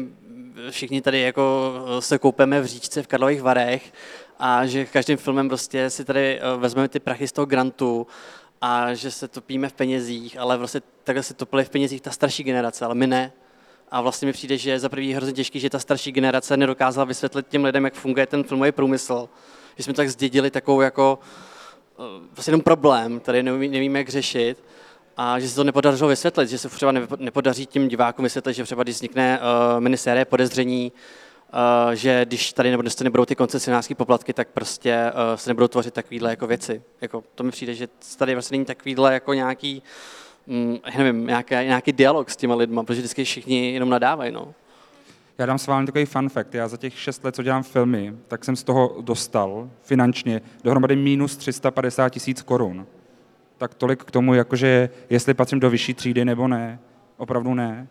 všichni 0.69 1.01
tady 1.01 1.21
jako 1.21 1.73
se 1.99 2.19
koupeme 2.19 2.61
v 2.61 2.65
říčce 2.65 3.03
v 3.03 3.07
Karlových 3.07 3.41
Varech 3.41 3.93
a 4.39 4.65
že 4.65 4.85
každým 4.85 5.17
filmem 5.17 5.47
prostě 5.47 5.89
si 5.89 6.05
tady 6.05 6.39
vezmeme 6.57 6.87
ty 6.87 6.99
prachy 6.99 7.27
z 7.27 7.31
toho 7.31 7.45
grantu 7.45 8.07
a 8.61 8.93
že 8.93 9.11
se 9.11 9.27
topíme 9.27 9.69
v 9.69 9.73
penězích, 9.73 10.37
ale 10.37 10.57
vlastně 10.57 10.81
takhle 11.03 11.23
se 11.23 11.33
topili 11.33 11.65
v 11.65 11.69
penězích 11.69 12.01
ta 12.01 12.11
starší 12.11 12.43
generace, 12.43 12.85
ale 12.85 12.95
my 12.95 13.07
ne. 13.07 13.31
A 13.91 14.01
vlastně 14.01 14.25
mi 14.25 14.33
přijde, 14.33 14.57
že 14.57 14.79
za 14.79 14.89
prvý 14.89 15.09
je 15.09 15.15
hrozně 15.15 15.33
těžký, 15.33 15.59
že 15.59 15.69
ta 15.69 15.79
starší 15.79 16.11
generace 16.11 16.57
nedokázala 16.57 17.05
vysvětlit 17.05 17.47
těm 17.47 17.63
lidem, 17.63 17.85
jak 17.85 17.93
funguje 17.93 18.27
ten 18.27 18.43
filmový 18.43 18.71
průmysl. 18.71 19.29
Že 19.77 19.83
jsme 19.83 19.93
tak 19.93 20.09
zdědili 20.09 20.51
takovou 20.51 20.81
jako 20.81 21.19
eh, 21.99 22.03
vlastně 22.35 22.51
jenom 22.51 22.61
problém, 22.61 23.19
který 23.19 23.43
neví, 23.43 23.67
nevíme, 23.67 23.99
jak 23.99 24.09
řešit 24.09 24.63
a 25.21 25.39
že 25.39 25.49
se 25.49 25.55
to 25.55 25.63
nepodařilo 25.63 26.09
vysvětlit, 26.09 26.49
že 26.49 26.57
se 26.57 26.69
třeba 26.69 26.91
nepodaří 27.17 27.65
tím 27.65 27.87
divákům 27.87 28.23
vysvětlit, 28.23 28.53
že 28.53 28.63
třeba 28.63 28.83
když 28.83 28.95
vznikne 28.95 29.39
uh, 29.39 29.79
minisérie 29.79 30.25
podezření, 30.25 30.91
že 31.93 32.25
když 32.25 32.53
tady 32.53 32.71
nebo 32.71 32.83
nebudou 33.03 33.25
ty 33.25 33.35
koncesionářské 33.35 33.95
poplatky, 33.95 34.33
tak 34.33 34.47
prostě 34.47 35.11
uh, 35.13 35.35
se 35.35 35.49
nebudou 35.49 35.67
tvořit 35.67 35.93
takovýhle 35.93 36.29
jako 36.29 36.47
věci. 36.47 36.81
Jako, 37.01 37.23
to 37.35 37.43
mi 37.43 37.51
přijde, 37.51 37.73
že 37.73 37.87
tady 38.17 38.33
vlastně 38.33 38.55
není 38.55 38.65
takovýhle 38.65 39.13
jako 39.13 39.33
nějaký, 39.33 39.83
um, 40.45 40.79
nevím, 40.97 41.27
nějaký, 41.27 41.53
nějaký 41.53 41.91
dialog 41.91 42.29
s 42.29 42.37
těma 42.37 42.55
lidma, 42.55 42.83
protože 42.83 42.99
vždycky 42.99 43.23
všichni 43.23 43.73
jenom 43.73 43.89
nadávají. 43.89 44.31
No. 44.31 44.53
Já 45.37 45.45
dám 45.45 45.57
s 45.57 45.67
vámi 45.67 45.85
takový 45.85 46.05
fun 46.05 46.29
fact. 46.29 46.55
Já 46.55 46.67
za 46.67 46.77
těch 46.77 46.99
šest 46.99 47.23
let, 47.23 47.35
co 47.35 47.43
dělám 47.43 47.63
filmy, 47.63 48.13
tak 48.27 48.45
jsem 48.45 48.55
z 48.55 48.63
toho 48.63 48.95
dostal 49.01 49.69
finančně 49.81 50.41
dohromady 50.63 50.95
minus 50.95 51.37
350 51.37 52.09
tisíc 52.09 52.41
korun 52.41 52.87
tak 53.59 53.73
tolik 53.73 54.03
k 54.03 54.11
tomu, 54.11 54.33
jakože 54.33 54.89
jestli 55.09 55.33
patřím 55.33 55.59
do 55.59 55.69
vyšší 55.69 55.93
třídy 55.93 56.25
nebo 56.25 56.47
ne. 56.47 56.79
Opravdu 57.17 57.53
ne. 57.53 57.87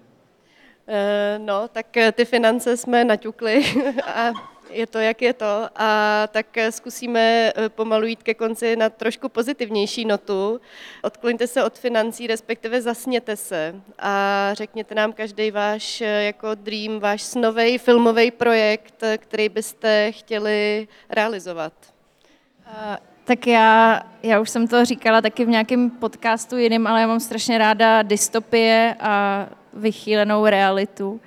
Eh, 0.91 1.39
no, 1.39 1.69
tak 1.69 1.97
eh, 1.97 2.13
ty 2.13 2.25
finance 2.25 2.77
jsme 2.77 3.05
naťukli 3.05 3.65
a 4.05 4.33
je 4.71 4.87
to, 4.87 4.99
jak 4.99 5.23
je 5.23 5.33
to. 5.33 5.69
A 5.77 6.23
tak 6.33 6.57
eh, 6.57 6.73
zkusíme 6.73 7.53
pomalu 7.69 8.07
jít 8.07 8.23
ke 8.23 8.35
konci 8.35 8.77
na 8.77 8.91
trošku 8.91 9.29
pozitivnější 9.29 10.05
notu. 10.05 10.61
Odkloňte 11.03 11.47
se 11.47 11.65
od 11.65 11.79
financí, 11.79 12.27
respektive 12.27 12.83
zasněte 12.83 13.37
se 13.37 13.75
a 13.99 14.51
řekněte 14.53 14.95
nám 14.95 15.13
každý 15.13 15.51
váš 15.51 16.01
jako 16.01 16.55
dream, 16.55 17.01
váš 17.01 17.23
snový 17.23 17.79
filmový 17.79 18.31
projekt, 18.31 19.05
který 19.17 19.49
byste 19.49 20.13
chtěli 20.13 20.89
realizovat. 21.11 21.73
Tak 23.25 23.47
já, 23.47 24.03
já 24.23 24.41
už 24.41 24.51
jsem 24.51 24.69
to 24.69 24.85
říkala 24.85 25.21
taky 25.21 25.45
v 25.45 25.49
nějakém 25.49 25.91
podcastu 25.91 26.57
jiným, 26.57 26.87
ale 26.87 27.01
já 27.01 27.07
mám 27.07 27.21
strašně 27.21 27.59
ráda 27.59 28.03
dystopie 28.03 28.97
a 29.01 29.47
vychýlenou 29.73 30.47
realitu. 30.47 31.21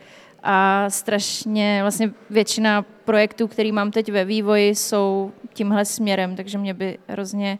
A 0.43 0.85
strašně 0.89 1.79
vlastně 1.81 2.11
většina 2.29 2.85
projektů, 3.05 3.47
který 3.47 3.71
mám 3.71 3.91
teď 3.91 4.11
ve 4.11 4.25
vývoji, 4.25 4.75
jsou 4.75 5.31
tímhle 5.53 5.85
směrem, 5.85 6.35
takže 6.35 6.57
mě 6.57 6.73
by 6.73 6.97
hrozně 7.07 7.59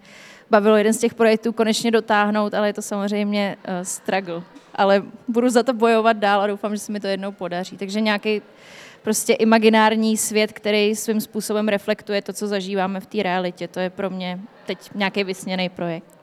bavilo 0.50 0.78
jeden 0.78 0.94
z 0.94 0.98
těch 0.98 1.14
projektů 1.14 1.54
konečně 1.54 1.92
dotáhnout, 1.92 2.54
ale 2.54 2.70
je 2.70 2.74
to 2.74 2.82
samozřejmě 2.82 3.58
uh, 3.68 3.74
struggle. 3.84 4.42
Ale 4.76 5.04
budu 5.28 5.50
za 5.50 5.64
to 5.64 5.74
bojovat 5.74 6.18
dál 6.18 6.42
a 6.42 6.48
doufám, 6.48 6.76
že 6.76 6.80
se 6.80 6.92
mi 6.92 7.00
to 7.00 7.08
jednou 7.08 7.32
podaří. 7.32 7.78
Takže 7.78 8.02
nějaký 8.02 8.42
prostě 9.02 9.34
imaginární 9.34 10.18
svět, 10.18 10.54
který 10.54 10.96
svým 10.96 11.22
způsobem 11.22 11.68
reflektuje 11.68 12.22
to, 12.22 12.34
co 12.34 12.48
zažíváme 12.48 13.00
v 13.00 13.06
té 13.06 13.24
realitě. 13.24 13.68
To 13.68 13.80
je 13.80 13.90
pro 13.90 14.10
mě 14.10 14.40
teď 14.66 14.90
nějaký 14.96 15.24
vysněný 15.24 15.70
projekt. 15.70 16.21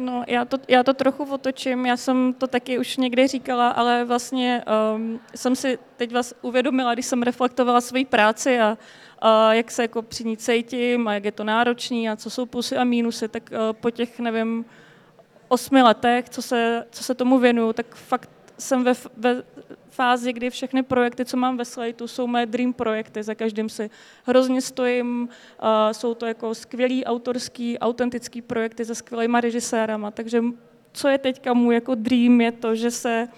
No, 0.00 0.24
já 0.26 0.44
to, 0.44 0.58
já 0.68 0.82
to 0.82 0.94
trochu 0.94 1.34
otočím, 1.34 1.86
já 1.86 1.96
jsem 1.96 2.34
to 2.38 2.46
taky 2.46 2.78
už 2.78 2.96
někdy 2.96 3.26
říkala, 3.26 3.68
ale 3.70 4.04
vlastně 4.04 4.64
um, 4.94 5.20
jsem 5.34 5.56
si 5.56 5.78
teď 5.96 6.14
vás 6.14 6.34
uvědomila, 6.42 6.94
když 6.94 7.06
jsem 7.06 7.22
reflektovala 7.22 7.80
svoji 7.80 8.04
práci 8.04 8.60
a, 8.60 8.78
a 9.18 9.54
jak 9.54 9.70
se 9.70 9.82
jako 9.82 10.02
při 10.02 10.24
ní 10.24 10.36
cítím 10.36 11.08
a 11.08 11.14
jak 11.14 11.24
je 11.24 11.32
to 11.32 11.44
náročný 11.44 12.10
a 12.10 12.16
co 12.16 12.30
jsou 12.30 12.46
plusy 12.46 12.76
a 12.76 12.84
mínusy, 12.84 13.28
tak 13.28 13.50
uh, 13.52 13.72
po 13.72 13.90
těch, 13.90 14.18
nevím, 14.18 14.64
osmi 15.48 15.82
letech, 15.82 16.28
co 16.28 16.42
se, 16.42 16.86
co 16.90 17.04
se 17.04 17.14
tomu 17.14 17.38
věnuju, 17.38 17.72
tak 17.72 17.94
fakt 17.94 18.30
jsem 18.58 18.84
ve, 18.84 18.92
ve 19.16 19.42
fázi, 19.90 20.32
kdy 20.32 20.50
všechny 20.50 20.82
projekty, 20.82 21.24
co 21.24 21.36
mám 21.36 21.56
ve 21.56 21.64
Slateu, 21.64 22.06
jsou 22.06 22.26
mé 22.26 22.46
dream 22.46 22.72
projekty, 22.72 23.22
za 23.22 23.34
každým 23.34 23.68
si 23.68 23.90
hrozně 24.24 24.60
stojím, 24.60 25.28
jsou 25.92 26.14
to 26.14 26.26
jako 26.26 26.54
skvělý 26.54 27.04
autorský, 27.04 27.78
autentický 27.78 28.42
projekty 28.42 28.84
se 28.84 28.94
skvělýma 28.94 29.40
režisérama, 29.40 30.10
takže 30.10 30.44
co 30.92 31.08
je 31.08 31.18
teďka 31.18 31.54
můj 31.54 31.74
jako 31.74 31.94
dream, 31.94 32.40
je 32.40 32.52
to, 32.52 32.74
že 32.74 32.90
se 32.90 33.28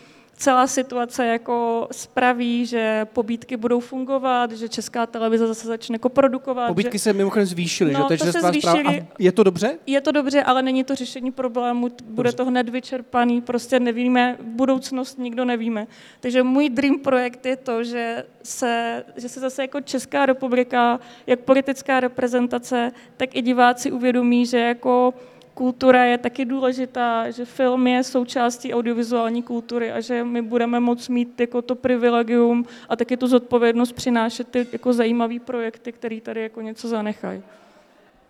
celá 0.43 0.67
situace 0.67 1.27
jako 1.27 1.89
spraví, 1.93 2.67
že 2.67 3.07
pobídky 3.13 3.57
budou 3.57 3.81
fungovat, 3.81 4.53
že 4.53 4.69
česká 4.69 5.07
televize 5.07 5.47
zase 5.47 5.67
začne 5.67 5.95
jako 5.95 6.09
produkovat. 6.09 6.69
Pobídky 6.69 6.99
že... 6.99 7.03
se 7.03 7.13
mimochodem 7.13 7.47
zvýšily, 7.47 7.93
no, 7.93 8.09
že? 8.11 8.19
To 8.19 8.33
se 8.33 8.41
zvýšily. 8.41 9.01
A 9.01 9.07
je 9.19 9.33
to 9.33 9.43
dobře? 9.43 9.79
Je 9.87 10.01
to 10.01 10.13
dobře, 10.13 10.43
ale 10.43 10.63
není 10.63 10.85
to 10.85 10.95
řešení 10.95 11.33
problému, 11.33 11.89
bude 12.05 12.29
dobře. 12.29 12.37
to 12.37 12.45
hned 12.45 12.69
vyčerpaný, 12.69 13.41
prostě 13.41 13.81
nevíme, 13.81 14.37
budoucnost 14.43 15.19
nikdo 15.19 15.45
nevíme. 15.45 15.87
Takže 16.21 16.43
můj 16.43 16.71
dream 16.71 16.99
projekt 16.99 17.47
je 17.47 17.57
to, 17.57 17.85
že 17.85 18.25
se, 18.43 19.05
že 19.17 19.29
se 19.29 19.41
zase 19.41 19.63
jako 19.63 19.81
Česká 19.81 20.27
republika, 20.27 21.01
jak 21.27 21.41
politická 21.41 22.01
reprezentace, 22.01 22.93
tak 23.17 23.37
i 23.37 23.43
diváci 23.43 23.93
uvědomí, 23.93 24.47
že 24.47 24.59
jako 24.59 25.15
kultura 25.55 26.05
je 26.05 26.19
taky 26.19 26.45
důležitá, 26.45 27.31
že 27.31 27.45
film 27.45 27.87
je 27.87 28.05
součástí 28.05 28.75
audiovizuální 28.75 29.43
kultury 29.43 29.93
a 29.93 30.01
že 30.01 30.25
my 30.25 30.43
budeme 30.43 30.81
moct 30.81 31.09
mít 31.09 31.41
jako 31.41 31.63
to 31.63 31.75
privilegium 31.75 32.65
a 32.89 32.97
taky 32.97 33.17
tu 33.17 33.27
zodpovědnost 33.27 33.93
přinášet 33.93 34.49
ty 34.49 34.67
jako 34.73 34.93
zajímavé 34.93 35.39
projekty, 35.39 35.93
které 35.93 36.21
tady 36.21 36.43
jako 36.43 36.61
něco 36.61 36.89
zanechají. 36.89 37.43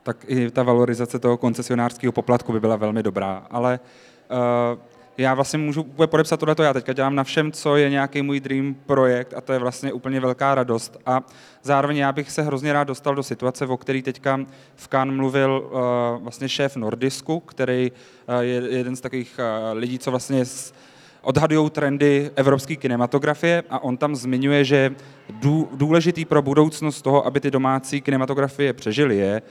Tak 0.02 0.16
i 0.26 0.50
ta 0.50 0.62
valorizace 0.62 1.18
toho 1.18 1.36
koncesionářského 1.36 2.12
poplatku 2.12 2.52
by 2.52 2.60
byla 2.60 2.76
velmi 2.76 3.02
dobrá, 3.02 3.46
ale 3.50 3.80
uh, 4.30 4.78
já 5.18 5.34
vlastně 5.34 5.58
můžu 5.58 5.82
úplně 5.82 6.06
podepsat 6.06 6.40
tohleto, 6.40 6.62
já 6.62 6.72
teďka 6.72 6.92
dělám 6.92 7.14
na 7.14 7.24
všem, 7.24 7.52
co 7.52 7.76
je 7.76 7.90
nějaký 7.90 8.22
můj 8.22 8.40
dream 8.40 8.74
projekt 8.86 9.34
a 9.36 9.40
to 9.40 9.52
je 9.52 9.58
vlastně 9.58 9.92
úplně 9.92 10.20
velká 10.20 10.54
radost. 10.54 10.96
A 11.06 11.20
zároveň 11.62 11.96
já 11.96 12.12
bych 12.12 12.30
se 12.30 12.42
hrozně 12.42 12.72
rád 12.72 12.84
dostal 12.84 13.14
do 13.14 13.22
situace, 13.22 13.66
o 13.66 13.76
který 13.76 14.02
teďka 14.02 14.40
v 14.74 14.88
Cannes 14.88 15.16
mluvil 15.16 15.64
uh, 15.64 16.22
vlastně 16.22 16.48
šéf 16.48 16.76
Nordisku, 16.76 17.40
který 17.40 17.92
uh, 17.92 18.40
je 18.40 18.76
jeden 18.76 18.96
z 18.96 19.00
takových 19.00 19.38
uh, 19.38 19.78
lidí, 19.78 19.98
co 19.98 20.10
vlastně 20.10 20.44
odhadují 21.22 21.70
trendy 21.70 22.30
evropské 22.36 22.76
kinematografie 22.76 23.62
a 23.70 23.82
on 23.82 23.96
tam 23.96 24.16
zmiňuje, 24.16 24.64
že 24.64 24.90
důležitý 25.72 26.24
pro 26.24 26.42
budoucnost 26.42 27.02
toho, 27.02 27.26
aby 27.26 27.40
ty 27.40 27.50
domácí 27.50 28.00
kinematografie 28.00 28.72
přežily, 28.72 29.16
je, 29.16 29.42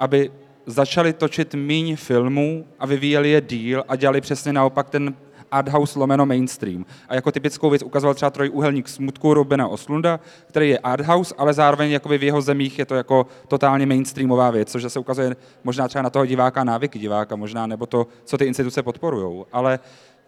aby 0.00 0.30
začali 0.66 1.12
točit 1.12 1.54
míň 1.54 1.96
filmů 1.96 2.66
a 2.78 2.86
vyvíjeli 2.86 3.30
je 3.30 3.40
díl 3.40 3.84
a 3.88 3.96
dělali 3.96 4.20
přesně 4.20 4.52
naopak 4.52 4.90
ten 4.90 5.14
arthouse 5.50 5.98
lomeno 5.98 6.26
mainstream. 6.26 6.86
A 7.08 7.14
jako 7.14 7.32
typickou 7.32 7.70
věc 7.70 7.82
ukazoval 7.82 8.14
třeba 8.14 8.30
trojúhelník 8.30 8.88
smutku 8.88 9.34
Robina 9.34 9.68
Oslunda, 9.68 10.20
který 10.46 10.68
je 10.68 10.78
arthouse, 10.78 11.34
ale 11.38 11.54
zároveň 11.54 11.90
jakoby 11.90 12.18
v 12.18 12.22
jeho 12.22 12.42
zemích 12.42 12.78
je 12.78 12.84
to 12.84 12.94
jako 12.94 13.26
totálně 13.48 13.86
mainstreamová 13.86 14.50
věc, 14.50 14.70
což 14.70 14.84
se 14.88 14.98
ukazuje 14.98 15.36
možná 15.64 15.88
třeba 15.88 16.02
na 16.02 16.10
toho 16.10 16.26
diváka, 16.26 16.64
návyky 16.64 16.98
diváka 16.98 17.36
možná, 17.36 17.66
nebo 17.66 17.86
to, 17.86 18.06
co 18.24 18.38
ty 18.38 18.44
instituce 18.44 18.82
podporují. 18.82 19.44
Ale 19.52 19.78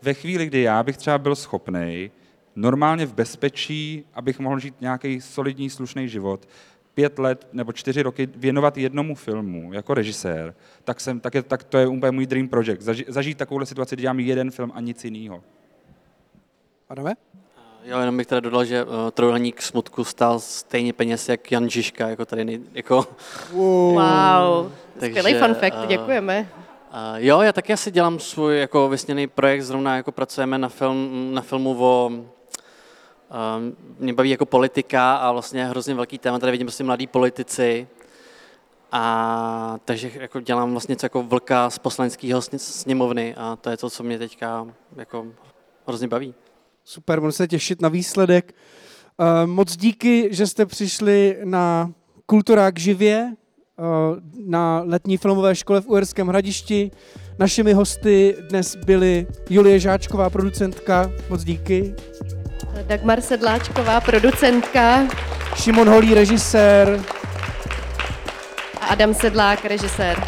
ve 0.02 0.14
chvíli, 0.14 0.46
kdy 0.46 0.62
já 0.62 0.82
bych 0.82 0.96
třeba 0.96 1.18
byl 1.18 1.34
schopný 1.34 2.10
normálně 2.56 3.06
v 3.06 3.14
bezpečí, 3.14 4.04
abych 4.14 4.38
mohl 4.38 4.58
žít 4.58 4.74
nějaký 4.80 5.20
solidní, 5.20 5.70
slušný 5.70 6.08
život, 6.08 6.48
pět 6.94 7.18
let 7.18 7.48
nebo 7.52 7.72
čtyři 7.72 8.02
roky 8.02 8.28
věnovat 8.36 8.78
jednomu 8.78 9.14
filmu 9.14 9.72
jako 9.72 9.94
režisér, 9.94 10.54
tak, 10.84 11.00
jsem, 11.00 11.20
tak, 11.20 11.34
je, 11.34 11.42
tak 11.42 11.64
to 11.64 11.78
je 11.78 11.86
úplně 11.86 12.10
můj 12.10 12.26
dream 12.26 12.48
project. 12.48 12.82
Zaži, 12.82 13.04
zažít 13.08 13.38
takovouhle 13.38 13.66
situaci, 13.66 13.96
kdy 13.96 14.00
dělám 14.00 14.20
jeden 14.20 14.50
film 14.50 14.72
a 14.74 14.80
nic 14.80 15.04
jiného. 15.04 15.42
Adame? 16.88 17.14
Jo, 17.84 17.98
jenom 17.98 18.16
bych 18.16 18.26
teda 18.26 18.40
dodal, 18.40 18.64
že 18.64 18.84
uh, 18.84 18.90
trojuhelník 19.10 19.62
smutku 19.62 20.04
stál 20.04 20.40
stejně 20.40 20.92
peněz 20.92 21.28
jak 21.28 21.52
Jan 21.52 21.70
Žižka, 21.70 22.08
jako 22.08 22.24
tady 22.24 22.44
nej, 22.44 22.60
jako... 22.74 23.06
Wow, 23.52 23.94
wow. 23.94 24.72
skvělý 24.96 25.34
fun 25.34 25.54
fact, 25.54 25.78
uh, 25.78 25.86
děkujeme. 25.86 26.48
Uh, 26.92 27.16
jo, 27.16 27.40
já 27.40 27.52
taky 27.52 27.72
asi 27.72 27.90
dělám 27.90 28.18
svůj 28.18 28.58
jako 28.58 28.88
vysněný 28.88 29.26
projekt, 29.26 29.62
zrovna 29.62 29.96
jako 29.96 30.12
pracujeme 30.12 30.58
na, 30.58 30.68
film, 30.68 31.30
na 31.34 31.42
filmu 31.42 31.76
o 31.78 32.10
mě 33.98 34.12
baví 34.12 34.30
jako 34.30 34.46
politika 34.46 35.16
a 35.16 35.32
vlastně 35.32 35.66
hrozně 35.66 35.94
velký 35.94 36.18
téma, 36.18 36.38
tady 36.38 36.52
vidím 36.52 36.66
prostě 36.66 36.84
mladí 36.84 37.06
politici, 37.06 37.86
a 38.96 39.78
takže 39.84 40.10
jako 40.14 40.40
dělám 40.40 40.70
vlastně 40.70 40.92
něco 40.92 41.06
jako 41.06 41.22
vlka 41.22 41.70
z 41.70 41.78
poslaneckého 41.78 42.42
sněmovny 42.56 43.34
a 43.34 43.56
to 43.56 43.70
je 43.70 43.76
to, 43.76 43.90
co 43.90 44.02
mě 44.02 44.18
teďka 44.18 44.66
jako 44.96 45.26
hrozně 45.86 46.08
baví. 46.08 46.34
Super, 46.84 47.20
budu 47.20 47.32
se 47.32 47.48
těšit 47.48 47.82
na 47.82 47.88
výsledek. 47.88 48.54
Uh, 49.18 49.50
moc 49.50 49.76
díky, 49.76 50.28
že 50.30 50.46
jste 50.46 50.66
přišli 50.66 51.38
na 51.44 51.92
Kulturák 52.26 52.78
živě, 52.78 53.32
uh, 53.78 54.18
na 54.46 54.82
letní 54.86 55.16
filmové 55.16 55.54
škole 55.54 55.80
v 55.80 55.86
Uherském 55.86 56.28
hradišti. 56.28 56.90
Našimi 57.38 57.72
hosty 57.72 58.36
dnes 58.48 58.76
byly 58.76 59.26
Julie 59.50 59.78
Žáčková, 59.78 60.30
producentka, 60.30 61.10
moc 61.30 61.44
díky. 61.44 61.94
Dagmar 62.82 63.20
Sedláčková, 63.20 64.00
producentka. 64.00 65.02
Šimon 65.56 65.88
Holý, 65.88 66.14
režisér. 66.14 67.00
A 68.80 68.86
Adam 68.86 69.14
Sedlák, 69.14 69.64
režisér. 69.64 70.24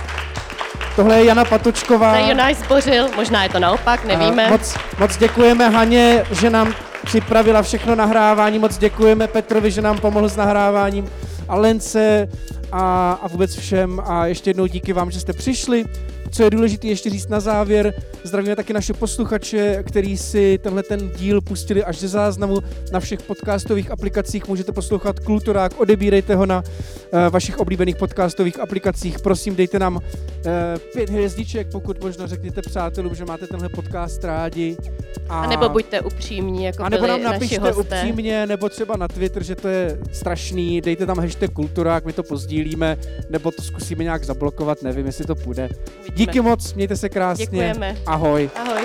Tohle 0.97 1.19
je 1.19 1.25
Jana 1.25 1.45
Patočková. 1.45 2.13
To 2.13 2.19
je 2.19 2.29
Jonáš 2.29 2.57
Zbořil, 2.57 3.09
možná 3.17 3.43
je 3.43 3.49
to 3.49 3.59
naopak, 3.59 4.05
nevíme. 4.05 4.47
A 4.47 4.51
moc, 4.51 4.77
moc 4.99 5.17
děkujeme 5.17 5.69
Haně, 5.69 6.25
že 6.31 6.51
nám 6.51 6.75
připravila 7.05 7.63
všechno 7.63 7.95
nahrávání. 7.95 8.59
Moc 8.59 8.79
děkujeme 8.79 9.27
Petrovi, 9.27 9.71
že 9.71 9.83
nám 9.83 9.99
pomohl 9.99 10.29
s 10.29 10.37
nahráváním 10.37 11.11
a 11.49 11.57
Lence 11.57 12.29
a, 12.73 13.13
a 13.23 13.29
vůbec 13.29 13.57
všem. 13.57 14.01
A 14.05 14.27
ještě 14.27 14.51
jednou 14.51 14.67
díky 14.67 14.93
vám, 14.93 15.11
že 15.11 15.21
jste 15.21 15.33
přišli. 15.33 15.85
Co 16.31 16.43
je 16.43 16.51
důležité 16.51 16.87
ještě 16.87 17.11
říct 17.11 17.29
na 17.29 17.41
závěr, 17.41 17.95
zdravíme 18.25 18.57
taky 18.57 18.73
naše 18.73 18.93
posluchače, 18.93 19.83
který 19.87 20.17
si 20.17 20.59
tenhle 20.63 20.83
ten 20.83 21.11
díl 21.11 21.41
pustili 21.41 21.85
až 21.85 21.99
ze 21.99 22.09
záznamu 22.09 22.59
na 22.93 23.01
všech 23.01 23.23
podcastových 23.23 23.91
aplikacích. 23.91 24.49
Můžete 24.49 24.73
poslouchat 24.73 25.21
Kulturák, 25.21 25.81
odebírejte 25.81 26.35
ho 26.35 26.47
na 26.47 26.63
uh, 26.63 27.19
vašich 27.31 27.59
oblíbených 27.59 27.97
podcastových 27.97 28.61
aplikacích. 28.61 29.19
Prosím, 29.19 29.57
dejte 29.57 29.79
nám 29.79 29.97
uh, 29.97 30.03
pět 30.93 31.11
hvězdiček, 31.11 31.69
pokud 31.73 32.03
možno 32.03 32.27
řekněte 32.27 32.63
přátelům, 32.63 33.15
že 33.15 33.25
máte 33.25 33.47
tenhle 33.47 33.69
podcast 33.69 34.25
rádi. 34.25 34.77
A, 35.29 35.41
a 35.41 35.47
nebo 35.47 35.69
buďte 35.69 36.01
upřímní, 36.01 36.65
jako 36.65 36.83
a 36.83 36.89
nebo 36.89 37.07
nám 37.07 37.23
napište 37.23 37.73
upřímně, 37.73 38.47
nebo 38.47 38.69
třeba 38.69 38.97
na 38.97 39.09
Twitter, 39.09 39.43
že 39.43 39.55
to 39.55 39.69
je 39.69 39.99
strašný, 40.13 40.81
dejte 40.81 41.07
tam 41.07 41.19
hashtag 41.19 41.51
kulturák, 41.51 42.05
my 42.05 42.13
to 42.13 42.23
pozdílíme, 42.23 42.97
nebo 43.31 43.51
to 43.51 43.63
zkusíme 43.63 44.05
nějak 44.05 44.25
zablokovat, 44.25 44.83
nevím, 44.83 45.07
jestli 45.07 45.25
to 45.25 45.35
půjde. 45.35 45.69
Díky 46.17 46.41
moc, 46.41 46.75
mějte 46.75 46.97
se 46.97 47.09
krásně. 47.09 47.47
Děkujeme. 47.47 47.97
Ahoj. 48.07 48.51
Ahoj. 48.55 48.83